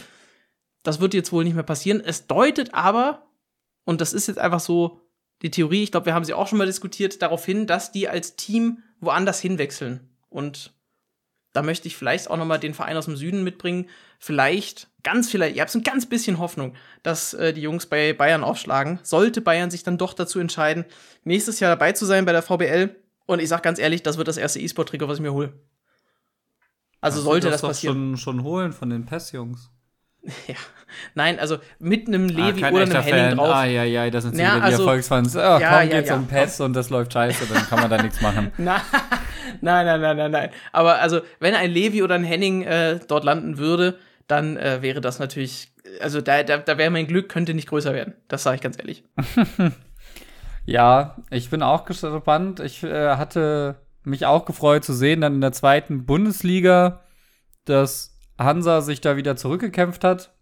Das 0.83 1.01
wird 1.01 1.15
jetzt 1.15 1.33
wohl 1.33 1.45
nicht 1.45 1.55
mehr 1.55 1.63
passieren. 1.63 2.03
Es 2.05 2.27
deutet 2.27 2.75
aber, 2.75 3.27
und 3.85 4.03
das 4.03 4.13
ist 4.13 4.29
jetzt 4.29 4.39
einfach 4.39 4.61
so 4.61 5.01
die 5.41 5.51
Theorie, 5.51 5.83
ich 5.83 5.93
glaube, 5.93 6.07
wir 6.07 6.15
haben 6.15 6.27
sie 6.27 6.35
auch 6.35 6.47
schon 6.47 6.59
mal 6.59 6.67
diskutiert, 6.67 7.23
darauf 7.23 7.47
hin, 7.47 7.67
dass 7.67 7.91
die 7.91 8.07
als 8.07 8.37
Team 8.37 8.83
woanders 9.01 9.41
hinwechseln. 9.41 10.11
Und 10.29 10.74
da 11.55 11.63
möchte 11.63 11.89
ich 11.89 11.97
vielleicht 11.97 12.29
auch 12.29 12.37
noch 12.37 12.45
mal 12.45 12.59
den 12.59 12.75
Verein 12.75 12.97
aus 12.97 13.07
dem 13.07 13.17
Süden 13.17 13.45
mitbringen. 13.45 13.87
Vielleicht, 14.19 14.89
ganz 15.05 15.31
vielleicht, 15.31 15.55
ihr 15.55 15.63
habt 15.63 15.71
so 15.71 15.79
ein 15.79 15.85
ganz 15.85 16.05
bisschen 16.05 16.39
Hoffnung, 16.39 16.75
dass 17.05 17.33
äh, 17.33 17.53
die 17.55 17.63
Jungs 17.63 17.87
bei 17.87 18.13
Bayern 18.13 18.43
aufschlagen. 18.45 18.99
Sollte 19.05 19.41
Bayern 19.41 19.71
sich 19.71 19.85
dann 19.85 19.97
doch 19.97 20.15
dazu 20.15 20.41
entscheiden, 20.41 20.85
nächstes 21.23 21.61
Jahr 21.61 21.71
dabei 21.71 21.93
zu 21.93 22.05
sein 22.07 22.25
bei 22.25 22.33
der 22.33 22.43
VBL. 22.43 22.97
Und 23.27 23.41
ich 23.41 23.49
sag 23.49 23.63
ganz 23.63 23.79
ehrlich, 23.79 24.03
das 24.03 24.19
wird 24.19 24.29
das 24.29 24.37
erste 24.37 24.59
E-Sport-Trikot, 24.59 25.09
was 25.09 25.19
ich 25.19 25.23
mir 25.23 25.33
hole. 25.33 25.53
Also 27.01 27.19
das 27.19 27.25
sollte 27.25 27.51
das, 27.51 27.61
das 27.61 27.71
passieren. 27.71 28.17
Schon, 28.17 28.37
schon 28.37 28.43
holen 28.43 28.73
von 28.73 28.91
den 28.91 29.07
PES-Jungs. 29.07 29.71
Ja. 30.49 30.55
Nein, 31.15 31.41
also 31.41 31.59
mit 31.81 32.07
einem 32.07 32.29
ah, 32.29 32.49
Levi 32.49 32.65
ah, 32.65 32.71
oder 32.71 32.83
einem 32.83 33.03
Henning 33.03 33.27
Fan. 33.27 33.37
drauf. 33.37 33.49
Ah, 33.49 33.65
ja, 33.65 33.83
ja, 33.83 34.09
das 34.11 34.25
sind 34.25 34.39
ja, 34.39 34.61
also, 34.61 34.77
die 34.77 34.83
Erfolgsfans. 34.83 35.35
Oh, 35.35 35.41
ja, 35.41 35.59
komm, 35.59 35.91
ja, 35.91 35.97
jetzt 35.97 36.09
ja. 36.09 36.15
um 36.15 36.27
PES 36.29 36.61
und 36.61 36.73
das 36.73 36.89
läuft 36.89 37.13
scheiße, 37.13 37.47
dann 37.53 37.67
kann 37.67 37.81
man 37.81 37.91
da 37.91 38.01
nichts 38.01 38.21
machen. 38.21 38.53
nein, 39.61 39.87
nein, 39.87 40.01
nein, 40.01 40.17
nein, 40.17 40.31
nein. 40.31 40.51
Aber 40.73 41.01
also, 41.01 41.21
wenn 41.41 41.55
ein 41.55 41.71
Levi 41.71 42.03
oder 42.03 42.15
ein 42.15 42.25
Henning 42.25 42.63
äh, 42.63 43.01
dort 43.07 43.25
landen 43.25 43.59
würde, 43.59 43.99
dann 44.27 44.57
äh, 44.57 44.83
wäre 44.83 45.01
das 45.01 45.19
natürlich, 45.19 45.73
also 46.01 46.21
da, 46.21 46.43
da, 46.43 46.59
da 46.59 46.79
wäre 46.79 46.91
mein 46.91 47.07
Glück, 47.07 47.29
könnte 47.29 47.55
nicht 47.55 47.69
größer 47.69 47.95
werden. 47.95 48.15
Das 48.29 48.43
sage 48.43 48.57
ich 48.57 48.63
ganz 48.63 48.79
ehrlich. 48.79 49.05
ja, 50.65 51.17
ich 51.31 51.51
bin 51.51 51.63
auch 51.63 51.85
gespannt. 51.85 52.61
Ich 52.61 52.83
äh, 52.83 53.17
hatte 53.17 53.77
mich 54.05 54.27
auch 54.27 54.45
gefreut 54.45 54.85
zu 54.85 54.93
sehen, 54.93 55.21
dann 55.21 55.35
in 55.35 55.41
der 55.41 55.53
zweiten 55.53 56.07
Bundesliga, 56.07 57.05
dass 57.65 58.19
Hansa 58.39 58.81
sich 58.81 59.01
da 59.01 59.17
wieder 59.17 59.37
zurückgekämpft 59.37 60.05
hat. 60.05 60.35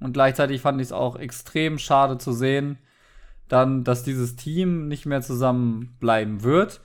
Und 0.00 0.12
gleichzeitig 0.12 0.60
fand 0.60 0.80
ich 0.80 0.88
es 0.88 0.92
auch 0.92 1.16
extrem 1.16 1.78
schade 1.78 2.18
zu 2.18 2.32
sehen, 2.32 2.78
dann, 3.48 3.84
dass 3.84 4.02
dieses 4.02 4.36
Team 4.36 4.88
nicht 4.88 5.06
mehr 5.06 5.22
zusammenbleiben 5.22 6.42
wird. 6.42 6.80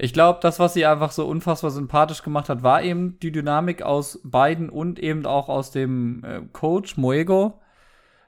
Ich 0.00 0.12
glaube, 0.12 0.38
das, 0.40 0.60
was 0.60 0.74
sie 0.74 0.86
einfach 0.86 1.10
so 1.10 1.26
unfassbar 1.26 1.72
sympathisch 1.72 2.22
gemacht 2.22 2.48
hat, 2.48 2.62
war 2.62 2.82
eben 2.82 3.18
die 3.18 3.32
Dynamik 3.32 3.82
aus 3.82 4.20
beiden 4.22 4.70
und 4.70 5.00
eben 5.00 5.26
auch 5.26 5.48
aus 5.48 5.72
dem 5.72 6.22
äh, 6.24 6.42
Coach 6.52 6.96
Moego. 6.96 7.60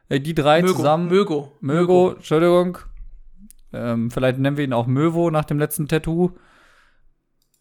Äh, 0.09 0.21
die 0.21 0.35
drei 0.35 0.63
Mögo, 0.63 0.75
zusammen. 0.75 1.09
Mögo. 1.09 1.53
Mögo, 1.61 2.13
Entschuldigung. 2.17 2.79
Ähm, 3.73 4.11
vielleicht 4.11 4.39
nennen 4.39 4.57
wir 4.57 4.65
ihn 4.65 4.73
auch 4.73 4.89
Mövo 4.89 5.31
nach 5.31 5.45
dem 5.45 5.61
letzten 5.61 5.87
Tattoo. 5.87 6.33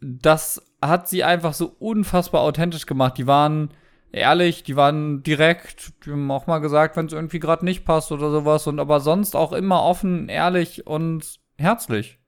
Das 0.02 0.66
hat 0.82 1.08
sie 1.08 1.24
einfach 1.24 1.54
so 1.54 1.76
unfassbar 1.78 2.42
authentisch 2.42 2.88
gemacht. 2.88 3.18
Die 3.20 3.28
waren 3.28 3.70
ehrlich, 4.12 4.64
die 4.64 4.76
waren 4.76 5.22
direkt, 5.22 6.06
die 6.06 6.12
haben 6.12 6.32
auch 6.32 6.48
mal 6.48 6.60
gesagt, 6.60 6.98
wenn 6.98 7.06
es 7.06 7.14
irgendwie 7.14 7.40
gerade 7.40 7.64
nicht 7.64 7.86
passt 7.86 8.12
oder 8.12 8.32
sowas 8.32 8.66
und 8.66 8.80
aber 8.80 9.02
sonst 9.02 9.36
auch 9.36 9.54
immer 9.54 9.84
offen, 9.84 10.30
ehrlich 10.30 10.88
und 10.88 11.40
herzlich. 11.60 12.19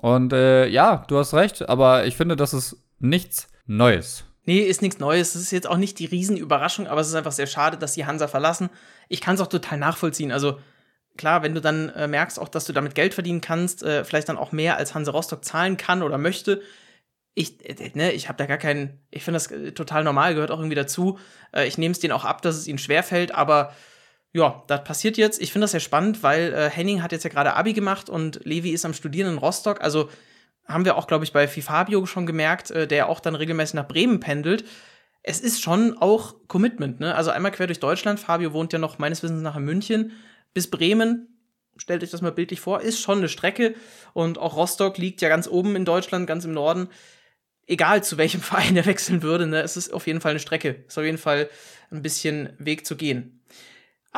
Und 0.00 0.32
äh, 0.32 0.66
ja, 0.68 1.04
du 1.08 1.18
hast 1.18 1.34
recht, 1.34 1.68
aber 1.68 2.06
ich 2.06 2.16
finde, 2.16 2.36
das 2.36 2.54
ist 2.54 2.76
nichts 3.00 3.48
Neues. 3.66 4.24
Nee, 4.44 4.60
ist 4.60 4.80
nichts 4.80 4.98
Neues. 4.98 5.34
Es 5.34 5.42
ist 5.42 5.50
jetzt 5.50 5.68
auch 5.68 5.76
nicht 5.76 5.98
die 5.98 6.06
Riesenüberraschung, 6.06 6.86
aber 6.86 7.00
es 7.00 7.08
ist 7.08 7.14
einfach 7.14 7.32
sehr 7.32 7.46
schade, 7.46 7.76
dass 7.76 7.94
die 7.94 8.06
Hansa 8.06 8.28
verlassen. 8.28 8.70
Ich 9.08 9.20
kann 9.20 9.34
es 9.34 9.40
auch 9.40 9.48
total 9.48 9.78
nachvollziehen. 9.78 10.32
Also 10.32 10.58
klar, 11.16 11.42
wenn 11.42 11.54
du 11.54 11.60
dann 11.60 11.90
äh, 11.90 12.06
merkst 12.06 12.38
auch, 12.38 12.48
dass 12.48 12.64
du 12.64 12.72
damit 12.72 12.94
Geld 12.94 13.12
verdienen 13.12 13.40
kannst, 13.40 13.82
äh, 13.82 14.04
vielleicht 14.04 14.28
dann 14.28 14.38
auch 14.38 14.52
mehr 14.52 14.76
als 14.76 14.94
Hansa 14.94 15.10
Rostock 15.10 15.44
zahlen 15.44 15.76
kann 15.76 16.02
oder 16.02 16.16
möchte, 16.16 16.62
ich, 17.34 17.64
äh, 17.64 17.90
ne, 17.94 18.12
ich 18.12 18.28
habe 18.28 18.38
da 18.38 18.46
gar 18.46 18.58
keinen, 18.58 19.00
ich 19.10 19.24
finde 19.24 19.36
das 19.36 19.50
äh, 19.50 19.72
total 19.72 20.04
normal, 20.04 20.34
gehört 20.34 20.50
auch 20.50 20.58
irgendwie 20.58 20.76
dazu. 20.76 21.18
Äh, 21.52 21.66
ich 21.66 21.76
nehme 21.76 21.92
es 21.92 22.00
denen 22.00 22.12
auch 22.12 22.24
ab, 22.24 22.40
dass 22.42 22.56
es 22.56 22.66
ihnen 22.66 22.78
schwerfällt, 22.78 23.34
aber 23.34 23.74
ja, 24.32 24.62
das 24.66 24.84
passiert 24.84 25.16
jetzt. 25.16 25.40
Ich 25.40 25.52
finde 25.52 25.64
das 25.64 25.72
sehr 25.72 25.80
spannend, 25.80 26.22
weil 26.22 26.52
äh, 26.52 26.70
Henning 26.70 27.02
hat 27.02 27.12
jetzt 27.12 27.24
ja 27.24 27.30
gerade 27.30 27.54
Abi 27.54 27.72
gemacht 27.72 28.10
und 28.10 28.40
Levi 28.44 28.70
ist 28.70 28.84
am 28.84 28.94
Studieren 28.94 29.32
in 29.32 29.38
Rostock. 29.38 29.80
Also 29.80 30.10
haben 30.66 30.84
wir 30.84 30.96
auch, 30.96 31.06
glaube 31.06 31.24
ich, 31.24 31.32
bei 31.32 31.48
Fifabio 31.48 32.04
schon 32.06 32.26
gemerkt, 32.26 32.70
äh, 32.70 32.86
der 32.86 33.08
auch 33.08 33.20
dann 33.20 33.34
regelmäßig 33.34 33.74
nach 33.74 33.88
Bremen 33.88 34.20
pendelt. 34.20 34.64
Es 35.22 35.40
ist 35.40 35.62
schon 35.62 35.96
auch 35.98 36.34
Commitment, 36.46 37.00
ne? 37.00 37.14
Also 37.14 37.30
einmal 37.30 37.52
quer 37.52 37.66
durch 37.66 37.80
Deutschland. 37.80 38.20
Fabio 38.20 38.52
wohnt 38.52 38.72
ja 38.72 38.78
noch 38.78 38.98
meines 38.98 39.22
Wissens 39.22 39.42
nach 39.42 39.56
in 39.56 39.64
München. 39.64 40.12
Bis 40.54 40.70
Bremen, 40.70 41.38
stellt 41.76 42.02
euch 42.02 42.10
das 42.10 42.22
mal 42.22 42.32
bildlich 42.32 42.60
vor, 42.60 42.80
ist 42.80 43.00
schon 43.00 43.18
eine 43.18 43.28
Strecke. 43.28 43.74
Und 44.12 44.38
auch 44.38 44.56
Rostock 44.56 44.98
liegt 44.98 45.22
ja 45.22 45.28
ganz 45.28 45.48
oben 45.48 45.74
in 45.74 45.84
Deutschland, 45.84 46.26
ganz 46.26 46.44
im 46.44 46.52
Norden 46.52 46.88
egal 47.68 48.02
zu 48.02 48.18
welchem 48.18 48.40
Verein 48.42 48.76
er 48.76 48.86
wechseln 48.86 49.22
würde, 49.22 49.46
ne, 49.46 49.60
es 49.62 49.76
ist 49.76 49.92
auf 49.92 50.06
jeden 50.06 50.20
Fall 50.20 50.30
eine 50.30 50.40
Strecke. 50.40 50.84
Ist 50.88 50.98
auf 50.98 51.04
jeden 51.04 51.18
Fall 51.18 51.48
ein 51.90 52.02
bisschen 52.02 52.52
Weg 52.58 52.86
zu 52.86 52.96
gehen. 52.96 53.37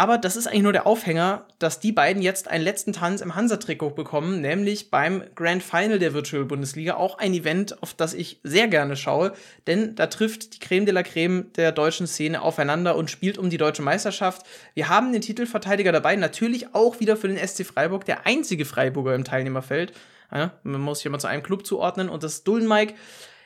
Aber 0.01 0.17
das 0.17 0.37
ist 0.37 0.47
eigentlich 0.47 0.63
nur 0.63 0.73
der 0.73 0.87
Aufhänger, 0.87 1.45
dass 1.59 1.79
die 1.79 1.93
beiden 1.93 2.23
jetzt 2.23 2.49
einen 2.49 2.65
letzten 2.65 2.95
Tanz 2.95 3.21
im 3.21 3.35
Hansa-Trikot 3.35 3.91
bekommen, 3.91 4.41
nämlich 4.41 4.91
beim 4.91 5.23
Grand 5.35 5.63
Final 5.63 5.99
der 5.99 6.15
Virtual 6.15 6.47
Bundesliga. 6.47 6.95
Auch 6.95 7.19
ein 7.19 7.35
Event, 7.35 7.83
auf 7.83 7.93
das 7.93 8.15
ich 8.15 8.41
sehr 8.43 8.67
gerne 8.67 8.97
schaue, 8.97 9.35
denn 9.67 9.95
da 9.97 10.07
trifft 10.07 10.55
die 10.55 10.59
Creme 10.59 10.87
de 10.87 10.95
la 10.95 11.03
Creme 11.03 11.53
der 11.53 11.71
deutschen 11.73 12.07
Szene 12.07 12.41
aufeinander 12.41 12.97
und 12.97 13.11
spielt 13.11 13.37
um 13.37 13.51
die 13.51 13.59
deutsche 13.59 13.83
Meisterschaft. 13.83 14.47
Wir 14.73 14.89
haben 14.89 15.13
den 15.13 15.21
Titelverteidiger 15.21 15.93
dabei, 15.93 16.17
natürlich 16.17 16.75
auch 16.75 16.99
wieder 17.01 17.19
für 17.19 17.29
den 17.29 17.37
SC 17.37 17.67
Freiburg, 17.67 18.07
der 18.07 18.27
einzige 18.27 18.65
Freiburger 18.65 19.15
im 19.15 19.25
Teilnehmerfeld. 19.25 19.93
Ja, 20.33 20.53
man 20.63 20.81
muss 20.81 21.01
sich 21.01 21.07
immer 21.07 21.19
zu 21.19 21.27
einem 21.27 21.43
Club 21.43 21.67
zuordnen 21.67 22.09
und 22.09 22.23
das 22.23 22.37
ist 22.37 22.49
Dullen 22.49 22.67
Mike. 22.67 22.95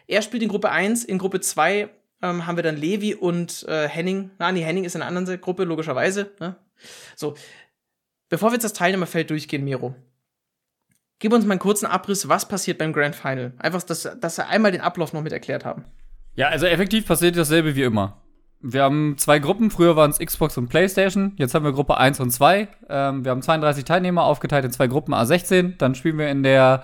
Er 0.07 0.23
spielt 0.23 0.45
in 0.45 0.51
Gruppe 0.51 0.71
1, 0.71 1.03
in 1.03 1.19
Gruppe 1.19 1.41
2 1.41 1.89
ähm, 2.25 2.47
haben 2.47 2.57
wir 2.57 2.63
dann 2.63 2.77
Levi 2.77 3.15
und 3.15 3.65
äh, 3.69 3.87
Henning. 3.87 4.31
Na, 4.39 4.51
nee, 4.51 4.63
Henning 4.63 4.85
ist 4.85 4.95
in 4.95 5.03
einer 5.03 5.17
anderen 5.17 5.41
Gruppe, 5.41 5.65
logischerweise. 5.65 6.33
Ne? 6.41 6.57
So, 7.15 7.35
bevor 8.31 8.49
wir 8.51 8.55
jetzt 8.55 8.65
das 8.65 8.73
Teilnehmerfeld 8.73 9.29
durchgehen, 9.31 9.63
Miro, 9.63 9.95
gib 11.19 11.33
uns 11.33 11.45
mal 11.45 11.53
einen 11.53 11.61
kurzen 11.61 11.87
Abriss, 11.87 12.29
was 12.29 12.49
passiert 12.49 12.79
beim 12.79 12.95
Grand 12.95 13.15
Final. 13.15 13.53
Einfach, 13.59 13.83
dass, 13.83 14.09
dass 14.21 14.39
wir 14.39 14.49
einmal 14.49 14.73
den 14.73 14.81
Ablauf 14.81 15.13
noch 15.13 15.23
mit 15.23 15.33
erklärt 15.33 15.65
haben. 15.65 15.85
Ja, 16.35 16.49
also 16.49 16.67
effektiv 16.67 17.07
passiert 17.07 17.37
dasselbe 17.37 17.77
wie 17.77 17.83
immer. 17.83 18.23
Wir 18.61 18.83
haben 18.83 19.17
zwei 19.19 19.39
Gruppen, 19.41 19.71
früher 19.71 19.95
waren 19.95 20.11
es 20.11 20.19
Xbox 20.19 20.57
und 20.57 20.69
Playstation, 20.69 21.35
jetzt 21.37 21.55
haben 21.55 21.67
wir 21.67 21.73
Gruppe 21.73 21.99
1 21.99 22.19
und 22.21 22.31
2. 22.31 22.69
Ähm, 22.89 23.23
wir 23.23 23.31
haben 23.31 23.43
32 23.43 23.85
Teilnehmer 23.85 24.25
aufgeteilt 24.25 24.65
in 24.65 24.71
zwei 24.71 24.87
Gruppen 24.87 25.13
A16. 25.13 25.77
Dann 25.77 25.95
spielen 25.95 26.17
wir 26.17 26.31
in 26.31 26.43
der 26.43 26.83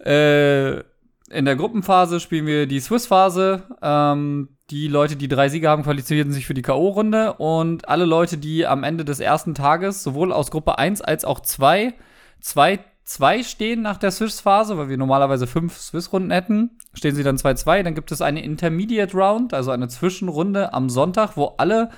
äh, 0.00 0.82
in 1.32 1.44
der 1.46 1.56
Gruppenphase 1.56 2.20
spielen 2.20 2.46
wir 2.46 2.66
die 2.66 2.80
Swiss-Phase. 2.80 3.62
Ähm, 3.80 4.50
die 4.70 4.88
Leute, 4.88 5.16
die 5.16 5.28
drei 5.28 5.48
Siege 5.48 5.68
haben, 5.68 5.82
qualifizierten 5.82 6.32
sich 6.32 6.46
für 6.46 6.54
die 6.54 6.62
K.O.-Runde. 6.62 7.36
Und 7.36 7.88
alle 7.88 8.04
Leute, 8.04 8.38
die 8.38 8.66
am 8.66 8.84
Ende 8.84 9.04
des 9.04 9.18
ersten 9.18 9.54
Tages 9.54 10.02
sowohl 10.02 10.32
aus 10.32 10.50
Gruppe 10.50 10.78
1 10.78 11.00
als 11.00 11.24
auch 11.24 11.40
2, 11.40 11.94
2, 12.40 12.80
2 13.04 13.42
stehen 13.42 13.82
nach 13.82 13.96
der 13.96 14.10
Swiss-Phase, 14.10 14.76
weil 14.76 14.88
wir 14.88 14.98
normalerweise 14.98 15.46
fünf 15.46 15.78
Swiss-Runden 15.78 16.30
hätten, 16.30 16.78
stehen 16.92 17.14
sie 17.14 17.22
dann 17.22 17.36
2-2. 17.36 17.82
Dann 17.82 17.94
gibt 17.94 18.12
es 18.12 18.20
eine 18.20 18.44
Intermediate 18.44 19.16
Round, 19.16 19.54
also 19.54 19.70
eine 19.70 19.88
Zwischenrunde 19.88 20.72
am 20.74 20.90
Sonntag, 20.90 21.36
wo 21.36 21.54
alle, 21.56 21.90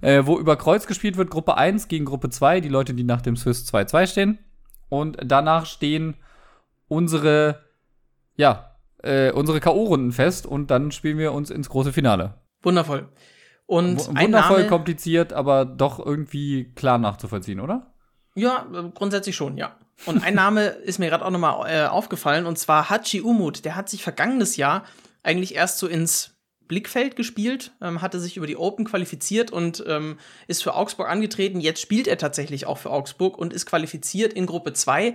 äh, 0.00 0.22
wo 0.24 0.38
über 0.38 0.56
Kreuz 0.56 0.86
gespielt 0.86 1.16
wird, 1.16 1.30
Gruppe 1.30 1.56
1 1.56 1.88
gegen 1.88 2.06
Gruppe 2.06 2.30
2, 2.30 2.60
die 2.60 2.68
Leute, 2.68 2.94
die 2.94 3.04
nach 3.04 3.20
dem 3.20 3.36
Swiss 3.36 3.66
2-2 3.66 4.06
stehen. 4.06 4.38
Und 4.88 5.18
danach 5.22 5.66
stehen 5.66 6.14
unsere, 6.88 7.60
ja, 8.36 8.67
äh, 9.02 9.30
unsere 9.32 9.60
K.O.-Runden 9.60 10.12
fest 10.12 10.46
und 10.46 10.70
dann 10.70 10.90
spielen 10.92 11.18
wir 11.18 11.32
uns 11.32 11.50
ins 11.50 11.68
große 11.68 11.92
Finale. 11.92 12.34
Wundervoll. 12.62 13.08
Und 13.66 13.98
w 14.08 14.22
wundervoll 14.22 14.66
kompliziert, 14.66 15.32
aber 15.32 15.64
doch 15.64 16.04
irgendwie 16.04 16.72
klar 16.74 16.98
nachzuvollziehen, 16.98 17.60
oder? 17.60 17.94
Ja, 18.34 18.66
grundsätzlich 18.94 19.36
schon, 19.36 19.58
ja. 19.58 19.76
Und 20.06 20.22
ein 20.24 20.34
Name 20.34 20.66
ist 20.66 20.98
mir 20.98 21.08
gerade 21.08 21.24
auch 21.24 21.30
nochmal 21.30 21.70
äh, 21.70 21.86
aufgefallen, 21.86 22.46
und 22.46 22.58
zwar 22.58 22.88
Hachi 22.88 23.20
Umut. 23.20 23.64
Der 23.64 23.76
hat 23.76 23.88
sich 23.88 24.02
vergangenes 24.02 24.56
Jahr 24.56 24.84
eigentlich 25.22 25.54
erst 25.54 25.78
so 25.78 25.86
ins 25.86 26.38
Blickfeld 26.68 27.16
gespielt, 27.16 27.72
ähm, 27.82 28.00
hatte 28.00 28.20
sich 28.20 28.36
über 28.36 28.46
die 28.46 28.56
Open 28.56 28.84
qualifiziert 28.84 29.50
und 29.50 29.82
ähm, 29.86 30.18
ist 30.46 30.62
für 30.62 30.74
Augsburg 30.74 31.08
angetreten. 31.08 31.60
Jetzt 31.60 31.80
spielt 31.80 32.06
er 32.06 32.18
tatsächlich 32.18 32.66
auch 32.66 32.78
für 32.78 32.90
Augsburg 32.90 33.36
und 33.36 33.52
ist 33.52 33.66
qualifiziert 33.66 34.32
in 34.34 34.46
Gruppe 34.46 34.74
2 34.74 35.14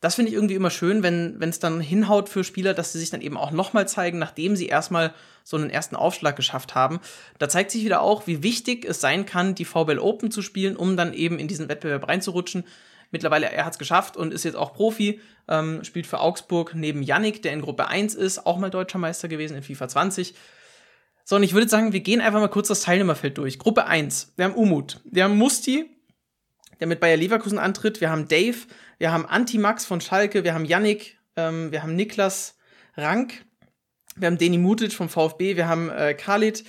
das 0.00 0.14
finde 0.14 0.30
ich 0.30 0.34
irgendwie 0.34 0.54
immer 0.54 0.70
schön, 0.70 1.02
wenn 1.02 1.42
es 1.42 1.58
dann 1.58 1.78
hinhaut 1.78 2.30
für 2.30 2.42
Spieler, 2.42 2.72
dass 2.72 2.92
sie 2.92 2.98
sich 2.98 3.10
dann 3.10 3.20
eben 3.20 3.36
auch 3.36 3.50
nochmal 3.50 3.86
zeigen, 3.86 4.18
nachdem 4.18 4.56
sie 4.56 4.66
erstmal 4.66 5.12
so 5.44 5.58
einen 5.58 5.68
ersten 5.68 5.94
Aufschlag 5.94 6.36
geschafft 6.36 6.74
haben. 6.74 7.00
Da 7.38 7.50
zeigt 7.50 7.70
sich 7.70 7.84
wieder 7.84 8.00
auch, 8.00 8.26
wie 8.26 8.42
wichtig 8.42 8.86
es 8.86 9.00
sein 9.00 9.26
kann, 9.26 9.54
die 9.54 9.66
VBL 9.66 9.98
Open 9.98 10.30
zu 10.30 10.40
spielen, 10.40 10.76
um 10.76 10.96
dann 10.96 11.12
eben 11.12 11.38
in 11.38 11.48
diesen 11.48 11.68
Wettbewerb 11.68 12.08
reinzurutschen. 12.08 12.64
Mittlerweile, 13.10 13.50
er 13.50 13.66
hat 13.66 13.74
es 13.74 13.78
geschafft 13.78 14.16
und 14.16 14.32
ist 14.32 14.44
jetzt 14.44 14.56
auch 14.56 14.72
Profi, 14.72 15.20
ähm, 15.48 15.84
spielt 15.84 16.06
für 16.06 16.20
Augsburg 16.20 16.74
neben 16.74 17.02
Yannick, 17.02 17.42
der 17.42 17.52
in 17.52 17.60
Gruppe 17.60 17.88
1 17.88 18.14
ist, 18.14 18.46
auch 18.46 18.56
mal 18.56 18.70
deutscher 18.70 18.98
Meister 18.98 19.28
gewesen 19.28 19.56
in 19.56 19.62
FIFA 19.62 19.88
20. 19.88 20.34
So, 21.24 21.36
und 21.36 21.42
ich 21.42 21.52
würde 21.52 21.68
sagen, 21.68 21.92
wir 21.92 22.00
gehen 22.00 22.20
einfach 22.20 22.40
mal 22.40 22.48
kurz 22.48 22.68
das 22.68 22.82
Teilnehmerfeld 22.82 23.36
durch. 23.36 23.58
Gruppe 23.58 23.86
1, 23.86 24.32
wir 24.36 24.46
haben 24.46 24.54
Umut, 24.54 25.00
wir 25.04 25.24
haben 25.24 25.36
Musti, 25.36 25.90
der 26.78 26.86
mit 26.86 27.00
Bayer 27.00 27.16
Leverkusen 27.16 27.58
antritt, 27.58 28.00
wir 28.00 28.10
haben 28.10 28.28
Dave, 28.28 28.58
wir 29.00 29.12
haben 29.12 29.24
Anti-Max 29.24 29.86
von 29.86 30.02
Schalke, 30.02 30.44
wir 30.44 30.52
haben 30.52 30.66
Yannick, 30.66 31.18
ähm, 31.34 31.72
wir 31.72 31.82
haben 31.82 31.96
Niklas 31.96 32.58
Rank, 32.98 33.46
wir 34.14 34.26
haben 34.26 34.36
Deni 34.36 34.58
Mutic 34.58 34.92
vom 34.92 35.08
VfB, 35.08 35.56
wir 35.56 35.66
haben 35.66 35.88
äh, 35.88 36.12
Khalid 36.12 36.64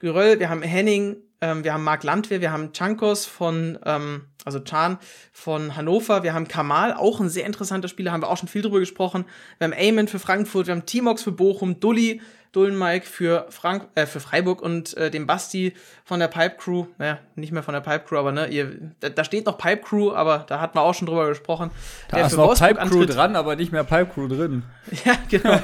Güröll, 0.00 0.40
wir 0.40 0.50
haben 0.50 0.62
Henning, 0.62 1.16
ähm, 1.40 1.62
wir 1.62 1.72
haben 1.72 1.84
Marc 1.84 2.02
Landwehr, 2.02 2.40
wir 2.40 2.50
haben 2.50 2.72
Chankos 2.72 3.24
von, 3.24 3.78
ähm, 3.86 4.22
also 4.44 4.58
Chan 4.58 4.98
von 5.30 5.76
Hannover, 5.76 6.24
wir 6.24 6.34
haben 6.34 6.48
Kamal, 6.48 6.92
auch 6.92 7.20
ein 7.20 7.28
sehr 7.28 7.46
interessanter 7.46 7.86
Spieler, 7.86 8.10
haben 8.10 8.22
wir 8.22 8.30
auch 8.30 8.36
schon 8.36 8.48
viel 8.48 8.62
drüber 8.62 8.80
gesprochen. 8.80 9.24
Wir 9.58 9.66
haben 9.66 9.72
Eamon 9.72 10.08
für 10.08 10.18
Frankfurt, 10.18 10.66
wir 10.66 10.74
haben 10.74 10.86
Timox 10.86 11.22
für 11.22 11.32
Bochum, 11.32 11.78
Dulli 11.78 12.20
Dullen 12.56 12.78
Mike 12.78 13.04
für, 13.04 13.46
Frank 13.50 13.88
äh, 13.94 14.06
für 14.06 14.18
Freiburg 14.18 14.62
und 14.62 14.96
äh, 14.96 15.10
den 15.10 15.26
Basti 15.26 15.74
von 16.06 16.20
der 16.20 16.28
Pipe 16.28 16.56
Crew. 16.56 16.86
Naja, 16.96 17.18
nicht 17.34 17.52
mehr 17.52 17.62
von 17.62 17.74
der 17.74 17.82
Pipe 17.82 18.06
Crew, 18.06 18.16
aber 18.16 18.32
ne, 18.32 18.46
ihr, 18.46 18.94
da, 19.00 19.10
da 19.10 19.24
steht 19.24 19.44
noch 19.44 19.58
Pipe 19.58 19.82
Crew, 19.82 20.12
aber 20.12 20.46
da 20.48 20.58
hatten 20.58 20.74
wir 20.74 20.80
auch 20.80 20.94
schon 20.94 21.06
drüber 21.06 21.28
gesprochen. 21.28 21.70
Da 22.08 22.24
ist 22.24 22.34
noch 22.34 22.48
Wolfsburg 22.48 22.78
Pipe 22.78 22.88
Crew 22.88 23.00
antritt. 23.00 23.14
dran, 23.14 23.36
aber 23.36 23.56
nicht 23.56 23.72
mehr 23.72 23.84
Pipe 23.84 24.06
Crew 24.06 24.26
drin. 24.26 24.62
ja, 25.04 25.18
genau. 25.28 25.58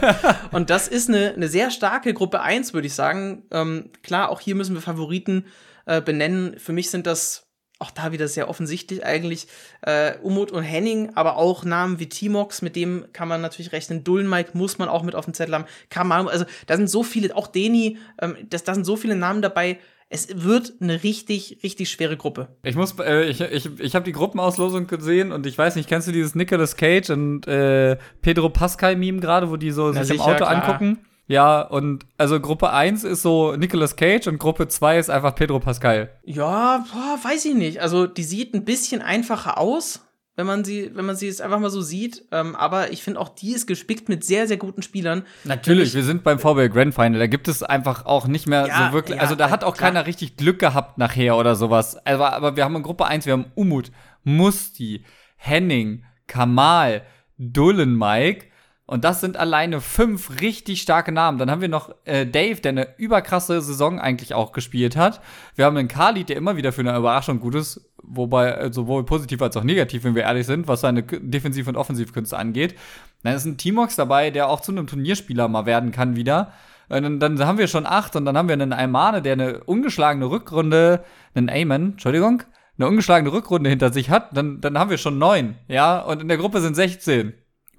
und 0.51 0.69
das 0.69 0.87
ist 0.87 1.09
eine, 1.09 1.33
eine 1.33 1.49
sehr 1.49 1.71
starke 1.71 2.13
Gruppe 2.13 2.43
1, 2.43 2.75
würde 2.75 2.87
ich 2.87 2.95
sagen. 2.95 3.45
Ähm, 3.51 3.89
klar, 4.03 4.29
auch 4.29 4.41
hier 4.41 4.55
müssen 4.55 4.75
wir 4.75 4.83
Favoriten 4.83 5.47
äh, 5.87 6.03
benennen. 6.03 6.59
Für 6.59 6.75
mich 6.75 6.91
sind 6.91 7.07
das 7.07 7.52
auch 7.83 7.91
da 7.91 8.13
wieder 8.13 8.29
sehr 8.29 8.49
offensichtlich 8.49 9.05
eigentlich 9.05 9.47
äh, 9.83 10.15
Umut 10.23 10.51
und 10.53 10.63
Henning, 10.63 11.11
aber 11.15 11.37
auch 11.37 11.65
Namen 11.65 11.99
wie 11.99 12.09
Timox, 12.09 12.63
mit 12.63 12.77
dem 12.77 13.05
kann 13.13 13.29
man 13.29 13.41
natürlich 13.41 13.73
rechnen. 13.73 14.05
Dullenmike 14.05 14.57
muss 14.57 14.79
man 14.79 14.89
auch 14.89 15.03
mit 15.03 15.15
auf 15.15 15.25
dem 15.27 15.35
Zettel 15.35 15.55
haben. 15.55 15.67
Kamal, 15.91 16.29
also 16.29 16.45
da 16.67 16.77
sind 16.77 16.89
so 16.89 17.03
viele, 17.03 17.37
auch 17.37 17.49
Deni, 17.49 17.99
ähm, 18.21 18.37
das, 18.49 18.65
da 18.65 18.75
sind 18.75 18.85
so 18.85 18.97
viele 18.97 19.17
Namen 19.17 19.43
dabei. 19.43 19.79
Es 20.09 20.29
wird 20.45 20.75
eine 20.81 21.03
richtig, 21.03 21.59
richtig 21.63 21.91
schwere 21.91 22.19
Gruppe. 22.19 22.49
Ich 22.63 22.77
muss, 22.77 22.95
äh, 22.99 23.25
ich, 23.25 23.41
ich, 23.41 23.81
ich 23.81 23.95
habe 23.95 24.05
die 24.05 24.13
Gruppenauslosung 24.13 24.87
gesehen 24.87 25.33
und 25.33 25.47
ich 25.47 25.57
weiß 25.57 25.75
nicht, 25.77 25.89
kennst 25.89 26.07
du 26.07 26.13
dieses 26.13 26.35
Nicolas 26.35 26.77
Cage 26.77 27.11
und 27.11 27.47
äh, 27.47 27.97
Pedro 28.21 28.51
Pascal 28.51 28.97
Meme 28.97 29.21
gerade, 29.21 29.51
wo 29.51 29.57
die 29.57 29.71
so 29.71 29.91
Na, 29.91 30.05
sich 30.05 30.19
sicher, 30.19 30.25
im 30.25 30.31
Auto 30.31 30.45
klar. 30.45 30.65
angucken? 30.65 30.99
Ja, 31.27 31.63
und 31.63 32.05
also 32.19 32.41
Gruppe 32.41 32.71
1 32.71 33.05
ist 33.05 33.23
so 33.23 33.55
Nicolas 33.57 33.97
Cage 33.97 34.27
und 34.27 34.39
Gruppe 34.39 34.69
2 34.69 34.99
ist 34.99 35.11
einfach 35.11 35.35
Pedro 35.35 35.61
Pascal. 35.61 36.11
Ja, 36.25 36.85
boah, 36.93 37.19
weiß 37.23 37.45
ich 37.47 37.55
nicht. 37.55 37.81
Also 37.81 38.07
die 38.07 38.25
sieht 38.25 38.55
ein 38.55 38.65
bisschen 38.65 39.03
einfacher 39.03 39.59
aus, 39.59 40.01
wenn 40.35 40.47
man 40.47 40.65
sie, 40.65 40.91
wenn 40.95 41.05
man 41.05 41.15
sie 41.15 41.27
jetzt 41.27 41.41
einfach 41.41 41.61
mal 41.61 41.71
so 41.71 41.81
sieht. 41.81 42.25
Ähm, 42.33 42.57
aber 42.57 42.91
ich 42.91 43.03
finde 43.03 43.21
auch, 43.21 43.29
die 43.29 43.53
ist 43.53 43.67
gespickt 43.67 44.09
mit 44.09 44.25
sehr, 44.25 44.49
sehr 44.49 44.57
guten 44.57 44.83
Spielern. 44.83 45.25
Natürlich, 45.45 45.91
ich, 45.91 45.95
wir 45.95 46.05
sind 46.05 46.25
beim 46.25 46.39
VW 46.39 46.69
Grand 46.69 46.95
Final. 46.95 47.19
Da 47.19 47.27
gibt 47.29 47.49
es 47.49 47.63
einfach 47.63 48.05
auch 48.05 48.27
nicht 48.27 48.47
mehr 48.47 48.67
ja, 48.67 48.89
so 48.89 48.93
wirklich. 48.93 49.17
Ja, 49.17 49.23
also 49.23 49.35
da 49.35 49.51
hat 49.51 49.63
auch 49.63 49.77
klar. 49.77 49.91
keiner 49.91 50.07
richtig 50.07 50.37
Glück 50.37 50.59
gehabt 50.59 50.99
nachher 50.99 51.37
oder 51.37 51.55
sowas. 51.55 52.05
Aber, 52.05 52.33
aber 52.33 52.57
wir 52.57 52.65
haben 52.65 52.77
in 52.77 52.83
Gruppe 52.83 53.07
1, 53.07 53.27
wir 53.27 53.35
haben 53.35 53.47
Umut, 53.55 53.93
Musti, 54.25 55.05
Henning, 55.37 56.05
Kamal, 56.27 57.03
Dullen 57.39 57.97
Mike. 57.97 58.47
Und 58.93 59.05
das 59.05 59.23
sind 59.23 59.39
alleine 59.39 59.81
fünf 59.81 60.43
richtig 60.43 60.83
starke 60.83 61.13
Namen. 61.13 61.39
Dann 61.39 61.51
haben 61.51 61.63
wir 61.63 61.69
noch 61.71 61.95
äh, 62.05 62.27
Dave, 62.27 62.61
der 62.61 62.73
eine 62.73 62.89
überkrasse 62.99 63.63
Saison 63.63 63.99
eigentlich 63.99 64.35
auch 64.35 64.53
gespielt 64.53 64.97
hat. 64.97 65.23
Wir 65.55 65.65
haben 65.65 65.79
einen 65.79 65.89
Khalid, 65.89 66.29
der 66.29 66.37
immer 66.37 66.59
wieder 66.59 66.73
für 66.73 66.83
eine 66.83 66.95
Überraschung 66.95 67.41
gut 67.41 67.55
ist, 67.55 67.91
wobei 68.03 68.51
äh, 68.51 68.71
sowohl 68.71 69.07
positiv 69.07 69.41
als 69.41 69.57
auch 69.57 69.65
negativ, 69.65 70.05
wenn 70.05 70.15
wir 70.15 70.25
ehrlich 70.25 70.47
sind, 70.47 70.69
was 70.69 70.83
seine 70.83 71.05
Defensiv- 71.05 71.69
und 71.69 71.79
Offensivkünste 71.79 72.37
angeht. 72.37 72.75
Dann 73.23 73.35
ist 73.35 73.47
ein 73.47 73.57
Timox 73.57 73.97
dabei, 73.97 74.31
der 74.31 74.51
auch 74.51 74.61
zu 74.61 74.73
einem 74.73 74.87
Turnierspieler 74.87 75.49
mal 75.49 75.65
werden 75.65 75.91
kann 75.91 76.15
wieder. 76.15 76.53
Und 76.91 77.03
dann, 77.03 77.19
dann 77.19 77.47
haben 77.47 77.57
wir 77.57 77.69
schon 77.69 77.87
acht 77.87 78.15
und 78.15 78.27
dann 78.27 78.37
haben 78.37 78.49
wir 78.49 78.53
einen 78.53 78.75
Aymane, 78.75 79.23
der 79.23 79.33
eine 79.33 79.65
ungeschlagene 79.65 80.27
Rückrunde, 80.27 81.03
einen 81.35 81.49
Ayman, 81.49 81.93
Entschuldigung, 81.93 82.43
eine 82.77 82.89
ungeschlagene 82.89 83.33
Rückrunde 83.33 83.71
hinter 83.71 83.91
sich 83.91 84.11
hat. 84.11 84.37
Dann, 84.37 84.61
dann 84.61 84.79
haben 84.79 84.91
wir 84.91 84.99
schon 84.99 85.17
neun, 85.17 85.55
ja, 85.67 85.99
und 85.99 86.21
in 86.21 86.29
der 86.29 86.37
Gruppe 86.37 86.61
sind 86.61 86.75
16. 86.75 87.33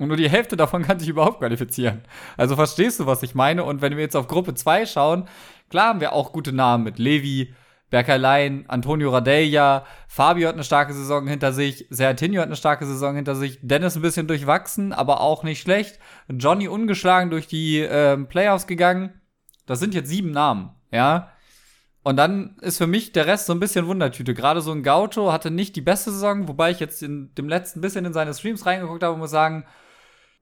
Und 0.04 0.10
nur 0.10 0.18
die 0.18 0.30
Hälfte 0.30 0.56
davon 0.56 0.84
kann 0.84 1.00
sich 1.00 1.10
überhaupt 1.10 1.40
qualifizieren. 1.40 2.02
Also 2.38 2.56
verstehst 2.56 3.00
du, 3.00 3.06
was 3.06 3.24
ich 3.24 3.36
meine? 3.36 3.64
Und 3.64 3.82
wenn 3.82 3.96
wir 3.96 4.04
jetzt 4.04 4.16
auf 4.16 4.28
Gruppe 4.28 4.54
2 4.54 4.86
schauen, 4.86 5.28
klar 5.70 5.90
haben 5.90 6.02
wir 6.02 6.14
auch 6.14 6.32
gute 6.32 6.54
Namen 6.54 6.84
mit 6.84 7.00
Levi, 7.00 7.54
Berkerlein, 7.90 8.66
Antonio 8.70 9.12
Radella, 9.12 9.86
Fabio 10.08 10.48
hat 10.48 10.56
eine 10.56 10.64
starke 10.64 10.94
Saison 10.94 11.28
hinter 11.28 11.54
sich, 11.54 11.86
Sertinho 11.92 12.42
hat 12.42 12.48
eine 12.48 12.56
starke 12.56 12.88
Saison 12.88 13.16
hinter 13.16 13.36
sich, 13.36 13.60
Dennis 13.62 13.96
ein 13.96 14.02
bisschen 14.02 14.28
durchwachsen, 14.28 14.94
aber 14.94 15.22
auch 15.22 15.44
nicht 15.44 15.62
schlecht. 15.62 16.00
Johnny 16.28 16.68
ungeschlagen 16.68 17.30
durch 17.30 17.46
die 17.46 17.82
äh, 17.82 18.18
Playoffs 18.18 18.66
gegangen. 18.66 19.22
Das 19.68 19.80
sind 19.80 19.94
jetzt 19.94 20.10
sieben 20.10 20.32
Namen, 20.32 20.72
ja. 20.92 21.30
Und 22.02 22.18
dann 22.18 22.58
ist 22.62 22.80
für 22.80 22.88
mich 22.88 23.14
der 23.14 23.28
Rest 23.28 23.46
so 23.46 23.54
ein 23.54 23.60
bisschen 23.60 23.86
Wundertüte. 23.86 24.34
Gerade 24.34 24.62
so 24.62 24.72
ein 24.72 24.82
Gaucho 24.84 25.32
hatte 25.32 25.52
nicht 25.52 25.76
die 25.76 25.82
beste 25.82 26.12
Saison, 26.12 26.48
wobei 26.48 26.72
ich 26.72 26.80
jetzt 26.80 27.02
in 27.02 27.34
dem 27.36 27.48
letzten 27.48 27.80
bisschen 27.80 28.06
in 28.06 28.14
seine 28.14 28.34
Streams 28.34 28.66
reingeguckt 28.66 29.04
habe 29.04 29.14
und 29.14 29.20
muss 29.20 29.32
sagen, 29.32 29.66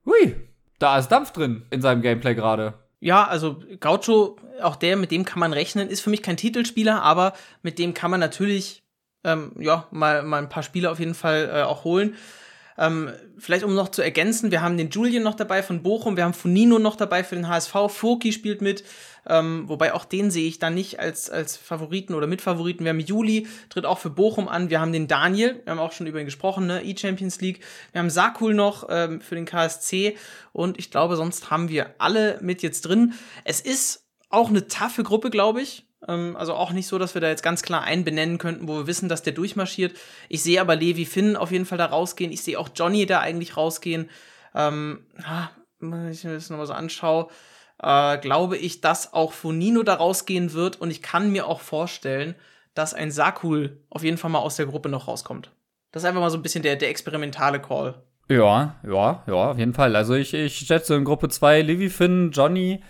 Hui, 0.04 0.36
da 0.78 0.98
ist 0.98 1.08
Dampf 1.08 1.32
drin 1.32 1.64
in 1.70 1.80
seinem 1.82 2.02
Gameplay 2.02 2.34
gerade. 2.34 2.74
Ja, 3.00 3.24
also 3.24 3.60
Gaucho, 3.80 4.36
auch 4.60 4.76
der, 4.76 4.96
mit 4.96 5.10
dem 5.10 5.24
kann 5.24 5.40
man 5.40 5.52
rechnen, 5.52 5.88
ist 5.88 6.00
für 6.02 6.10
mich 6.10 6.22
kein 6.22 6.36
Titelspieler, 6.36 7.02
aber 7.02 7.32
mit 7.62 7.78
dem 7.78 7.94
kann 7.94 8.10
man 8.10 8.20
natürlich 8.20 8.82
ähm, 9.24 9.52
ja, 9.58 9.86
mal, 9.90 10.22
mal 10.22 10.38
ein 10.38 10.48
paar 10.48 10.62
Spiele 10.62 10.90
auf 10.90 10.98
jeden 10.98 11.14
Fall 11.14 11.50
äh, 11.52 11.62
auch 11.62 11.84
holen. 11.84 12.16
Ähm, 12.78 13.10
vielleicht 13.38 13.64
um 13.64 13.74
noch 13.74 13.90
zu 13.90 14.02
ergänzen, 14.02 14.50
wir 14.50 14.62
haben 14.62 14.78
den 14.78 14.90
Julian 14.90 15.22
noch 15.22 15.34
dabei 15.34 15.62
von 15.62 15.82
Bochum, 15.82 16.16
wir 16.16 16.24
haben 16.24 16.32
Funino 16.32 16.78
noch 16.78 16.96
dabei 16.96 17.22
für 17.22 17.34
den 17.34 17.48
HSV, 17.48 17.74
Furki 17.88 18.32
spielt 18.32 18.62
mit, 18.62 18.82
ähm, 19.26 19.68
wobei 19.68 19.94
auch 19.94 20.04
den 20.04 20.30
sehe 20.30 20.48
ich 20.48 20.58
da 20.58 20.70
nicht 20.70 20.98
als, 20.98 21.30
als 21.30 21.56
Favoriten 21.56 22.14
oder 22.14 22.26
Mitfavoriten. 22.26 22.84
Wir 22.84 22.90
haben 22.90 23.00
Juli, 23.00 23.46
tritt 23.68 23.86
auch 23.86 23.98
für 23.98 24.10
Bochum 24.10 24.48
an, 24.48 24.70
wir 24.70 24.80
haben 24.80 24.92
den 24.92 25.08
Daniel, 25.08 25.60
wir 25.64 25.70
haben 25.70 25.78
auch 25.78 25.92
schon 25.92 26.06
über 26.06 26.20
ihn 26.20 26.24
gesprochen, 26.24 26.66
ne? 26.66 26.82
E-Champions 26.84 27.40
League, 27.40 27.60
wir 27.92 28.00
haben 28.00 28.10
Sakul 28.10 28.54
noch 28.54 28.86
ähm, 28.90 29.20
für 29.20 29.34
den 29.34 29.44
KSC 29.44 30.16
und 30.52 30.78
ich 30.78 30.90
glaube, 30.90 31.16
sonst 31.16 31.50
haben 31.50 31.68
wir 31.68 31.94
alle 31.98 32.38
mit 32.40 32.62
jetzt 32.62 32.82
drin. 32.82 33.14
Es 33.44 33.60
ist 33.60 34.06
auch 34.28 34.48
eine 34.48 34.66
taffe 34.66 35.02
Gruppe, 35.02 35.30
glaube 35.30 35.62
ich. 35.62 35.86
Ähm, 36.08 36.36
also 36.36 36.54
auch 36.54 36.72
nicht 36.72 36.86
so, 36.86 36.98
dass 36.98 37.14
wir 37.14 37.20
da 37.20 37.28
jetzt 37.28 37.42
ganz 37.42 37.62
klar 37.62 37.82
einen 37.82 38.04
benennen 38.04 38.38
könnten, 38.38 38.66
wo 38.66 38.76
wir 38.78 38.86
wissen, 38.86 39.08
dass 39.08 39.22
der 39.22 39.32
durchmarschiert. 39.32 39.96
Ich 40.28 40.42
sehe 40.42 40.60
aber 40.60 40.76
Levi 40.76 41.04
Finn 41.04 41.36
auf 41.36 41.52
jeden 41.52 41.66
Fall 41.66 41.78
da 41.78 41.86
rausgehen. 41.86 42.32
Ich 42.32 42.42
sehe 42.42 42.58
auch 42.58 42.70
Johnny 42.74 43.06
da 43.06 43.20
eigentlich 43.20 43.56
rausgehen. 43.56 44.10
Ähm, 44.54 45.06
wenn 45.78 46.10
ich 46.10 46.24
mir 46.24 46.34
das 46.34 46.50
nochmal 46.50 46.66
so 46.66 46.72
anschaue, 46.72 47.28
äh, 47.82 48.18
glaube 48.18 48.56
ich, 48.56 48.80
dass 48.80 49.12
auch 49.12 49.32
Funino 49.32 49.82
da 49.82 49.94
rausgehen 49.94 50.52
wird. 50.52 50.80
Und 50.80 50.90
ich 50.90 51.02
kann 51.02 51.32
mir 51.32 51.46
auch 51.46 51.60
vorstellen, 51.60 52.34
dass 52.74 52.94
ein 52.94 53.10
Sakul 53.10 53.80
auf 53.90 54.02
jeden 54.02 54.16
Fall 54.16 54.30
mal 54.30 54.38
aus 54.38 54.56
der 54.56 54.66
Gruppe 54.66 54.88
noch 54.88 55.08
rauskommt. 55.08 55.50
Das 55.90 56.02
ist 56.02 56.08
einfach 56.08 56.20
mal 56.20 56.30
so 56.30 56.38
ein 56.38 56.42
bisschen 56.42 56.62
der, 56.62 56.76
der 56.76 56.88
experimentale 56.88 57.60
Call. 57.60 58.02
Ja, 58.28 58.76
ja, 58.86 59.22
ja, 59.26 59.50
auf 59.50 59.58
jeden 59.58 59.74
Fall. 59.74 59.94
Also 59.94 60.14
ich, 60.14 60.32
ich 60.32 60.56
schätze 60.56 60.94
in 60.94 61.04
Gruppe 61.04 61.28
2 61.28 61.60
Levi 61.60 61.90
Finn, 61.90 62.30
Johnny, 62.32 62.82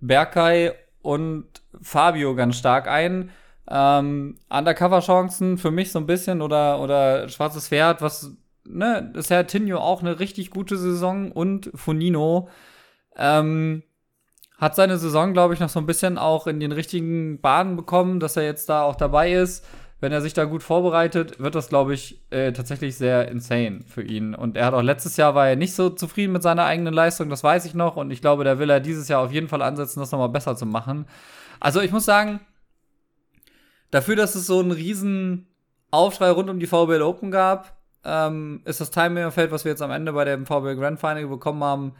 Berkay 0.00 0.72
und 1.00 1.46
Fabio 1.80 2.34
ganz 2.34 2.56
stark 2.56 2.86
ein. 2.86 3.30
Ähm, 3.68 4.36
Undercover-Chancen 4.50 5.56
für 5.56 5.70
mich 5.70 5.92
so 5.92 6.00
ein 6.00 6.06
bisschen 6.06 6.42
oder, 6.42 6.80
oder 6.80 7.28
Schwarzes 7.28 7.68
Pferd, 7.68 8.02
was, 8.02 8.36
ne, 8.64 9.12
ist 9.14 9.30
ja 9.30 9.44
Tinio 9.44 9.78
auch 9.78 10.02
eine 10.02 10.18
richtig 10.18 10.50
gute 10.50 10.76
Saison 10.76 11.30
und 11.30 11.70
Funino 11.74 12.48
ähm, 13.16 13.84
hat 14.60 14.76
seine 14.76 14.98
Saison, 14.98 15.32
glaube 15.32 15.54
ich, 15.54 15.60
noch 15.60 15.68
so 15.68 15.80
ein 15.80 15.86
bisschen 15.86 16.18
auch 16.18 16.46
in 16.46 16.60
den 16.60 16.72
richtigen 16.72 17.40
Bahnen 17.40 17.76
bekommen, 17.76 18.20
dass 18.20 18.36
er 18.36 18.44
jetzt 18.44 18.68
da 18.68 18.82
auch 18.82 18.96
dabei 18.96 19.32
ist 19.32 19.64
wenn 20.00 20.12
er 20.12 20.22
sich 20.22 20.32
da 20.32 20.44
gut 20.44 20.62
vorbereitet, 20.62 21.40
wird 21.40 21.54
das, 21.54 21.68
glaube 21.68 21.92
ich, 21.92 22.20
äh, 22.30 22.52
tatsächlich 22.52 22.96
sehr 22.96 23.28
insane 23.28 23.80
für 23.86 24.02
ihn. 24.02 24.34
Und 24.34 24.56
er 24.56 24.66
hat 24.66 24.74
auch 24.74 24.82
letztes 24.82 25.18
Jahr 25.18 25.34
war 25.34 25.48
er 25.48 25.56
nicht 25.56 25.74
so 25.74 25.90
zufrieden 25.90 26.32
mit 26.32 26.42
seiner 26.42 26.64
eigenen 26.64 26.94
Leistung, 26.94 27.28
das 27.28 27.44
weiß 27.44 27.66
ich 27.66 27.74
noch. 27.74 27.96
Und 27.96 28.10
ich 28.10 28.22
glaube, 28.22 28.44
da 28.44 28.58
will 28.58 28.70
er 28.70 28.80
dieses 28.80 29.08
Jahr 29.08 29.22
auf 29.22 29.32
jeden 29.32 29.48
Fall 29.48 29.60
ansetzen, 29.60 30.00
das 30.00 30.10
nochmal 30.10 30.30
besser 30.30 30.56
zu 30.56 30.64
machen. 30.64 31.06
Also 31.60 31.82
ich 31.82 31.92
muss 31.92 32.06
sagen, 32.06 32.40
dafür, 33.90 34.16
dass 34.16 34.34
es 34.34 34.46
so 34.46 34.58
einen 34.60 34.72
riesen 34.72 35.46
Aufschrei 35.90 36.30
rund 36.30 36.48
um 36.48 36.58
die 36.58 36.66
VBL 36.66 37.02
Open 37.02 37.30
gab, 37.30 37.76
ähm, 38.02 38.62
ist 38.64 38.80
das 38.80 38.90
Timing-Feld, 38.90 39.50
was 39.50 39.66
wir 39.66 39.72
jetzt 39.72 39.82
am 39.82 39.90
Ende 39.90 40.14
bei 40.14 40.24
dem 40.24 40.46
VBL 40.46 40.76
Grand 40.76 40.98
Final 40.98 41.26
bekommen 41.26 41.62
haben, 41.62 41.92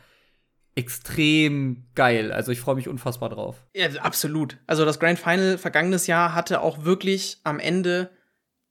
extrem 0.74 1.88
geil. 1.94 2.32
Also 2.32 2.52
ich 2.52 2.60
freue 2.60 2.76
mich 2.76 2.88
unfassbar 2.88 3.30
drauf. 3.30 3.64
Ja, 3.74 3.88
absolut. 4.00 4.58
Also 4.66 4.84
das 4.84 5.00
Grand 5.00 5.18
Final 5.18 5.58
vergangenes 5.58 6.06
Jahr 6.06 6.34
hatte 6.34 6.60
auch 6.60 6.84
wirklich 6.84 7.38
am 7.44 7.58
Ende 7.58 8.10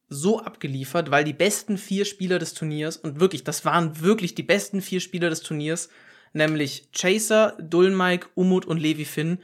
so 0.08 0.40
abgeliefert, 0.40 1.12
weil 1.12 1.24
die 1.24 1.34
besten 1.34 1.78
vier 1.78 2.06
Spieler 2.06 2.40
des 2.40 2.54
Turniers, 2.54 2.98
und 2.98 3.20
wirklich, 3.20 3.44
das 3.44 3.64
waren 3.64 4.02
wirklich 4.02 4.34
die 4.34 4.44
besten 4.44 4.82
vier 4.82 5.02
Spieler 5.02 5.30
des 5.30 5.42
Turniers, 5.42 5.90
nämlich 6.34 6.90
Chaser, 6.92 7.56
Dulmike, 7.60 8.28
Umut 8.34 8.66
und 8.66 8.80
Levi 8.80 9.06
Finn, 9.06 9.40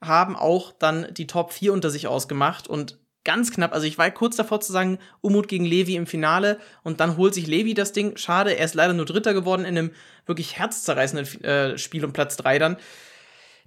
haben 0.00 0.36
auch 0.36 0.72
dann 0.72 1.12
die 1.14 1.26
Top 1.26 1.52
4 1.52 1.72
unter 1.72 1.90
sich 1.90 2.06
ausgemacht 2.06 2.68
und 2.68 2.98
ganz 3.24 3.50
knapp. 3.52 3.72
Also 3.72 3.86
ich 3.86 3.98
war 3.98 4.10
kurz 4.10 4.36
davor 4.36 4.60
zu 4.60 4.72
sagen, 4.72 4.98
Umut 5.20 5.48
gegen 5.48 5.64
Levi 5.64 5.96
im 5.96 6.06
Finale 6.06 6.58
und 6.82 7.00
dann 7.00 7.16
holt 7.16 7.34
sich 7.34 7.46
Levi 7.46 7.74
das 7.74 7.92
Ding. 7.92 8.16
Schade, 8.16 8.56
er 8.56 8.64
ist 8.64 8.74
leider 8.74 8.92
nur 8.92 9.06
Dritter 9.06 9.34
geworden 9.34 9.64
in 9.64 9.78
einem 9.78 9.90
wirklich 10.26 10.58
herzzerreißenden 10.58 11.44
äh, 11.44 11.78
Spiel 11.78 12.04
um 12.04 12.12
Platz 12.12 12.36
3 12.36 12.58
dann. 12.58 12.76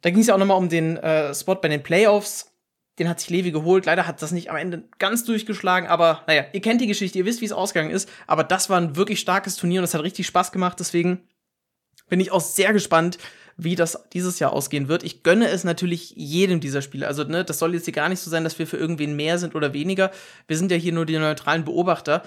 Da 0.01 0.11
ging 0.11 0.19
es 0.19 0.27
ja 0.27 0.35
auch 0.35 0.39
nochmal 0.39 0.57
um 0.57 0.69
den 0.69 0.97
äh, 0.97 1.33
Spot 1.33 1.55
bei 1.55 1.67
den 1.67 1.83
Playoffs. 1.83 2.53
Den 2.99 3.09
hat 3.09 3.19
sich 3.19 3.29
Levi 3.29 3.51
geholt. 3.51 3.85
Leider 3.85 4.07
hat 4.07 4.21
das 4.21 4.31
nicht 4.31 4.49
am 4.49 4.55
Ende 4.55 4.83
ganz 4.97 5.23
durchgeschlagen, 5.23 5.87
aber 5.87 6.23
naja, 6.27 6.45
ihr 6.53 6.61
kennt 6.61 6.81
die 6.81 6.87
Geschichte, 6.87 7.19
ihr 7.19 7.25
wisst, 7.25 7.41
wie 7.41 7.45
es 7.45 7.51
ausgegangen 7.51 7.91
ist. 7.91 8.09
Aber 8.25 8.43
das 8.43 8.69
war 8.69 8.79
ein 8.79 8.95
wirklich 8.95 9.19
starkes 9.19 9.55
Turnier 9.55 9.81
und 9.81 9.85
es 9.85 9.93
hat 9.93 10.01
richtig 10.01 10.25
Spaß 10.25 10.51
gemacht. 10.51 10.79
Deswegen 10.79 11.27
bin 12.09 12.19
ich 12.19 12.31
auch 12.31 12.41
sehr 12.41 12.73
gespannt, 12.73 13.17
wie 13.57 13.75
das 13.75 14.07
dieses 14.13 14.39
Jahr 14.39 14.53
ausgehen 14.53 14.87
wird. 14.87 15.03
Ich 15.03 15.23
gönne 15.23 15.49
es 15.49 15.63
natürlich 15.63 16.11
jedem 16.15 16.59
dieser 16.59 16.83
Spiele. 16.83 17.07
Also, 17.07 17.23
ne, 17.23 17.43
das 17.43 17.57
soll 17.59 17.73
jetzt 17.73 17.85
hier 17.85 17.93
gar 17.93 18.07
nicht 18.07 18.19
so 18.19 18.29
sein, 18.29 18.43
dass 18.43 18.57
wir 18.59 18.67
für 18.67 18.77
irgendwen 18.77 19.15
mehr 19.15 19.39
sind 19.39 19.55
oder 19.55 19.73
weniger. 19.73 20.11
Wir 20.47 20.57
sind 20.57 20.71
ja 20.71 20.77
hier 20.77 20.93
nur 20.93 21.07
die 21.07 21.17
neutralen 21.17 21.65
Beobachter. 21.65 22.21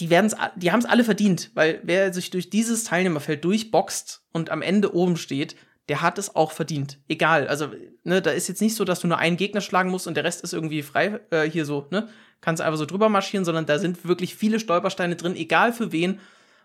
Die 0.00 0.10
werden's, 0.10 0.36
die 0.56 0.70
haben 0.70 0.80
es 0.80 0.86
alle 0.86 1.02
verdient, 1.02 1.50
weil 1.54 1.80
wer 1.82 2.12
sich 2.12 2.30
durch 2.30 2.50
dieses 2.50 2.84
Teilnehmerfeld 2.84 3.42
durchboxt 3.44 4.22
und 4.32 4.50
am 4.50 4.62
Ende 4.62 4.94
oben 4.94 5.16
steht, 5.16 5.56
der 5.88 6.02
hat 6.02 6.18
es 6.18 6.36
auch 6.36 6.52
verdient. 6.52 6.98
Egal. 7.08 7.48
Also, 7.48 7.70
ne, 8.04 8.20
da 8.20 8.30
ist 8.30 8.48
jetzt 8.48 8.60
nicht 8.60 8.74
so, 8.74 8.84
dass 8.84 9.00
du 9.00 9.08
nur 9.08 9.18
einen 9.18 9.38
Gegner 9.38 9.62
schlagen 9.62 9.90
musst 9.90 10.06
und 10.06 10.14
der 10.14 10.24
Rest 10.24 10.42
ist 10.42 10.52
irgendwie 10.52 10.82
frei, 10.82 11.20
äh, 11.30 11.48
hier 11.48 11.64
so, 11.64 11.86
ne? 11.90 12.08
Kannst 12.40 12.62
einfach 12.62 12.78
so 12.78 12.84
drüber 12.84 13.08
marschieren, 13.08 13.44
sondern 13.44 13.66
da 13.66 13.80
sind 13.80 14.06
wirklich 14.06 14.36
viele 14.36 14.60
Stolpersteine 14.60 15.16
drin, 15.16 15.34
egal 15.34 15.72
für 15.72 15.90
wen. 15.90 16.20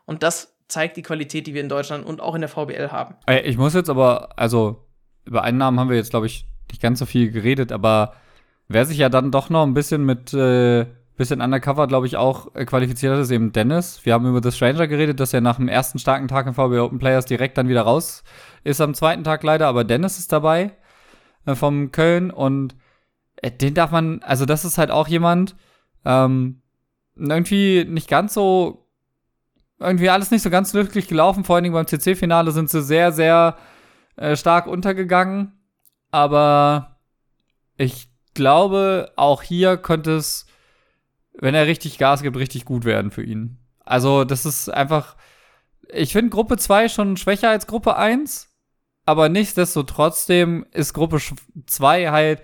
Und 0.06 0.22
das 0.22 0.53
zeigt 0.74 0.98
die 0.98 1.04
Qualität, 1.04 1.48
die 1.48 1.54
wir 1.54 1.62
in 1.62 1.70
Deutschland 1.70 2.06
und 2.06 2.20
auch 2.20 2.36
in 2.36 2.42
der 2.42 2.50
VBL 2.50 2.90
haben. 2.92 3.16
Ich 3.44 3.58
muss 3.58 3.74
jetzt 3.74 3.90
aber, 3.90 4.38
also 4.38 4.86
über 5.26 5.44
einen 5.44 5.58
Namen 5.58 5.80
haben 5.80 5.90
wir 5.90 5.98
jetzt, 5.98 6.10
glaube 6.10 6.26
ich, 6.26 6.46
nicht 6.70 6.82
ganz 6.82 7.00
so 7.00 7.06
viel 7.06 7.32
geredet, 7.32 7.72
aber 7.72 8.14
wer 8.68 8.86
sich 8.86 8.98
ja 8.98 9.10
dann 9.10 9.32
doch 9.32 9.50
noch 9.50 9.64
ein 9.64 9.74
bisschen 9.74 10.04
mit 10.04 10.34
äh, 10.34 10.86
bisschen 11.16 11.42
undercover, 11.42 11.88
glaube 11.88 12.08
ich, 12.08 12.18
auch 12.18 12.56
äh, 12.56 12.66
qualifiziert 12.66 13.14
hat, 13.14 13.22
ist 13.22 13.32
eben 13.32 13.52
Dennis. 13.52 14.02
Wir 14.04 14.14
haben 14.14 14.28
über 14.28 14.42
The 14.42 14.56
Stranger 14.56 14.88
geredet, 14.88 15.20
dass 15.20 15.34
er 15.34 15.42
nach 15.42 15.58
dem 15.58 15.68
ersten 15.68 16.00
starken 16.00 16.28
Tag 16.28 16.48
im 16.48 16.54
VBL 16.56 16.80
Open 16.80 17.00
Players 17.00 17.26
direkt 17.26 17.58
dann 17.58 17.68
wieder 17.68 17.84
raus 17.84 18.24
ist 18.64 18.82
am 18.82 18.94
zweiten 18.94 19.24
Tag 19.24 19.44
leider, 19.44 19.68
aber 19.68 19.84
Dennis 19.84 20.18
ist 20.18 20.32
dabei 20.32 20.72
äh, 21.46 21.56
vom 21.56 21.92
Köln 21.92 22.32
und 22.32 22.76
äh, 23.38 23.52
den 23.52 23.74
darf 23.74 23.92
man, 23.92 24.24
also 24.24 24.46
das 24.46 24.66
ist 24.66 24.78
halt 24.78 24.90
auch 24.90 25.08
jemand, 25.08 25.56
ähm, 26.06 26.62
irgendwie 27.16 27.86
nicht 27.86 28.10
ganz 28.10 28.34
so 28.34 28.83
irgendwie 29.80 30.10
alles 30.10 30.32
nicht 30.32 30.42
so 30.42 30.50
ganz 30.50 30.72
glücklich 30.72 31.08
gelaufen. 31.08 31.44
Vor 31.44 31.56
allen 31.56 31.64
Dingen 31.64 31.74
beim 31.74 31.88
CC-Finale 31.88 32.52
sind 32.52 32.70
sie 32.70 32.82
sehr, 32.82 33.12
sehr 33.12 33.58
äh, 34.16 34.36
stark 34.36 34.68
untergegangen. 34.68 35.54
Aber 36.12 36.98
ich 37.78 38.10
glaube, 38.34 39.12
auch 39.16 39.42
hier 39.42 39.78
könnte 39.78 40.16
es, 40.16 40.46
wenn 41.34 41.56
er 41.56 41.68
richtig 41.68 41.98
Gas 41.98 42.22
gibt, 42.22 42.38
richtig 42.38 42.66
gut 42.66 42.86
werden 42.86 43.12
für 43.12 43.24
ihn. 43.24 43.58
Also, 43.84 44.24
das 44.24 44.46
ist 44.46 44.70
einfach. 44.70 45.16
Ich 45.90 46.14
finde 46.14 46.30
Gruppe 46.30 46.58
2 46.58 46.88
schon 46.90 47.18
schwächer 47.18 47.50
als 47.50 47.68
Gruppe 47.68 47.98
1. 47.98 48.50
Aber 49.06 49.28
nichtsdestotrotz 49.28 50.30
ist 50.30 50.94
Gruppe 50.94 51.20
2 51.66 52.10
halt 52.12 52.42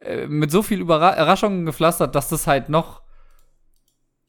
äh, 0.00 0.26
mit 0.26 0.50
so 0.50 0.62
viel 0.62 0.80
Überraschungen 0.80 1.64
gepflastert, 1.64 2.14
dass 2.14 2.28
das 2.28 2.46
halt 2.46 2.68
noch 2.68 3.02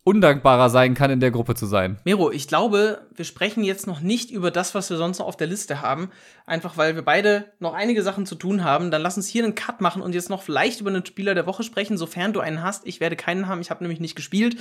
undankbarer 0.08 0.70
sein 0.70 0.93
kann, 0.93 1.12
in 1.12 1.20
der 1.20 1.32
Gruppe 1.32 1.53
zu 1.53 1.66
sein. 1.66 1.97
Mero, 2.05 2.32
ich 2.32 2.47
glaube, 2.47 3.01
wir 3.14 3.26
sprechen 3.26 3.62
jetzt 3.66 3.88
noch 3.88 3.99
nicht 3.99 4.32
über 4.32 4.51
das, 4.51 4.74
was 4.74 4.89
wir 4.89 4.95
sonst 4.95 5.20
noch 5.20 5.28
auf 5.28 5.36
der 5.36 5.47
Liste 5.47 5.82
haben. 5.82 6.12
Einfach 6.45 6.78
weil 6.78 6.95
wir 6.95 7.01
beide 7.01 7.51
noch 7.60 7.74
einige 7.74 8.01
Sachen 8.01 8.26
zu 8.26 8.36
tun 8.36 8.64
haben. 8.64 8.89
Dann 8.89 9.01
lass 9.01 9.18
uns 9.18 9.28
hier 9.28 9.43
einen 9.43 9.53
Cut 9.53 9.82
machen 9.82 10.01
und 10.01 10.16
jetzt 10.16 10.30
noch 10.30 10.43
vielleicht 10.43 10.80
über 10.80 10.89
einen 10.89 11.05
Spieler 11.05 11.36
der 11.36 11.45
Woche 11.45 11.64
sprechen, 11.64 11.97
sofern 11.97 12.32
du 12.32 12.39
einen 12.39 12.64
hast. 12.64 12.88
Ich 12.88 13.01
werde 13.01 13.18
keinen 13.18 13.49
haben, 13.49 13.60
ich 13.60 13.70
habe 13.70 13.84
nämlich 13.84 13.99
nicht 13.99 14.16
gespielt. 14.16 14.55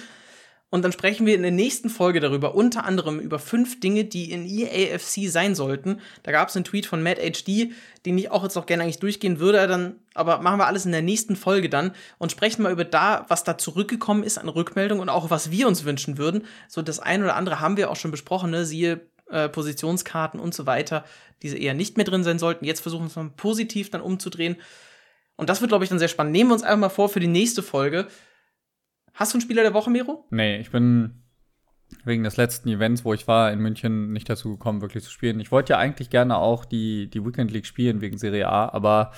Und 0.69 0.83
dann 0.83 0.91
sprechen 0.91 1.27
wir 1.27 1.37
in 1.37 1.43
der 1.43 1.53
nächsten 1.53 1.89
Folge 1.89 2.19
darüber, 2.19 2.57
unter 2.57 2.85
anderem 2.85 3.21
über 3.21 3.39
fünf 3.39 3.79
Dinge, 3.79 4.05
die 4.05 4.33
in 4.33 4.45
EAFC 4.45 5.31
sein 5.31 5.55
sollten. 5.55 6.01
Da 6.25 6.33
gab 6.33 6.49
es 6.49 6.57
einen 6.57 6.65
Tweet 6.65 6.87
von 6.87 7.05
Matt 7.05 7.19
HD, 7.19 7.71
den 8.05 8.19
ich 8.19 8.33
auch 8.33 8.43
jetzt 8.43 8.57
noch 8.57 8.67
gerne 8.67 8.83
eigentlich 8.83 8.99
durchgehen 8.99 9.39
würde, 9.39 9.65
dann, 9.69 10.01
aber 10.15 10.41
machen 10.41 10.59
wir 10.59 10.67
alles 10.67 10.85
in 10.85 10.91
der 10.91 11.03
nächsten 11.03 11.37
Folge 11.37 11.69
dann 11.69 11.93
und 12.19 12.33
sprechen 12.33 12.63
mal 12.63 12.73
über 12.73 12.85
da, 12.85 13.25
was 13.29 13.45
da 13.45 13.57
zurückgekommen 13.57 14.25
ist 14.25 14.39
an 14.39 14.49
Rückmeldung 14.49 14.99
und 14.99 15.09
auch 15.09 15.31
was 15.31 15.53
wir 15.53 15.69
uns 15.69 15.85
wünschen 15.85 16.19
würden. 16.19 16.45
So 16.69 16.83
das 16.83 16.99
ein 16.99 17.23
oder 17.23 17.37
andere 17.37 17.61
haben 17.61 17.77
wir 17.77 17.89
auch 17.89 17.97
schon 17.97 18.11
besprochen, 18.11 18.51
ne? 18.51 18.67
siehe 18.67 19.03
äh, 19.31 19.49
Positionskarten 19.49 20.41
und 20.41 20.53
so 20.53 20.67
weiter, 20.67 21.05
diese 21.43 21.59
eher 21.59 21.75
nicht 21.75 21.97
mehr 21.97 22.07
drin 22.07 22.25
sein 22.25 22.41
sollten. 22.41 22.65
Jetzt 22.65 22.81
versuchen 22.81 23.05
wir 23.05 23.09
es 23.09 23.17
mal 23.17 23.31
positiv 23.37 23.91
dann 23.91 24.01
umzudrehen. 24.01 24.57
Und 25.37 25.49
das 25.49 25.61
wird, 25.61 25.69
glaube 25.69 25.85
ich, 25.85 25.91
dann 25.91 25.99
sehr 26.01 26.09
spannend. 26.09 26.33
Nehmen 26.33 26.51
wir 26.51 26.55
uns 26.55 26.63
einfach 26.65 26.79
mal 26.79 26.89
vor 26.89 27.09
für 27.09 27.21
die 27.21 27.29
nächste 27.29 27.63
Folge 27.63 28.09
Hast 29.17 29.33
du 29.33 29.37
einen 29.37 29.43
Spieler 29.43 29.63
der 29.63 29.73
Woche, 29.73 29.89
Miro? 29.91 30.27
Nee, 30.29 30.59
ich 30.59 30.71
bin 30.71 31.23
wegen 32.05 32.23
des 32.23 32.37
letzten 32.37 32.69
Events, 32.69 33.03
wo 33.03 33.15
ich 33.15 33.27
war 33.27 33.51
in 33.51 33.61
München, 33.61 34.13
nicht 34.13 34.29
dazu 34.29 34.51
gekommen, 34.51 34.83
wirklich 34.83 35.05
zu 35.05 35.11
spielen. 35.11 35.41
Ich 35.41 35.51
wollte 35.51 35.73
ja 35.73 35.79
eigentlich 35.79 36.11
gerne 36.11 36.37
auch 36.37 36.67
die, 36.67 37.09
die 37.09 37.25
Weekend 37.25 37.51
League 37.51 37.65
spielen 37.65 38.03
wegen 38.03 38.19
Serie 38.19 38.47
A, 38.47 38.69
aber 38.69 39.13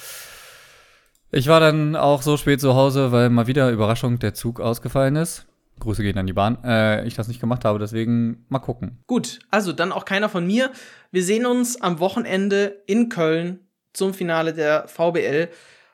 ich 1.32 1.49
war 1.49 1.59
dann 1.59 1.96
auch 1.96 2.22
so 2.22 2.36
spät 2.36 2.61
zu 2.61 2.74
Hause, 2.74 3.11
weil 3.11 3.28
mal 3.28 3.49
wieder 3.49 3.70
Überraschung 3.72 4.20
der 4.20 4.34
Zug 4.34 4.61
ausgefallen 4.61 5.16
ist. 5.16 5.46
Grüße 5.80 6.03
gehen 6.03 6.16
an 6.16 6.28
die 6.28 6.32
Bahn. 6.32 6.62
Äh, 6.62 7.05
ich 7.05 7.14
das 7.14 7.26
nicht 7.26 7.40
gemacht 7.40 7.64
habe, 7.64 7.80
deswegen 7.80 8.44
mal 8.49 8.61
gucken. 8.61 9.03
Gut, 9.09 9.40
also 9.51 9.72
dann 9.72 9.90
auch 9.90 10.05
keiner 10.05 10.28
von 10.28 10.46
mir. 10.46 10.70
Wir 11.11 11.24
sehen 11.24 11.44
uns 11.44 11.80
am 11.80 11.99
Wochenende 11.99 12.82
in 12.86 13.09
Köln 13.09 13.66
zum 13.92 14.14
Finale 14.14 14.55
der 14.55 14.86
VBL 14.86 15.49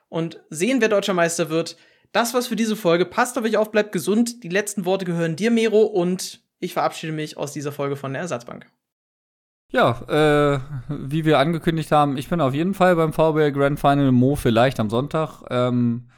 und 0.09 0.41
sehen, 0.51 0.79
wer 0.79 0.89
deutscher 0.89 1.15
Meister 1.15 1.49
wird. 1.49 1.75
Das 2.15 2.33
war's 2.33 2.47
für 2.47 2.55
diese 2.55 2.77
Folge. 2.77 3.05
Passt 3.05 3.37
auf 3.37 3.43
euch 3.43 3.57
auf, 3.57 3.71
bleibt 3.71 3.91
gesund. 3.91 4.43
Die 4.43 4.49
letzten 4.49 4.85
Worte 4.85 5.03
gehören 5.03 5.35
dir, 5.35 5.51
Mero, 5.51 5.81
und 5.81 6.39
ich 6.59 6.73
verabschiede 6.73 7.11
mich 7.11 7.35
aus 7.37 7.51
dieser 7.51 7.73
Folge 7.73 7.97
von 7.97 8.13
der 8.13 8.21
Ersatzbank. 8.21 8.67
Ja, 9.69 10.01
äh, 10.07 10.59
wie 10.87 11.25
wir 11.25 11.39
angekündigt 11.39 11.91
haben, 11.91 12.15
ich 12.15 12.29
bin 12.29 12.39
auf 12.39 12.53
jeden 12.53 12.73
Fall 12.73 12.95
beim 12.95 13.11
VBL 13.11 13.51
Grand 13.51 13.79
Final, 13.79 14.13
Mo 14.13 14.35
vielleicht 14.35 14.79
am 14.79 14.89
Sonntag. 14.89 15.43
Ähm, 15.49 16.09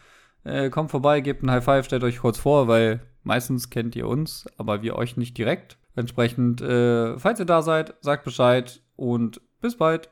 äh, 0.43 0.69
kommt 0.69 0.91
vorbei, 0.91 1.21
gebt 1.21 1.41
ein 1.41 1.49
High 1.49 1.63
Five, 1.63 1.85
stellt 1.85 2.03
euch 2.03 2.19
kurz 2.19 2.37
vor, 2.37 2.67
weil 2.67 3.01
meistens 3.23 3.71
kennt 3.71 3.95
ihr 3.95 4.07
uns, 4.07 4.45
aber 4.57 4.83
wir 4.83 4.95
euch 4.95 5.17
nicht 5.17 5.35
direkt. 5.35 5.79
Entsprechend, 5.95 6.61
äh, 6.61 7.17
falls 7.17 7.39
ihr 7.39 7.45
da 7.45 7.63
seid, 7.63 7.95
sagt 8.01 8.23
Bescheid 8.23 8.83
und 8.95 9.41
bis 9.61 9.77
bald. 9.77 10.09